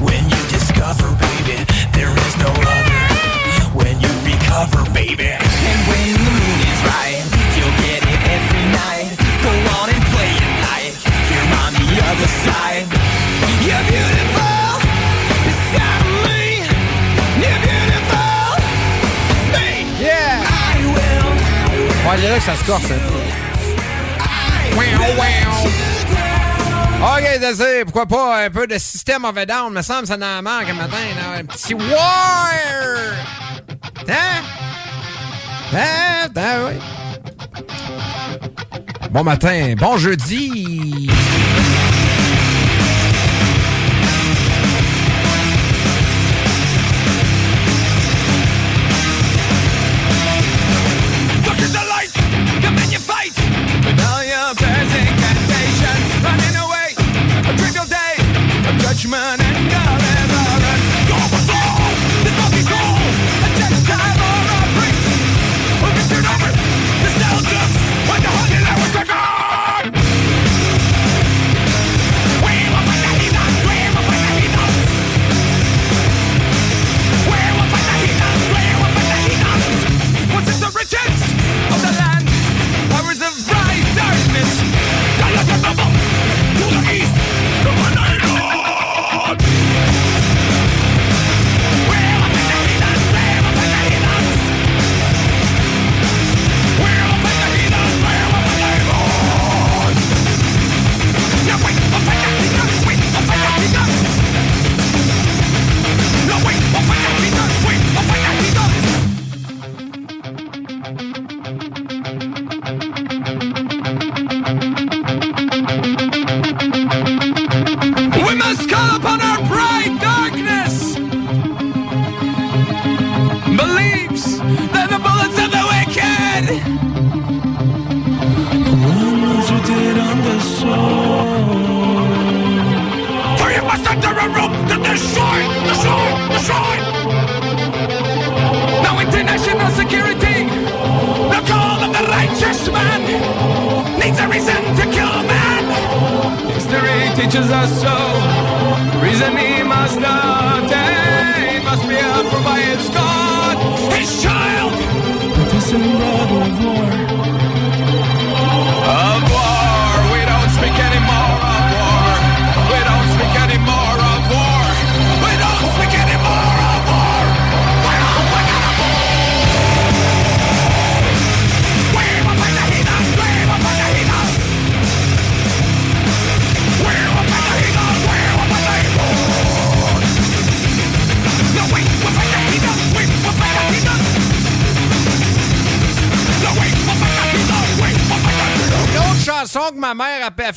when 0.00 0.24
you 0.30 0.40
discover, 0.48 1.04
baby, 1.20 1.60
there 1.92 2.08
is 2.08 2.36
no 2.38 2.48
other. 2.48 3.00
When 3.74 4.00
you 4.00 4.08
recover, 4.24 4.88
baby. 4.92 5.28
And 5.28 5.80
when 5.88 6.08
the 6.14 6.20
moon 6.24 6.58
is 6.72 6.80
right, 6.88 7.20
you'll 7.56 7.76
get 7.84 8.00
it 8.00 8.20
every 8.32 8.64
night. 8.72 9.12
Go 9.44 9.52
on 9.76 9.88
and 9.92 10.04
play 10.08 10.32
it 10.40 10.54
like 10.72 10.96
you're 11.28 11.50
on 11.60 11.72
the 11.76 11.92
other 12.00 12.28
side. 12.48 12.86
You're 13.66 14.01
Ouais, 22.12 22.18
c'est 22.20 22.28
là 22.28 22.36
que 22.36 22.42
ça 22.42 22.54
se 22.54 22.64
corse, 22.64 22.84
wow. 24.76 24.84
OK, 27.16 27.24
c'est 27.56 27.84
pourquoi 27.84 28.04
pas 28.04 28.44
un 28.44 28.50
peu 28.50 28.66
de 28.66 28.76
système 28.76 29.24
of 29.24 29.34
a 29.38 29.46
down? 29.46 29.72
Me 29.72 29.80
semble 29.80 30.06
ça 30.06 30.16
en 30.16 30.42
manque 30.42 30.68
un 30.68 30.74
matin. 30.74 30.98
Un 31.38 31.44
petit 31.46 31.72
wire! 31.72 31.86
Hein? 34.10 34.42
Hein? 35.72 36.28
Hein, 36.36 36.58
oui. 36.66 36.74
Bon 39.10 39.24
matin, 39.24 39.74
bon 39.78 39.96
jeudi. 39.96 40.91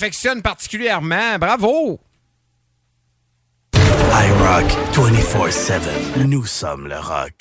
Affectionne 0.05 0.43
particulièrement. 0.43 1.39
Bravo! 1.39 1.99
iRock 3.73 4.69
24-7. 4.93 6.27
Nous 6.27 6.45
sommes 6.45 6.87
le 6.87 6.99
rock. 6.99 7.34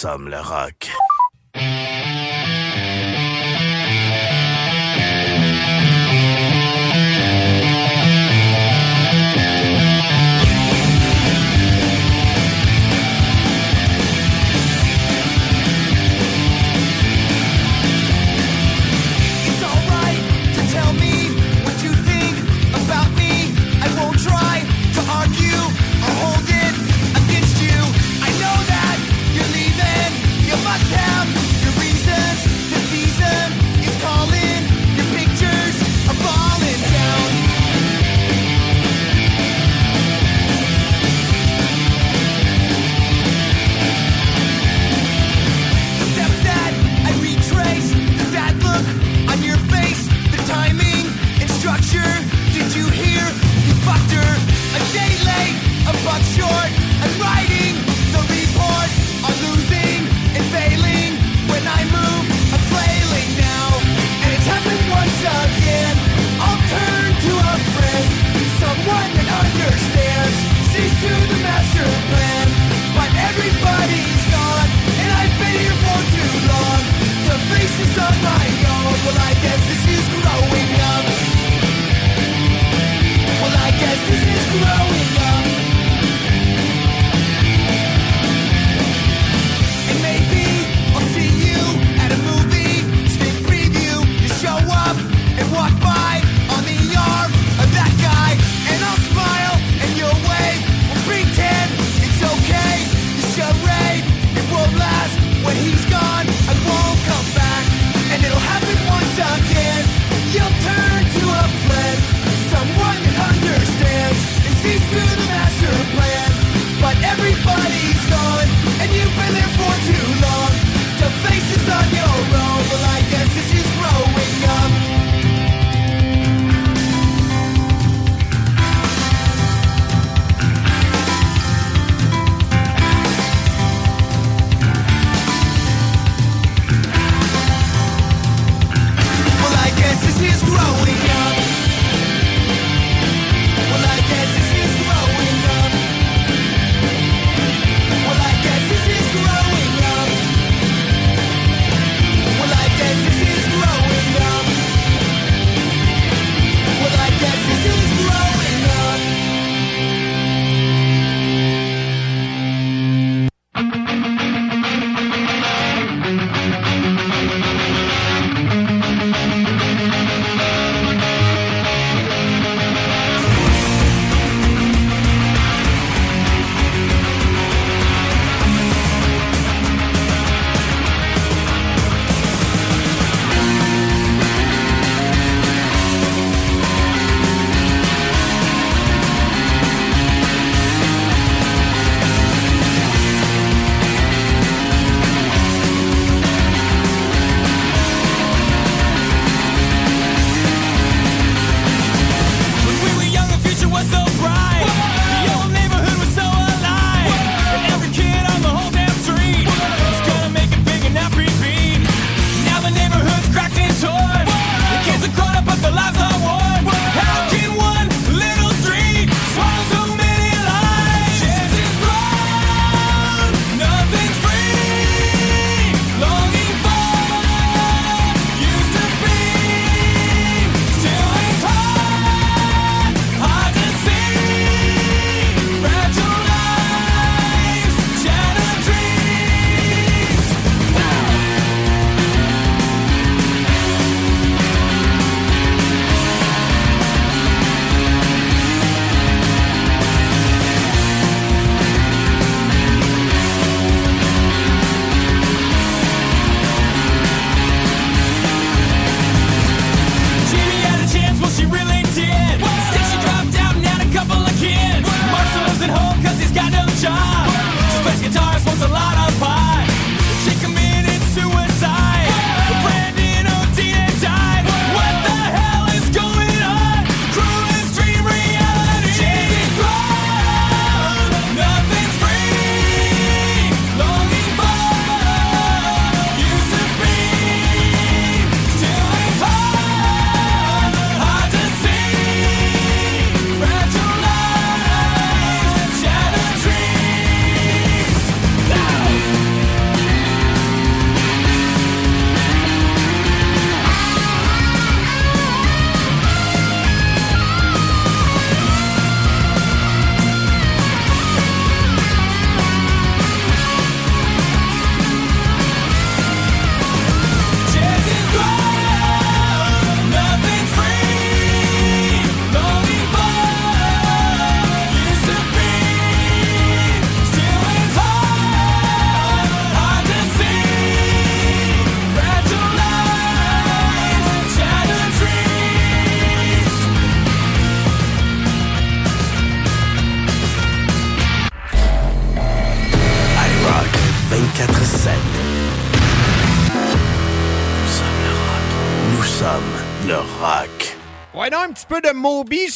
24-7. 0.00 0.69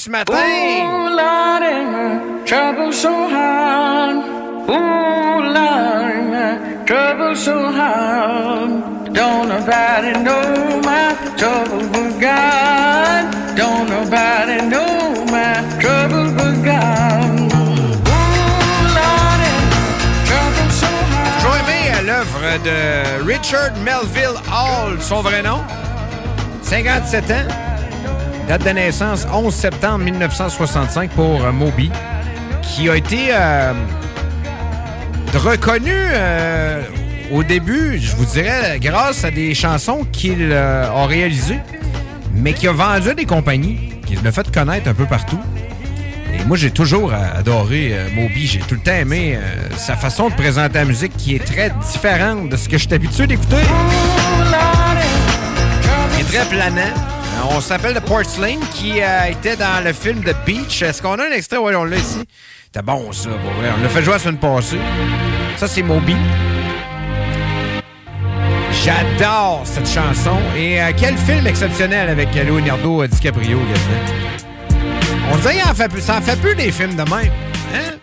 Ce 0.05 0.11
matin. 0.11 0.35
Ooh, 0.35 1.09
Lordy, 1.19 2.45
trouble 2.45 2.93
so 2.93 3.11
hard. 3.29 4.17
Ooh, 4.69 5.41
Lordy, 5.57 6.85
trouble 6.85 7.35
so 7.35 7.73
hard. 7.73 9.15
Don't 9.15 9.49
nobody 9.49 10.13
know 10.27 10.81
my 10.83 11.15
trouble 11.39 11.89
but 11.93 12.21
God. 12.21 13.23
Don't 13.57 13.89
nobody 13.89 14.57
know 14.69 15.25
my 15.33 15.55
trouble 15.81 16.31
but 16.37 16.63
God. 16.63 16.85
Euh, 21.87 22.03
l'œuvre 22.03 22.59
de 22.65 23.27
Richard 23.27 23.73
Melville 23.83 24.39
Hall, 24.51 25.01
son 25.01 25.23
vrai 25.23 25.43
nom. 25.43 25.63
57 26.63 27.31
ans. 27.31 27.74
Date 28.49 28.65
de 28.67 28.71
naissance 28.71 29.27
11 29.33 29.55
septembre 29.55 30.05
1965 30.05 31.11
pour 31.13 31.43
euh, 31.43 31.51
Moby, 31.51 31.91
qui 32.61 32.91
a 32.91 32.97
été 32.97 33.29
euh, 33.31 33.73
reconnu 35.35 35.91
euh, 35.95 36.83
au 37.33 37.43
début, 37.43 37.99
je 37.99 38.15
vous 38.15 38.27
dirais, 38.27 38.79
grâce 38.81 39.25
à 39.25 39.31
des 39.31 39.55
chansons 39.55 40.07
qu'il 40.13 40.53
a 40.53 41.07
réalisées, 41.07 41.61
mais 42.35 42.53
qui 42.53 42.69
a 42.69 42.73
vendu 42.73 43.09
à 43.09 43.15
des 43.15 43.25
compagnies, 43.25 43.95
qui 44.07 44.17
l'a 44.17 44.31
fait 44.31 44.51
connaître 44.55 44.89
un 44.91 44.95
peu 44.95 45.07
partout. 45.07 45.41
Et 46.35 46.45
moi, 46.45 46.59
j'ai 46.59 46.71
toujours 46.71 47.15
adoré 47.15 47.95
Moby. 48.15 48.47
J'ai 48.47 48.59
tout 48.59 48.75
le 48.75 48.81
temps 48.81 48.93
aimé 48.93 49.39
sa 49.77 49.97
façon 49.97 50.29
de 50.29 50.35
présenter 50.35 50.79
la 50.79 50.85
musique 50.85 51.17
qui 51.17 51.35
est 51.35 51.45
très 51.45 51.71
différente 51.71 52.51
de 52.51 52.57
ce 52.57 52.69
que 52.69 52.77
je 52.77 52.87
suis 52.87 52.95
habitué 52.95 53.27
d'écouter. 53.27 53.57
Il 56.15 56.21
est 56.21 56.25
très 56.25 56.45
planant. 56.45 57.14
Euh, 57.45 57.57
On 57.57 57.61
s'appelle 57.61 57.95
The 57.95 58.01
Porcelain 58.01 58.59
qui 58.75 59.01
euh, 59.01 59.25
était 59.31 59.57
dans 59.57 59.85
le 59.85 59.93
film 59.93 60.23
The 60.23 60.35
Beach. 60.47 60.83
Est-ce 60.83 61.03
qu'on 61.03 61.19
a 61.19 61.27
un 61.27 61.33
extrait? 61.33 61.59
Oui, 61.59 61.75
on 61.75 61.85
l'a 61.85 61.97
ici. 61.97 62.23
C'était 62.67 62.83
bon, 62.83 63.13
ça, 63.13 63.31
pour. 63.31 63.53
On 63.79 63.83
l'a 63.83 63.89
fait 63.89 64.03
jouer 64.03 64.15
la 64.15 64.19
semaine 64.19 64.39
passée. 64.39 64.79
Ça, 65.57 65.69
c'est 65.69 65.83
Moby. 65.83 66.17
J'adore 68.85 69.63
cette 69.65 69.89
chanson. 69.89 70.39
Et 70.57 70.83
euh, 70.83 70.93
quel 70.97 71.17
film 71.17 71.47
exceptionnel 71.47 72.09
avec 72.09 72.35
Leonardo 72.35 73.07
DiCaprio. 73.07 73.59
On 75.33 75.37
dirait 75.37 75.55
qu'il 75.55 75.71
en 75.71 75.75
fait 75.75 75.89
plus. 75.89 76.01
Ça 76.01 76.17
en 76.19 76.21
fait 76.21 76.41
plus 76.41 76.55
des 76.55 76.71
films 76.71 76.97
de 76.97 77.03
même. 77.03 77.31
Hein? 77.75 77.95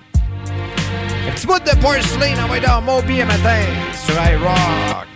Un 1.28 1.32
petit 1.34 1.48
bout 1.48 1.60
de 1.60 1.76
porcelain, 1.80 2.34
être 2.56 2.68
dans 2.68 2.82
Moby 2.82 3.22
un 3.22 3.26
matin 3.26 3.60
sur 4.06 4.16
iRock. 4.16 5.11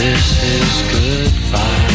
This 0.00 0.42
is 0.42 0.72
goodbye. 0.92 1.90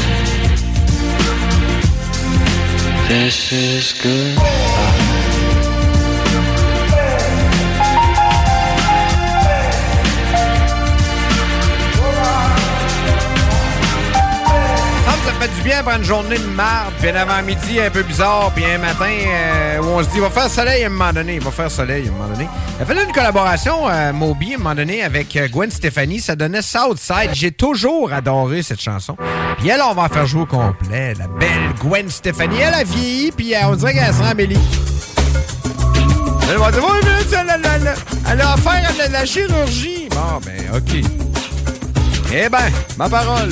This 3.07 3.51
is 3.51 3.93
goodbye. 3.93 4.74
Du 15.47 15.61
bien 15.63 15.79
après 15.79 15.97
une 15.97 16.03
journée 16.03 16.37
de 16.37 16.47
marde, 16.47 16.93
puis 16.99 17.09
un 17.09 17.15
avant-midi 17.15 17.79
un 17.79 17.89
peu 17.89 18.03
bizarre, 18.03 18.51
puis 18.55 18.65
un 18.65 18.77
matin 18.77 19.05
euh, 19.27 19.81
où 19.81 19.85
on 19.87 20.03
se 20.03 20.09
dit, 20.09 20.15
il 20.15 20.21
va 20.21 20.29
faire 20.29 20.49
soleil 20.49 20.83
à 20.83 20.87
un 20.87 20.89
moment 20.89 21.13
donné. 21.13 21.35
Il 21.35 21.41
va 21.41 21.51
faire 21.51 21.69
soleil 21.69 22.07
à 22.07 22.09
un 22.09 22.13
moment 22.13 22.29
donné. 22.29 22.47
A 22.79 22.85
fait 22.85 23.03
une 23.03 23.11
collaboration, 23.11 23.89
euh, 23.89 24.13
Moby, 24.13 24.53
à 24.53 24.55
un 24.55 24.57
moment 24.57 24.75
donné, 24.75 25.03
avec 25.03 25.35
euh, 25.35 25.47
Gwen 25.47 25.69
Stefani. 25.69 26.19
Ça 26.19 26.35
donnait 26.35 26.61
Southside. 26.61 27.31
J'ai 27.33 27.51
toujours 27.51 28.11
adoré 28.11 28.63
cette 28.63 28.81
chanson. 28.81 29.15
Puis 29.57 29.69
elle, 29.69 29.81
on 29.81 29.93
va 29.93 30.03
en 30.03 30.09
faire 30.09 30.25
jouer 30.25 30.41
au 30.41 30.45
complet. 30.45 31.13
La 31.17 31.27
belle 31.27 31.73
Gwen 31.79 32.09
Stefani. 32.09 32.57
Elle 32.59 32.73
a 32.73 32.83
vieilli, 32.83 33.31
puis 33.31 33.53
euh, 33.53 33.59
on 33.67 33.75
dirait 33.75 33.93
qu'elle 33.93 34.13
sera 34.13 34.29
Amélie. 34.29 34.59
Elle 36.51 36.57
va 36.57 36.71
dire, 36.71 36.83
oui, 36.83 36.99
mais 37.03 37.37
elle, 37.37 37.47
elle, 37.55 37.71
elle, 37.75 37.95
elle 38.31 38.41
a 38.41 38.53
affaire 38.53 38.89
à 38.89 39.07
de 39.07 39.13
la 39.13 39.25
chirurgie. 39.25 40.07
Bon, 40.11 40.39
ben, 40.45 40.77
OK. 40.77 41.03
Eh 42.33 42.49
ben, 42.49 42.71
ma 42.97 43.09
parole. 43.09 43.49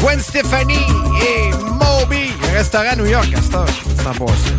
Gwen 0.00 0.20
Stefani 0.20 0.74
et 1.20 1.50
Moby. 1.52 2.32
Restaurant 2.54 2.90
à 2.92 2.96
New 2.96 3.06
York, 3.06 3.28
à 3.36 3.42
cette 3.42 3.54
heure. 3.54 3.66
C'est 3.96 4.06
en 4.06 4.12
passé. 4.12 4.52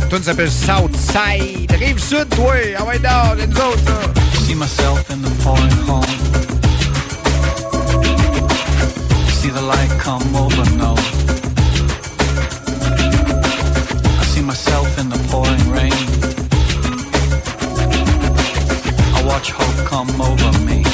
La 0.00 0.06
tune 0.06 0.22
s'appelle 0.22 0.50
Southside. 0.50 1.70
Rive 1.78 1.98
sud, 1.98 2.28
toi. 2.30 2.54
Ah 2.78 2.84
ouais, 2.84 2.98
dehors, 2.98 3.34
les 3.36 3.44
autres. 3.44 4.10
See 4.46 4.54
myself 4.54 5.04
in 5.10 5.22
the 5.22 5.30
pouring 5.42 5.88
home. 5.88 6.04
See 9.40 9.50
the 9.50 9.62
light 9.62 9.90
come 10.02 10.34
over, 10.34 10.64
no. 10.76 10.94
I 14.20 14.24
see 14.24 14.42
myself 14.42 14.98
in 14.98 15.08
the 15.08 15.18
pouring 15.30 15.70
rain. 15.72 15.92
I 19.14 19.22
watch 19.24 19.52
hope 19.52 19.86
come 19.86 20.20
over 20.20 20.58
me. 20.64 20.89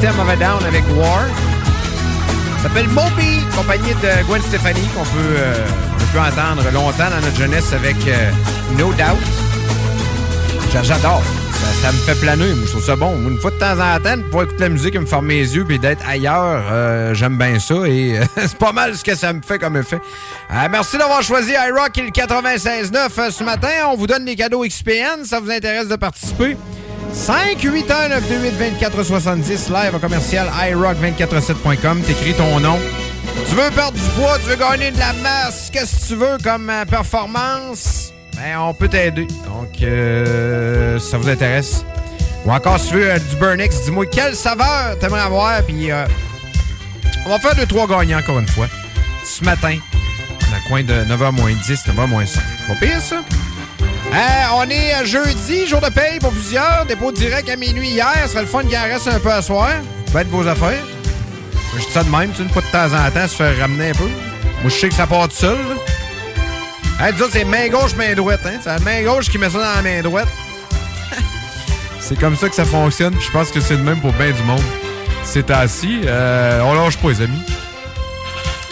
System 0.00 0.18
of 0.20 0.28
a 0.30 0.36
Down 0.36 0.64
avec 0.64 0.82
War. 0.96 1.26
Ça 2.56 2.68
s'appelle 2.68 2.88
Moby, 2.88 3.44
compagnie 3.54 3.92
de 4.02 4.24
Gwen 4.26 4.40
Stefani, 4.40 4.80
qu'on 4.96 5.02
peut, 5.04 5.36
euh, 5.36 5.66
peut 6.14 6.18
entendre 6.20 6.62
longtemps 6.72 7.10
dans 7.10 7.20
notre 7.20 7.36
jeunesse 7.36 7.70
avec 7.74 7.96
euh, 8.08 8.30
No 8.78 8.92
Doubt. 8.94 9.18
J'a- 10.72 10.82
J'adore. 10.82 11.22
Ça, 11.82 11.92
me 11.92 11.98
fait 11.98 12.14
planer. 12.14 12.46
Moi, 12.54 12.64
je 12.64 12.70
trouve 12.70 12.82
ça 12.84 12.96
bon. 12.96 13.14
Une 13.28 13.38
fois 13.40 13.50
de 13.50 13.56
temps 13.58 13.78
en 13.78 13.98
temps, 14.00 14.18
pouvoir 14.22 14.44
écouter 14.44 14.62
la 14.62 14.68
musique 14.70 14.94
et 14.94 14.98
me 14.98 15.04
former 15.06 15.34
les 15.40 15.54
yeux 15.56 15.64
puis 15.66 15.78
d'être 15.78 16.06
ailleurs, 16.08 16.62
euh, 16.72 17.12
j'aime 17.12 17.36
bien 17.36 17.58
ça. 17.58 17.74
Et 17.86 18.18
c'est 18.36 18.56
pas 18.56 18.72
mal 18.72 18.96
ce 18.96 19.04
que 19.04 19.14
ça 19.14 19.34
me 19.34 19.42
fait 19.42 19.58
comme 19.58 19.76
effet. 19.76 20.00
Euh, 20.50 20.68
merci 20.70 20.96
d'avoir 20.96 21.22
choisi 21.22 21.50
iRock 21.52 21.96
et 21.98 22.02
le 22.02 22.08
96.9 22.10 22.96
euh, 23.18 23.30
ce 23.30 23.44
matin. 23.44 23.68
On 23.92 23.96
vous 23.96 24.06
donne 24.06 24.24
des 24.24 24.34
cadeaux 24.36 24.64
XPN. 24.66 25.24
Ça 25.26 25.40
vous 25.40 25.50
intéresse 25.50 25.88
de 25.88 25.96
participer? 25.96 26.56
5 27.12 27.60
8 27.62 27.90
1 27.90 28.08
9 28.08 28.28
2 28.28 28.38
8 28.42 28.50
24 28.56 29.02
70 29.02 29.68
live 29.70 29.94
au 29.94 29.98
commercial 29.98 30.48
iRock247.com. 30.48 32.02
T'écris 32.02 32.34
ton 32.34 32.60
nom. 32.60 32.78
Tu 33.48 33.54
veux 33.54 33.70
perdre 33.70 33.92
du 33.98 34.08
poids, 34.20 34.38
tu 34.38 34.48
veux 34.48 34.56
gagner 34.56 34.90
de 34.90 34.98
la 34.98 35.12
masse, 35.14 35.70
qu'est-ce 35.72 36.02
que 36.02 36.08
tu 36.08 36.14
veux 36.16 36.38
comme 36.42 36.68
euh, 36.70 36.84
performance? 36.84 38.12
Ben, 38.36 38.58
on 38.58 38.74
peut 38.74 38.88
t'aider. 38.88 39.26
Donc, 39.44 39.82
euh, 39.82 40.98
si 40.98 41.10
ça 41.10 41.18
vous 41.18 41.28
intéresse? 41.28 41.84
Ou 42.44 42.52
encore, 42.52 42.78
si 42.78 42.88
tu 42.88 42.94
veux 42.94 43.10
euh, 43.10 43.18
du 43.18 43.36
Burnix, 43.36 43.84
dis-moi 43.84 44.06
quelle 44.06 44.34
saveur 44.34 44.98
t'aimerais 44.98 45.20
avoir. 45.20 45.62
Puis, 45.62 45.90
euh, 45.90 46.06
on 47.26 47.30
va 47.30 47.38
faire 47.38 47.54
deux, 47.54 47.66
trois 47.66 47.86
gagnants 47.86 48.18
encore 48.18 48.38
une 48.38 48.48
fois. 48.48 48.66
Ce 49.24 49.44
matin, 49.44 49.76
dans 50.50 50.56
le 50.56 50.68
coin 50.68 50.82
de 50.82 51.04
9h 51.04 51.32
moins 51.32 51.52
10, 51.52 51.84
9h 51.86 52.06
moins 52.08 52.26
5. 52.26 52.42
Pas 52.68 52.74
pire, 52.74 53.00
ça? 53.00 53.16
Euh, 54.12 54.44
on 54.54 54.68
est 54.68 54.94
euh, 54.94 55.04
jeudi, 55.04 55.66
jour 55.68 55.80
de 55.80 55.88
paye 55.88 56.18
pour 56.18 56.32
plusieurs. 56.32 56.84
Dépôt 56.86 57.12
direct 57.12 57.48
à 57.48 57.56
minuit 57.56 57.90
hier. 57.90 58.12
Ce 58.24 58.28
serait 58.32 58.40
le 58.42 58.46
fun 58.48 58.62
qu'il 58.64 58.76
en 58.76 58.82
reste 58.82 59.06
un 59.08 59.20
peu 59.20 59.30
à 59.30 59.40
soir. 59.40 59.70
Faites 60.12 60.28
vos 60.28 60.46
affaires. 60.46 60.82
Je 61.76 61.84
dis 61.84 61.92
ça 61.92 62.02
de 62.02 62.10
même, 62.10 62.32
tu 62.32 62.42
une 62.42 62.48
fois 62.48 62.62
de 62.62 62.66
temps 62.72 62.86
en 62.96 63.10
temps, 63.10 63.28
se 63.28 63.36
faire 63.36 63.56
ramener 63.58 63.90
un 63.90 63.94
peu. 63.94 64.04
Moi, 64.62 64.64
je 64.64 64.70
sais 64.70 64.88
que 64.88 64.94
ça 64.94 65.06
part 65.06 65.28
tout 65.28 65.36
seul. 65.36 65.56
là. 65.56 67.06
Hein, 67.06 67.12
c'est 67.30 67.44
main 67.44 67.68
gauche, 67.68 67.94
main 67.94 68.12
droite. 68.14 68.40
Hein? 68.44 68.58
C'est 68.62 68.70
la 68.70 68.80
main 68.80 69.02
gauche 69.04 69.30
qui 69.30 69.38
met 69.38 69.48
ça 69.48 69.58
dans 69.58 69.76
la 69.76 69.82
main 69.82 70.02
droite. 70.02 70.28
c'est 72.00 72.18
comme 72.18 72.36
ça 72.36 72.48
que 72.48 72.54
ça 72.56 72.64
fonctionne. 72.64 73.14
Je 73.24 73.30
pense 73.30 73.50
que 73.50 73.60
c'est 73.60 73.76
le 73.76 73.82
même 73.84 74.00
pour 74.00 74.12
bien 74.14 74.32
du 74.32 74.42
monde. 74.42 74.62
C'est 75.22 75.48
assis. 75.50 76.00
Euh, 76.04 76.60
on 76.62 76.74
lâche 76.74 76.96
pas, 76.98 77.10
les 77.10 77.22
amis. 77.22 77.42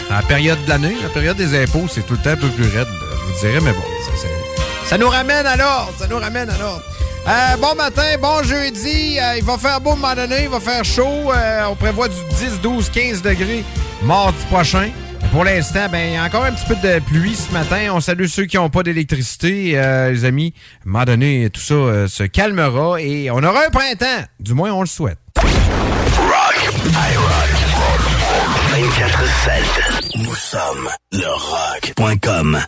La 0.09 0.21
période 0.23 0.61
de 0.65 0.69
l'année, 0.69 0.97
la 1.01 1.09
période 1.09 1.37
des 1.37 1.57
impôts, 1.63 1.87
c'est 1.89 2.05
tout 2.05 2.13
le 2.13 2.19
temps 2.19 2.31
un 2.31 2.35
peu 2.35 2.49
plus 2.49 2.63
raide, 2.63 2.87
je 2.89 3.25
vous 3.33 3.39
dirais, 3.47 3.61
mais 3.63 3.71
bon, 3.73 3.83
ça, 4.05 4.11
c'est- 4.15 4.48
ça 4.89 4.97
nous 4.97 5.07
ramène 5.07 5.45
à 5.45 5.55
l'ordre. 5.55 5.93
Ça 5.99 6.07
nous 6.07 6.17
ramène 6.17 6.49
à 6.49 6.57
l'ordre. 6.57 6.83
Euh, 7.27 7.57
bon 7.57 7.75
matin, 7.75 8.17
bon 8.19 8.41
jeudi. 8.41 9.19
Euh, 9.19 9.37
il 9.37 9.43
va 9.43 9.57
faire 9.59 9.79
beau 9.79 9.95
à 10.03 10.11
un 10.11 10.27
il 10.41 10.49
va 10.49 10.59
faire 10.59 10.83
chaud. 10.83 11.31
Euh, 11.31 11.65
on 11.69 11.75
prévoit 11.75 12.07
du 12.07 12.15
10, 12.39 12.59
12, 12.61 12.89
15 12.89 13.21
degrés 13.21 13.63
mardi 14.01 14.43
prochain. 14.49 14.89
Pour 15.31 15.43
l'instant, 15.43 15.87
ben, 15.91 16.07
il 16.07 16.13
y 16.13 16.17
a 16.17 16.23
encore 16.23 16.43
un 16.43 16.51
petit 16.53 16.65
peu 16.65 16.75
de 16.75 16.99
pluie 16.99 17.35
ce 17.35 17.51
matin. 17.51 17.89
On 17.91 17.99
salue 17.99 18.25
ceux 18.25 18.45
qui 18.45 18.57
n'ont 18.57 18.71
pas 18.71 18.81
d'électricité, 18.81 19.73
euh, 19.75 20.09
les 20.09 20.25
amis. 20.25 20.55
À 20.55 20.89
un 20.89 20.91
moment 20.91 21.05
donné, 21.05 21.51
tout 21.51 21.61
ça 21.61 21.75
euh, 21.75 22.07
se 22.07 22.23
calmera 22.23 22.99
et 22.99 23.29
on 23.29 23.43
aura 23.43 23.67
un 23.67 23.69
printemps. 23.69 24.23
Du 24.39 24.55
moins, 24.55 24.71
on 24.71 24.81
le 24.81 24.87
souhaite. 24.87 25.19
Rock, 25.37 26.69
iRock. 26.85 27.49
24-7. 30.15 30.23
Nous 30.23 30.35
sommes 30.35 30.89
le 31.11 31.27
rock.com. 31.27 32.59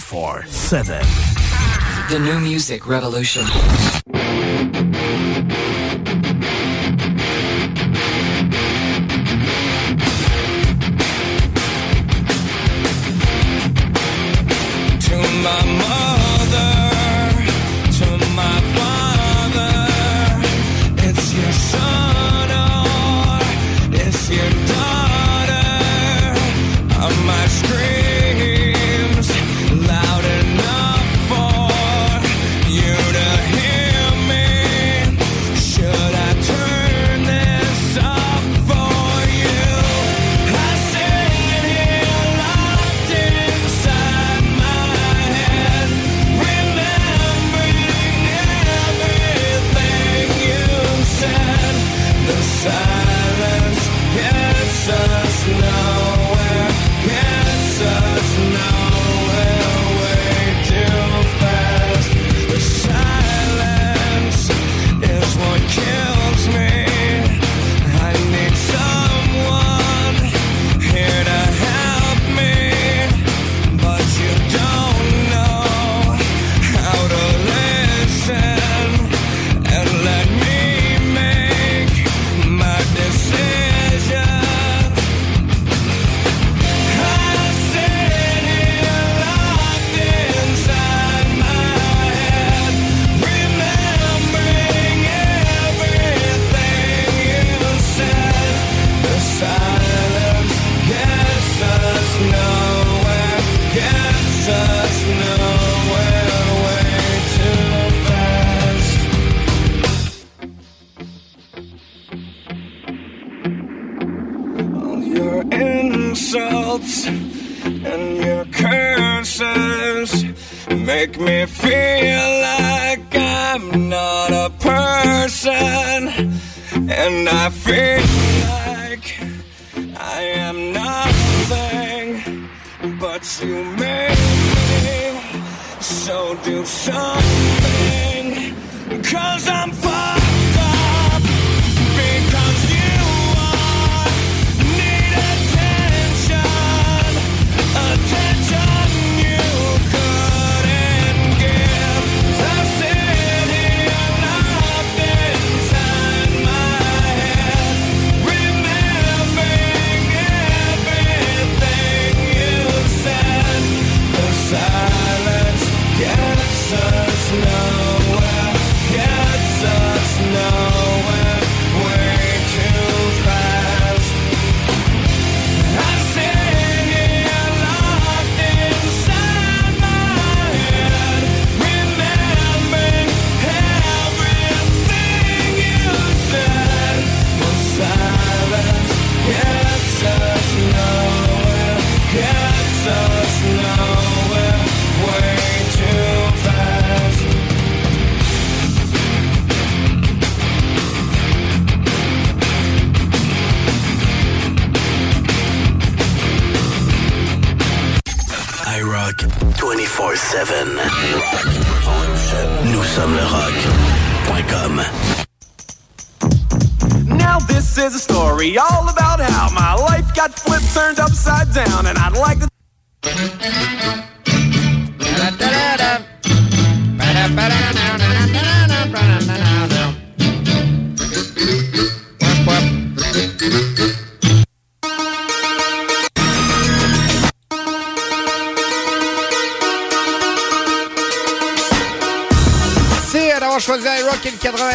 24 0.00 0.46
7. 0.46 0.98
The 2.08 2.18
new 2.18 2.40
music 2.40 2.86
revolution. 2.86 3.44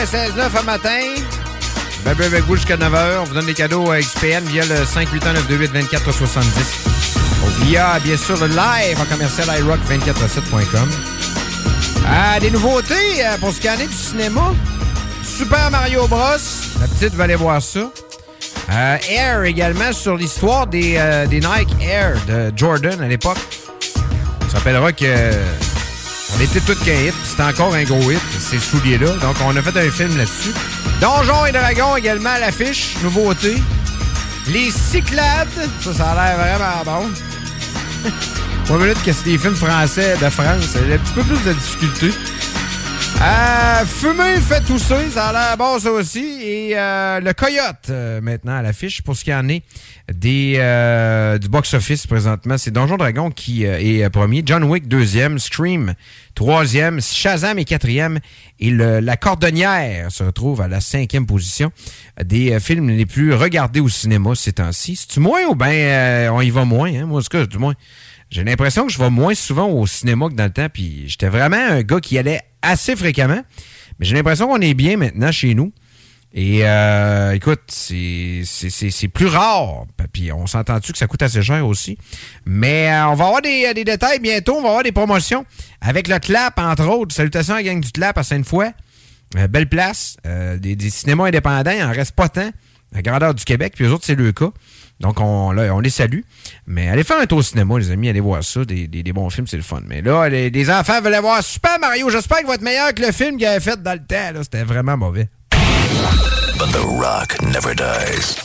96.9 0.06 0.60
un 0.60 0.64
matin. 0.64 1.02
Ben, 2.04 2.12
avec 2.12 2.44
vous 2.44 2.56
jusqu'à 2.56 2.78
9h. 2.78 3.22
On 3.22 3.24
vous 3.24 3.34
donne 3.34 3.48
des 3.48 3.56
cadeaux 3.56 3.90
à 3.90 4.00
XPN 4.00 4.44
via 4.46 4.64
le 4.66 4.76
581-928-2470. 4.86 6.46
Via, 7.64 8.00
bien 8.04 8.16
sûr, 8.16 8.38
le 8.38 8.48
live 8.48 9.00
en 9.02 9.06
commercial 9.06 9.48
iRock247.com. 9.48 10.90
Ah, 12.08 12.40
des 12.40 12.52
nouveautés 12.52 13.26
euh, 13.26 13.38
pour 13.40 13.52
scanner 13.52 13.88
du 13.88 13.96
cinéma? 13.96 14.54
Super 15.24 15.72
Mario 15.72 16.06
Bros. 16.08 16.20
La 16.80 16.88
petite 16.88 17.16
va 17.16 17.24
aller 17.24 17.34
voir 17.36 17.60
ça. 17.60 17.90
Euh, 18.72 18.98
Air 19.10 19.44
également 19.44 19.92
sur 19.92 20.18
l'histoire 20.18 20.68
des, 20.68 20.98
euh, 20.98 21.26
des 21.26 21.40
Nike 21.40 21.76
Air 21.82 22.14
de 22.28 22.54
Jordan 22.56 23.02
à 23.02 23.08
l'époque. 23.08 23.40
On 24.46 24.50
se 24.50 24.56
rappellera 24.56 24.94
que 24.94 25.34
on 26.38 26.42
était 26.42 26.60
tous 26.60 26.76
qu'un 26.84 26.94
hit. 26.94 27.14
C'était 27.24 27.44
encore 27.44 27.74
un 27.74 27.84
gros 27.84 28.12
hit, 28.12 28.20
ces 28.46 28.60
souliers-là. 28.60 29.12
Donc, 29.18 29.36
on 29.46 29.56
a 29.56 29.62
fait 29.62 29.88
un 29.88 29.92
film 29.92 30.16
là-dessus. 30.18 30.54
Donjons 31.02 31.46
et 31.46 31.52
Dragons 31.52 31.96
également 31.96 32.30
à 32.30 32.40
l'affiche. 32.40 32.96
Nouveauté. 33.04 33.56
Les 34.48 34.70
Cyclades. 34.70 35.48
Ça, 35.82 35.94
ça 35.94 36.12
a 36.12 36.36
l'air 36.38 36.60
vraiment 36.60 37.02
bon. 37.02 38.10
Trois 38.66 38.78
minutes 38.78 39.04
que 39.04 39.12
c'est 39.12 39.26
des 39.26 39.38
films 39.38 39.56
français 39.56 40.16
de 40.22 40.30
France. 40.30 40.76
A 40.76 40.94
un 40.94 40.98
petit 40.98 41.14
peu 41.14 41.24
plus 41.24 41.44
de 41.44 41.54
difficulté. 41.54 42.12
Euh, 43.22 43.86
fumer 43.86 44.42
fait 44.42 44.62
tousser, 44.62 45.10
ça 45.10 45.28
a 45.28 45.34
l'air 45.34 45.58
bon 45.58 45.80
ça 45.80 45.92
aussi. 45.92 46.40
Et 46.42 46.78
euh, 46.78 47.22
le 47.22 47.34
Coyote, 47.34 47.90
euh, 47.90 48.22
maintenant 48.22 48.58
à 48.58 48.62
l'affiche, 48.62 49.02
pour 49.02 49.16
ce 49.16 49.24
qui 49.24 49.34
en 49.34 49.48
est 49.48 49.64
euh, 50.28 51.38
du 51.38 51.50
box-office 51.50 52.08
présentement, 52.08 52.58
c'est 52.58 52.72
Donjon 52.72 52.98
Dragon 52.98 53.30
qui 53.32 53.66
euh, 53.66 53.78
est 53.80 54.10
premier, 54.10 54.42
John 54.46 54.64
Wick 54.64 54.88
deuxième, 54.88 55.38
Scream 55.40 55.94
troisième, 56.34 57.02
Shazam 57.02 57.60
est 57.60 57.66
quatrième, 57.66 58.20
et 58.60 58.70
le- 58.72 59.00
La 59.00 59.18
Cordonnière 59.18 60.12
se 60.12 60.24
retrouve 60.24 60.62
à 60.62 60.68
la 60.68 60.82
cinquième 60.82 61.26
position 61.26 61.72
des 62.24 62.54
euh, 62.54 62.60
films 62.60 62.90
les 62.90 63.06
plus 63.06 63.34
regardés 63.34 63.80
au 63.80 63.90
cinéma 63.90 64.36
ces 64.36 64.54
temps-ci. 64.54 64.96
C'est-tu 64.96 65.20
moins 65.20 65.44
ou 65.50 65.56
bien 65.56 65.70
euh, 65.70 66.30
on 66.32 66.42
y 66.42 66.50
va 66.50 66.66
moins? 66.66 66.94
Hein? 66.94 67.06
Moi, 67.06 67.20
en 67.20 67.24
tout 67.24 67.30
cas, 67.30 67.46
du 67.46 67.58
moins... 67.58 67.74
J'ai 68.32 68.44
l'impression 68.44 68.88
que 68.88 68.92
je 68.92 68.98
vais 68.98 69.12
moins 69.12 69.36
souvent 69.36 69.68
au 69.70 69.86
cinéma 69.86 70.30
que 70.30 70.34
dans 70.34 70.46
le 70.46 70.50
temps, 70.50 70.68
puis 70.74 71.04
j'étais 71.08 71.30
vraiment 71.30 71.58
un 71.58 71.84
gars 71.84 72.00
qui 72.00 72.18
allait 72.18 72.42
assez 72.64 72.96
fréquemment. 72.96 73.42
Mais 74.00 74.06
j'ai 74.06 74.16
l'impression 74.16 74.48
qu'on 74.48 74.60
est 74.62 74.74
bien 74.74 74.98
maintenant 74.98 75.32
chez 75.32 75.54
nous. 75.54 75.72
Et 76.38 76.68
euh, 76.68 77.32
écoute, 77.32 77.62
c'est 77.70 78.44
plus 79.14 79.28
rare. 79.28 79.86
Puis 80.12 80.34
on 80.34 80.48
s'entend-tu 80.48 80.92
que 80.92 80.98
ça 80.98 81.08
coûte 81.08 81.22
assez 81.24 81.42
cher 81.42 81.66
aussi? 81.66 81.98
Mais 82.46 82.92
euh, 82.92 83.08
on 83.08 83.16
va 83.16 83.26
avoir 83.28 83.42
des, 83.42 83.74
des 83.74 83.86
détails 83.86 84.20
bientôt. 84.20 84.56
On 84.58 84.62
va 84.62 84.68
avoir 84.68 84.84
des 84.84 84.92
promotions 84.92 85.46
avec 85.80 86.10
le 86.10 86.20
Clap, 86.20 86.60
entre 86.60 86.90
autres. 86.90 87.16
Salutations 87.16 87.54
à 87.54 87.58
la 87.58 87.64
gang 87.64 87.80
du 87.80 87.90
Clap 87.90 88.18
à 88.18 88.24
Sainte-Foy. 88.24 88.68
Euh, 89.38 89.48
belle 89.48 89.70
place. 89.70 90.18
Euh, 90.26 90.58
des, 90.58 90.76
des 90.76 90.90
cinémas 90.90 91.28
indépendants. 91.28 91.72
Il 91.72 91.82
en 91.82 91.92
reste 91.94 92.12
pas 92.12 92.28
tant. 92.28 92.50
La 92.92 93.02
grandeur 93.02 93.34
du 93.34 93.46
Québec. 93.46 93.72
Puis 93.74 93.86
eux 93.86 93.94
autres, 93.94 94.04
c'est 94.06 94.16
le 94.16 94.34
cas. 94.34 94.52
Donc, 95.00 95.22
on, 95.22 95.52
les 95.52 95.90
salue. 95.90 96.22
Mais 96.68 96.90
allez 96.90 97.06
faire 97.06 97.20
un 97.20 97.28
tour 97.28 97.38
au 97.38 97.44
cinéma, 97.44 97.80
les 97.80 97.92
amis. 97.92 98.10
Allez 98.10 98.20
voir 98.20 98.44
ça. 98.44 98.66
Des, 98.66 99.14
bons 99.14 99.30
films, 99.30 99.48
c'est 99.48 99.58
le 99.58 99.64
fun. 99.64 99.82
Mais 99.88 100.02
là, 100.02 100.28
les, 100.28 100.50
les 100.50 100.70
enfants 100.70 101.00
veulent 101.02 101.18
voir 101.22 101.42
Super 101.42 101.80
Mario. 101.80 102.10
J'espère 102.10 102.40
qu'il 102.40 102.48
va 102.48 102.56
être 102.56 102.62
meilleur 102.62 102.94
que 102.94 103.02
le 103.02 103.14
film 103.14 103.38
qu'il 103.38 103.46
avait 103.46 103.62
fait 103.62 103.82
dans 103.82 103.94
le 103.94 104.06
temps. 104.06 104.44
C'était 104.44 104.64
vraiment 104.64 104.98
mauvais. 104.98 105.30
But 106.58 106.72
the 106.72 106.88
rock 106.88 107.42
never 107.42 107.74
dies. 107.74 108.38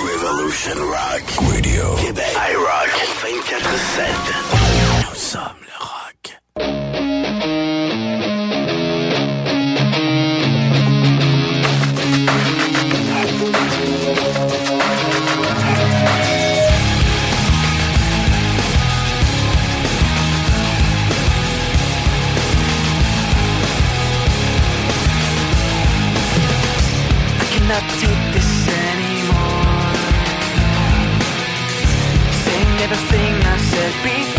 Revolution 0.00 0.78
Rock 0.88 1.22
Radio. 1.52 1.96
Québec. 1.96 2.34
I 2.34 2.54
Rock 2.56 2.90
24-7. 3.20 4.08
Nous 5.10 5.14
sommes 5.14 5.60
le 5.60 5.76
rock. 5.84 6.87
the 32.88 32.96
thing 32.96 33.34
I 33.44 33.56
said 33.58 34.02
before. 34.02 34.37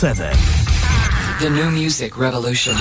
7. 0.00 0.30
The 1.42 1.50
new 1.50 1.70
music 1.70 2.16
revolution. 2.16 2.72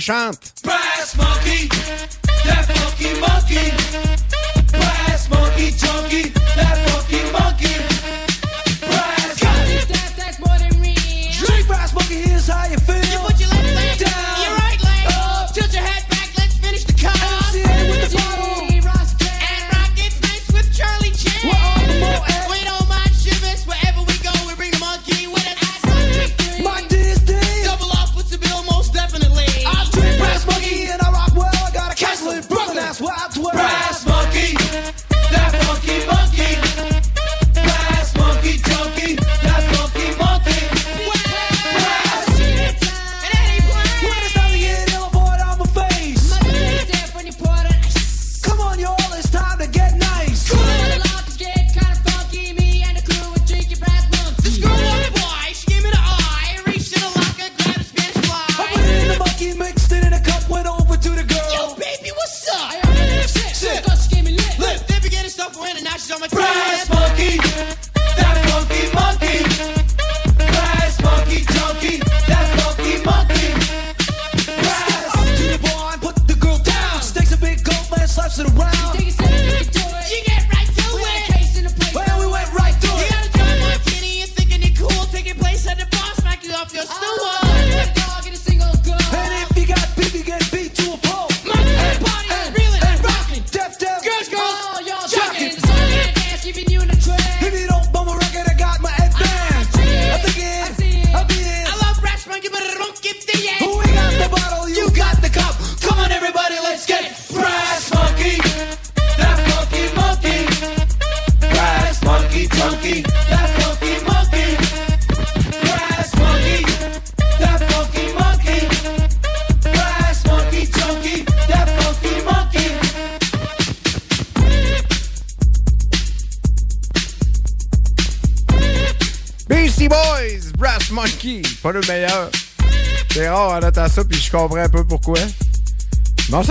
chante. 0.00 0.45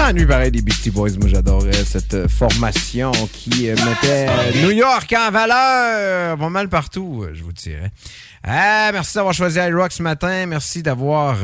excellent 0.06 0.20
nuit 0.20 0.28
pareil 0.28 0.52
des 0.52 0.62
Beastie 0.62 0.92
Boys. 0.92 1.12
Moi 1.20 1.28
j'adorais 1.28 1.84
cette 1.86 2.14
euh, 2.14 2.28
formation 2.28 3.12
qui 3.34 3.70
euh, 3.70 3.76
mettait 3.76 4.28
euh, 4.30 4.52
New 4.64 4.70
York 4.72 5.14
en 5.18 5.32
valeur 5.32 6.38
pas 6.38 6.50
mal 6.50 6.68
partout, 6.70 7.26
je 7.34 7.42
vous 7.44 7.54
dirais. 7.54 7.90
Ah, 8.44 8.92
merci 8.94 9.16
d'avoir 9.16 9.34
choisi 9.34 9.58
iRock 9.58 9.92
ce 9.92 10.04
matin. 10.04 10.46
Merci 10.46 10.84
d'avoir, 10.84 11.38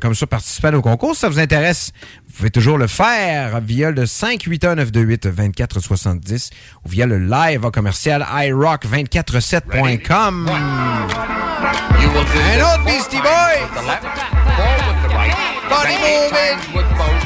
comme 0.00 0.16
ça, 0.16 0.26
participé 0.26 0.74
au 0.74 0.82
concours. 0.82 1.14
Si 1.14 1.20
ça 1.20 1.28
vous 1.28 1.38
intéresse, 1.38 1.92
vous 2.26 2.34
pouvez 2.34 2.50
toujours 2.50 2.78
le 2.78 2.88
faire 2.88 3.60
via 3.60 3.92
le 3.92 4.04
581-928-2470 4.04 6.50
ou 6.84 6.88
via 6.88 7.06
le 7.06 7.18
live 7.18 7.70
commercial 7.70 8.22
iRock247.com. 8.22 10.48
Un 10.48 11.06
autre 12.60 12.84
Beastie 12.84 13.20
Boy! 13.20 13.60
Body 15.68 15.98
moving! 15.98 17.25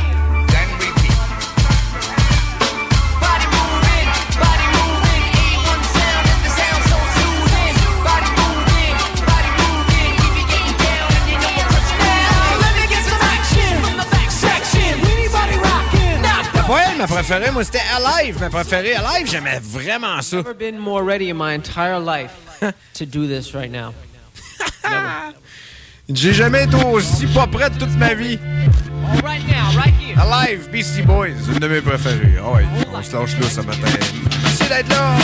pas 16.70 16.84
elle, 16.90 16.98
ma 16.98 17.06
préférée. 17.06 17.50
Moi, 17.50 17.64
c'était 17.64 17.82
Alive, 17.96 18.38
ma 18.40 18.48
préférée. 18.48 18.94
Alive, 18.94 19.28
j'aimais 19.28 19.60
vraiment 19.60 20.22
ça. 20.22 20.36
Never 20.36 20.54
been 20.54 20.78
more 20.78 21.02
ready 21.02 21.30
in 21.30 21.34
my 21.34 21.54
entire 21.54 21.98
life 21.98 22.30
to 22.94 23.04
do 23.04 23.26
this 23.26 23.54
right 23.54 23.70
now. 23.70 23.92
J'ai 26.12 26.32
jamais 26.32 26.64
été 26.64 26.76
aussi 26.84 27.26
pas 27.28 27.46
prêt 27.46 27.70
de 27.70 27.78
toute 27.78 27.96
ma 27.96 28.14
vie. 28.14 28.38
Right 29.22 29.46
now, 29.46 29.70
right 29.76 29.94
here. 30.00 30.18
Alive, 30.18 30.68
Beastie 30.70 31.02
Boys, 31.02 31.28
une 31.52 31.60
de 31.60 31.68
mes 31.68 31.80
préférées. 31.80 32.36
Oh, 32.44 32.56
ouais, 32.56 32.66
on 32.92 33.02
se 33.02 33.12
lâche 33.12 33.38
là 33.38 33.48
ce 33.48 33.60
matin. 33.60 33.88
Merci 34.42 34.68
d'être 34.68 34.88
là. 34.88 35.16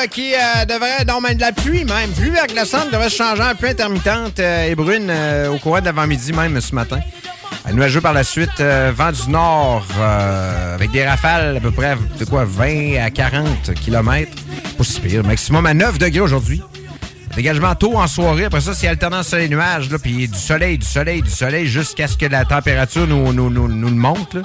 Euh, 0.00 0.06
qui 0.06 0.34
euh, 0.34 0.64
devrait. 0.64 1.04
Non, 1.06 1.20
mais 1.20 1.34
de 1.34 1.40
la 1.40 1.52
pluie 1.52 1.84
même. 1.84 2.10
Pluie 2.12 2.30
centre 2.64 2.90
devrait 2.90 3.10
se 3.10 3.16
changer 3.16 3.42
en 3.42 3.54
pluie 3.54 3.70
intermittente 3.70 4.38
euh, 4.38 4.70
et 4.70 4.74
brune 4.74 5.12
au 5.52 5.58
courant 5.58 5.80
de 5.80 5.84
l'avant-midi 5.86 6.32
même 6.32 6.60
ce 6.60 6.74
matin. 6.74 7.00
Nuageux 7.72 8.00
par 8.00 8.14
la 8.14 8.24
suite, 8.24 8.60
vent 8.60 9.12
du 9.12 9.30
nord 9.30 9.84
avec 10.74 10.90
des 10.90 11.06
rafales 11.06 11.58
à 11.58 11.60
peu 11.60 11.70
près 11.70 11.96
de 12.18 12.24
quoi 12.24 12.44
20 12.44 12.96
à 13.04 13.10
40 13.10 13.74
km. 13.74 14.30
Pas 14.78 14.84
si 14.84 15.00
pire. 15.00 15.24
Maximum 15.24 15.66
à 15.66 15.74
9 15.74 15.98
degrés 15.98 16.20
aujourd'hui. 16.20 16.62
Dégagement 17.36 17.74
tôt 17.74 17.96
en 17.96 18.06
soirée. 18.06 18.44
Après 18.44 18.60
ça, 18.60 18.74
c'est 18.74 18.88
alternance 18.88 19.28
soleil-nuage. 19.28 19.88
Puis 20.02 20.26
du 20.28 20.38
soleil, 20.38 20.78
du 20.78 20.86
soleil, 20.86 21.22
du 21.22 21.30
soleil 21.30 21.66
jusqu'à 21.66 22.08
ce 22.08 22.16
que 22.16 22.26
la 22.26 22.44
température 22.44 23.06
nous, 23.06 23.30
le 23.32 23.94
monte. 23.94 24.36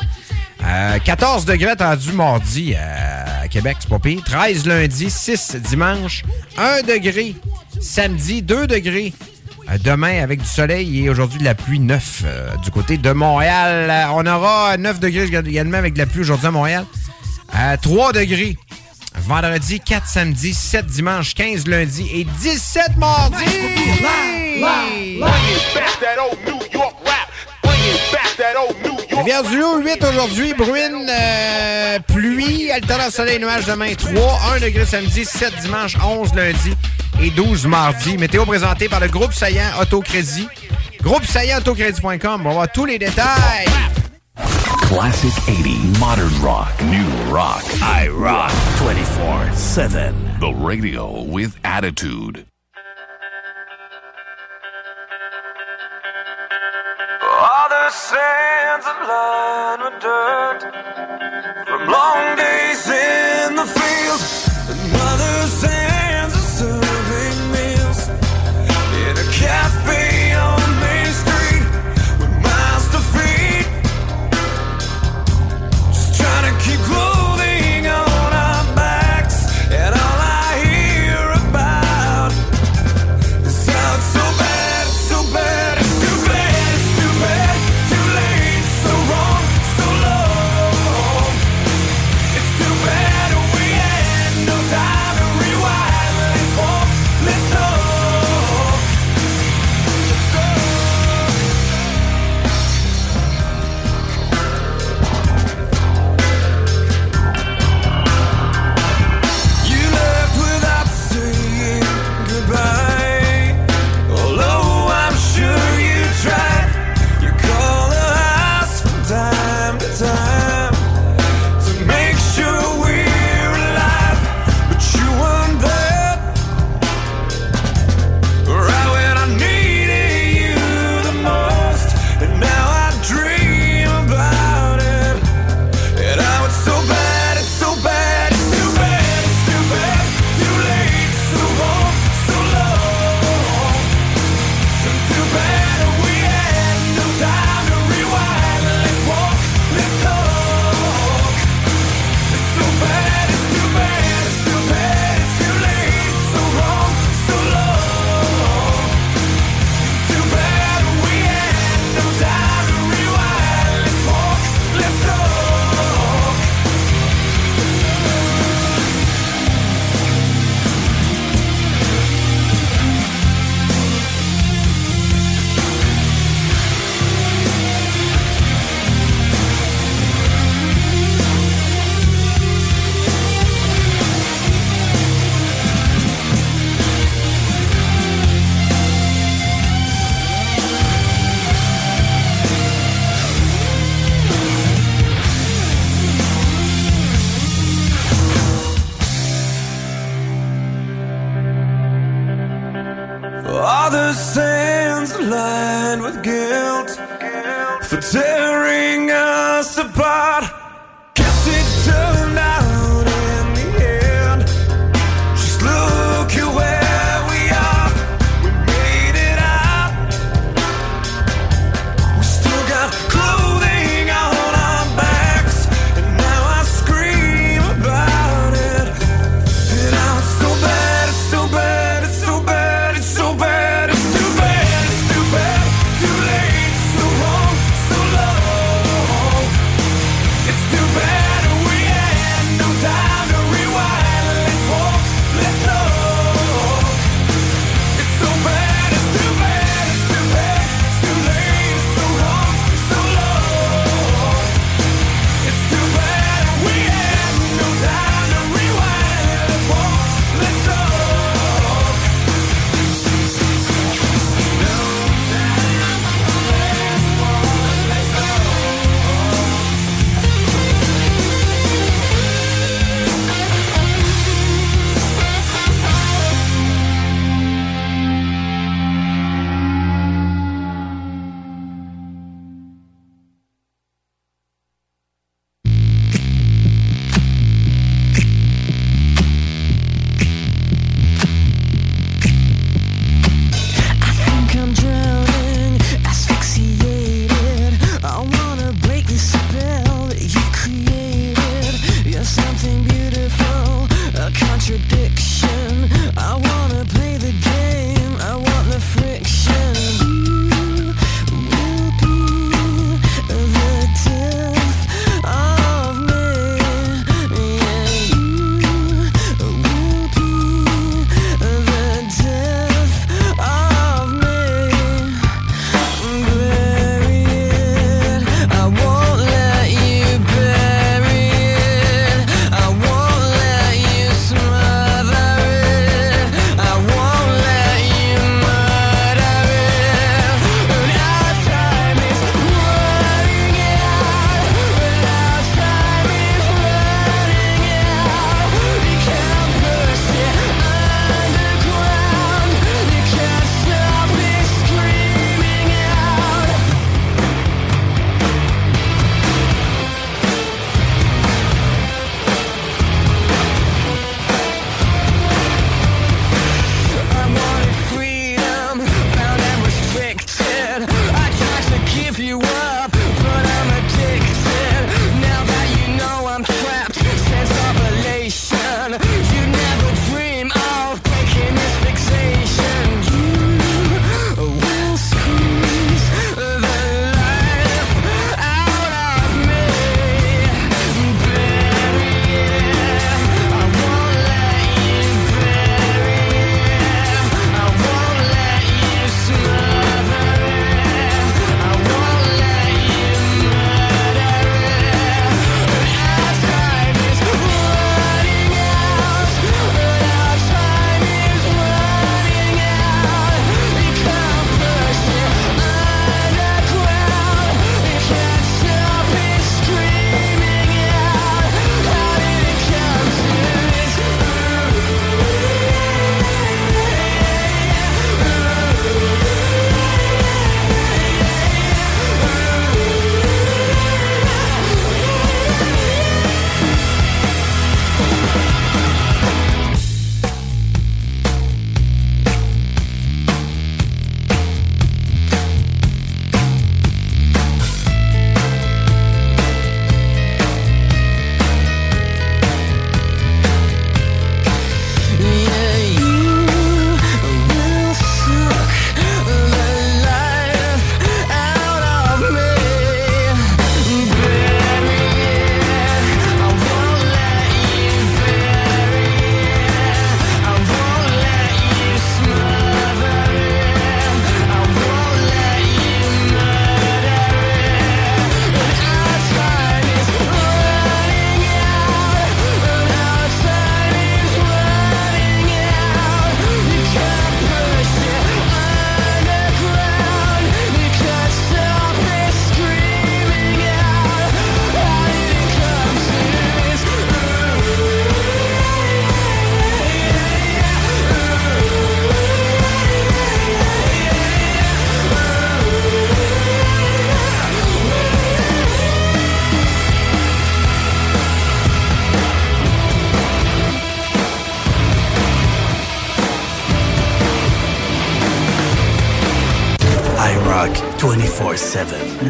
14 1.03 1.43
euh, 1.43 1.53
degrés 1.53 1.71
attendus 1.71 2.11
mardi 2.11 2.73
euh, 2.75 3.43
à 3.43 3.47
Québec, 3.47 3.77
c'est 3.79 3.89
pas 3.89 3.99
pire. 3.99 4.21
13 4.23 4.65
lundi, 4.65 5.09
6 5.09 5.57
dimanche, 5.57 6.23
1 6.57 6.83
degré. 6.83 7.35
Samedi, 7.81 8.41
2 8.41 8.67
degrés. 8.67 9.13
Euh, 9.69 9.77
demain, 9.83 10.21
avec 10.21 10.41
du 10.41 10.47
soleil 10.47 11.03
et 11.03 11.09
aujourd'hui 11.09 11.39
de 11.39 11.43
la 11.43 11.55
pluie 11.55 11.79
9 11.79 12.23
du 12.63 12.71
côté 12.71 12.97
de 12.97 13.11
Montréal. 13.11 14.09
on 14.13 14.25
aura 14.25 14.77
9 14.77 14.99
degrés 14.99 15.25
également 15.25 15.77
avec 15.77 15.93
de 15.93 15.99
la 15.99 16.05
pluie 16.05 16.21
aujourd'hui 16.21 16.47
à 16.47 16.51
Montréal. 16.51 16.85
3 17.81 18.13
degrés 18.13 18.57
vendredi, 19.19 19.79
4 19.79 20.07
samedi, 20.07 20.53
7 20.53 20.85
dimanche, 20.85 21.33
15 21.33 21.67
lundi 21.67 22.09
et 22.13 22.23
17 22.23 22.97
mardi. 22.97 23.43
Rivière-du-Loup, 29.11 29.81
8 29.83 30.03
aujourd'hui, 30.03 30.53
Bruine, 30.53 31.07
euh, 31.09 31.99
pluie, 32.07 32.71
alternance 32.71 33.13
soleil, 33.15 33.39
nuages 33.39 33.65
demain, 33.65 33.93
3, 33.93 34.39
1 34.55 34.59
degré 34.59 34.85
samedi, 34.85 35.25
7 35.25 35.53
dimanche, 35.61 35.95
11 36.03 36.33
lundi 36.35 36.73
et 37.21 37.29
12 37.31 37.65
mardi. 37.67 38.17
Météo 38.17 38.45
présenté 38.45 38.89
par 38.89 38.99
le 38.99 39.07
groupe 39.07 39.33
Saillant 39.33 39.79
Autocrédit. 39.81 40.47
Groupe 41.01 41.25
Saillant 41.25 41.57
Autocrédit.com. 41.57 42.41
On 42.41 42.49
va 42.49 42.53
voir 42.53 42.71
tous 42.71 42.85
les 42.85 42.97
détails. 42.99 43.65
Classic 44.85 45.49
80, 45.49 45.99
modern 45.99 46.31
rock, 46.43 46.79
new 46.83 47.07
rock. 47.33 47.63
I 47.81 48.07
rock 48.07 48.53
24 48.77 49.51
7. 49.53 50.39
The 50.39 50.53
radio 50.53 51.23
with 51.23 51.57
attitude. 51.63 52.45
Other 57.23 57.89
sands 57.89 58.85
are 58.85 59.07
lined 59.07 59.81
with 59.81 60.01
dirt 60.01 60.61
from 61.65 61.89
long 61.89 62.37
days 62.37 62.87
in 62.87 63.55
the 63.55 63.65
field. 63.65 64.44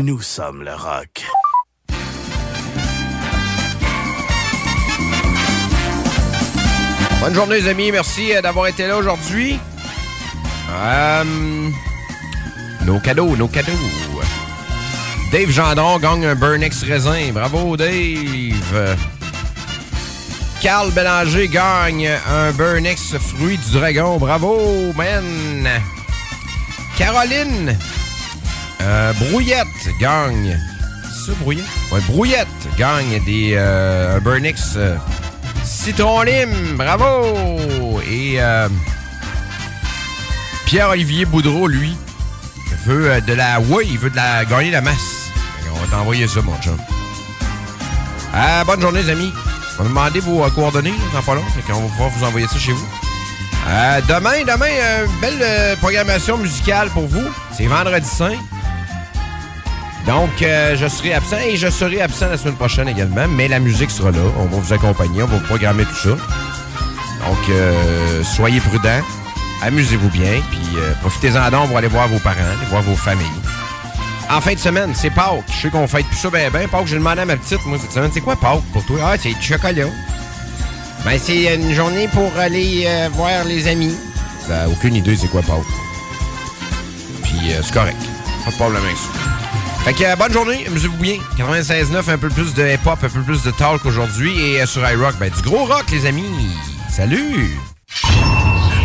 Nous 0.02 0.22
sommes 0.22 0.62
le 0.62 0.74
rock. 0.74 1.26
Bonne 7.22 7.34
journée, 7.34 7.62
les 7.62 7.70
amis. 7.70 7.92
Merci 7.94 8.36
euh, 8.36 8.42
d'avoir 8.42 8.68
été 8.68 8.88
là 8.88 8.98
aujourd'hui. 8.98 9.58
Euh, 10.70 11.24
nos 12.86 13.00
cadeaux, 13.00 13.38
nos 13.38 13.48
cadeaux. 13.48 13.72
Dave 15.32 15.50
Gendron 15.50 15.98
gagne 16.00 16.26
un 16.26 16.36
Burnex 16.36 16.84
raisin. 16.84 17.32
Bravo, 17.32 17.78
Dave. 17.78 18.98
Carl 20.62 20.92
Bélanger 20.92 21.48
gagne 21.48 22.10
un 22.30 22.52
Burnex 22.52 23.18
fruit 23.18 23.58
du 23.58 23.72
dragon. 23.72 24.18
Bravo, 24.18 24.92
man. 24.94 25.70
Caroline 26.98 27.78
euh, 28.82 29.14
Brouillette 29.14 29.65
gagne. 30.00 30.60
C'est 31.04 31.32
ça, 31.32 31.38
Brouillette? 31.40 31.66
Ouais, 31.92 32.02
Brouillette 32.08 32.48
gagne 32.78 33.24
des, 33.26 33.54
euh, 33.56 34.20
Burnix 34.20 34.74
euh, 34.76 34.96
citron 35.64 36.22
lime. 36.22 36.76
Bravo! 36.78 38.00
Et 38.10 38.36
euh, 38.42 38.70
Pierre-Olivier 40.66 41.26
Boudreau, 41.26 41.68
lui, 41.68 41.96
veut 42.86 43.12
euh, 43.12 43.22
de 43.22 43.34
la. 43.34 43.60
Oui, 43.60 43.88
il 43.90 43.98
veut 43.98 44.10
de 44.10 44.16
la 44.16 44.46
gagner 44.46 44.72
la 44.72 44.82
masse. 44.82 45.32
Qu'on 45.68 45.80
va 45.80 45.88
t'envoyer 45.88 46.28
ça, 46.28 46.42
mon 46.42 46.56
chum. 46.62 46.78
Euh, 48.36 48.64
bonne 48.64 48.82
journée, 48.82 49.02
les 49.02 49.10
amis. 49.10 49.34
On 49.78 49.84
va 49.84 49.90
demander 49.90 50.20
vos 50.20 50.50
coordonnées 50.52 50.94
dans 51.14 51.22
pas 51.22 51.36
long. 51.36 51.44
Fait 51.56 51.72
qu'on 51.72 51.82
va 51.82 51.88
pouvoir 51.88 52.10
vous 52.10 52.24
envoyer 52.26 52.48
ça 52.48 52.58
chez 52.58 52.72
vous. 52.72 52.88
Euh, 53.68 54.02
demain, 54.08 54.42
demain, 54.42 54.70
euh, 54.70 55.08
belle 55.22 55.40
euh, 55.42 55.76
programmation 55.78 56.38
musicale 56.38 56.90
pour 56.90 57.08
vous. 57.08 57.24
C'est 57.58 57.66
vendredi 57.66 58.08
saint. 58.08 58.38
Donc, 60.08 60.42
euh, 60.44 60.76
je 60.76 60.88
serai 60.88 61.14
absent 61.14 61.38
et 61.48 61.58
je 61.58 61.68
serai 61.68 62.02
absent 62.02 62.28
la 62.28 62.38
semaine 62.38 62.56
prochaine 62.56 62.88
également, 62.88 63.28
mais 63.28 63.48
la 63.48 63.60
musique 63.60 63.90
sera 63.90 64.12
là. 64.12 64.20
On 64.38 64.46
va 64.46 64.58
vous 64.58 64.74
accompagner, 64.74 65.24
on 65.24 65.28
va 65.28 65.38
vous 65.38 65.46
programmer 65.46 65.84
tout 65.86 65.96
ça. 65.96 66.10
Donc, 66.10 67.50
euh, 67.50 68.24
soyez 68.24 68.60
prudents, 68.60 69.02
amusez-vous 69.64 70.10
bien, 70.10 70.42
puis 70.52 70.78
euh, 70.78 70.94
profitez-en 71.02 71.50
donc 71.50 71.70
pour 71.70 71.78
aller 71.78 71.88
voir 71.88 72.08
vos 72.08 72.20
parents, 72.20 72.36
voir 72.70 72.84
vos 72.84 72.96
familles. 72.96 73.26
En 74.30 74.42
fin 74.42 74.54
de 74.54 74.60
semaine, 74.60 74.92
c'est 74.94 75.10
Pâques. 75.10 75.44
Je 75.50 75.62
sais 75.62 75.70
qu'on 75.70 75.88
fête 75.88 76.06
plus 76.06 76.18
ça 76.18 76.30
ben 76.30 76.52
ben. 76.52 76.68
Pâques, 76.68 76.88
j'ai 76.88 76.98
demandé 76.98 77.22
à 77.22 77.26
ma 77.26 77.38
petite, 77.38 77.66
moi, 77.66 77.80
cette 77.82 77.92
semaine, 77.92 78.12
c'est 78.14 78.22
quoi 78.22 78.36
Pâques 78.36 78.64
pour 78.74 78.86
toi? 78.86 79.00
Ah, 79.04 79.16
c'est 79.20 79.34
du 79.34 79.42
chocolat. 79.42 79.86
Ben, 81.04 81.20
c'est 81.22 81.56
une 81.56 81.74
journée 81.74 82.08
pour 82.10 82.32
aller 82.38 82.88
voir 83.14 83.44
les 83.44 83.68
amis. 83.68 83.96
Ben, 84.48 84.68
aucune 84.72 84.96
idée 84.96 85.16
c'est 85.16 85.28
quoi 85.28 85.42
Pâques. 85.42 85.66
Puis 87.24 87.52
c'est 87.64 87.74
correct. 87.74 87.98
Pas 88.44 88.52
de 88.52 88.56
problème 88.56 88.84
avec 88.84 88.98
ça. 88.98 89.35
Fait 89.86 89.94
que 89.94 90.04
euh, 90.04 90.16
bonne 90.16 90.34
journée, 90.34 90.66
amusez-vous 90.66 90.98
bien. 90.98 91.20
96.9, 91.38 92.10
un 92.10 92.18
peu 92.18 92.30
plus 92.30 92.56
de 92.56 92.64
hip-hop, 92.64 92.98
un 93.04 93.08
peu 93.08 93.22
plus 93.22 93.44
de 93.44 93.52
talk 93.52 93.86
aujourd'hui. 93.86 94.36
Et 94.42 94.60
euh, 94.60 94.66
sur 94.66 94.82
iRock, 94.82 95.14
ben 95.20 95.30
du 95.30 95.44
gros 95.44 95.64
rock, 95.66 95.86
les 95.92 96.08
amis. 96.08 96.26
Salut! 96.90 97.52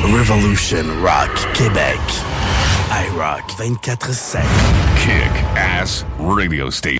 Revolution 0.03 0.85
Rock 1.03 1.49
Québec. 1.55 2.01
iRock 2.91 3.51
24-7. 3.59 4.41
Kick 4.99 5.45
Ass 5.57 6.05
Radio 6.19 6.71
Station. 6.71 7.00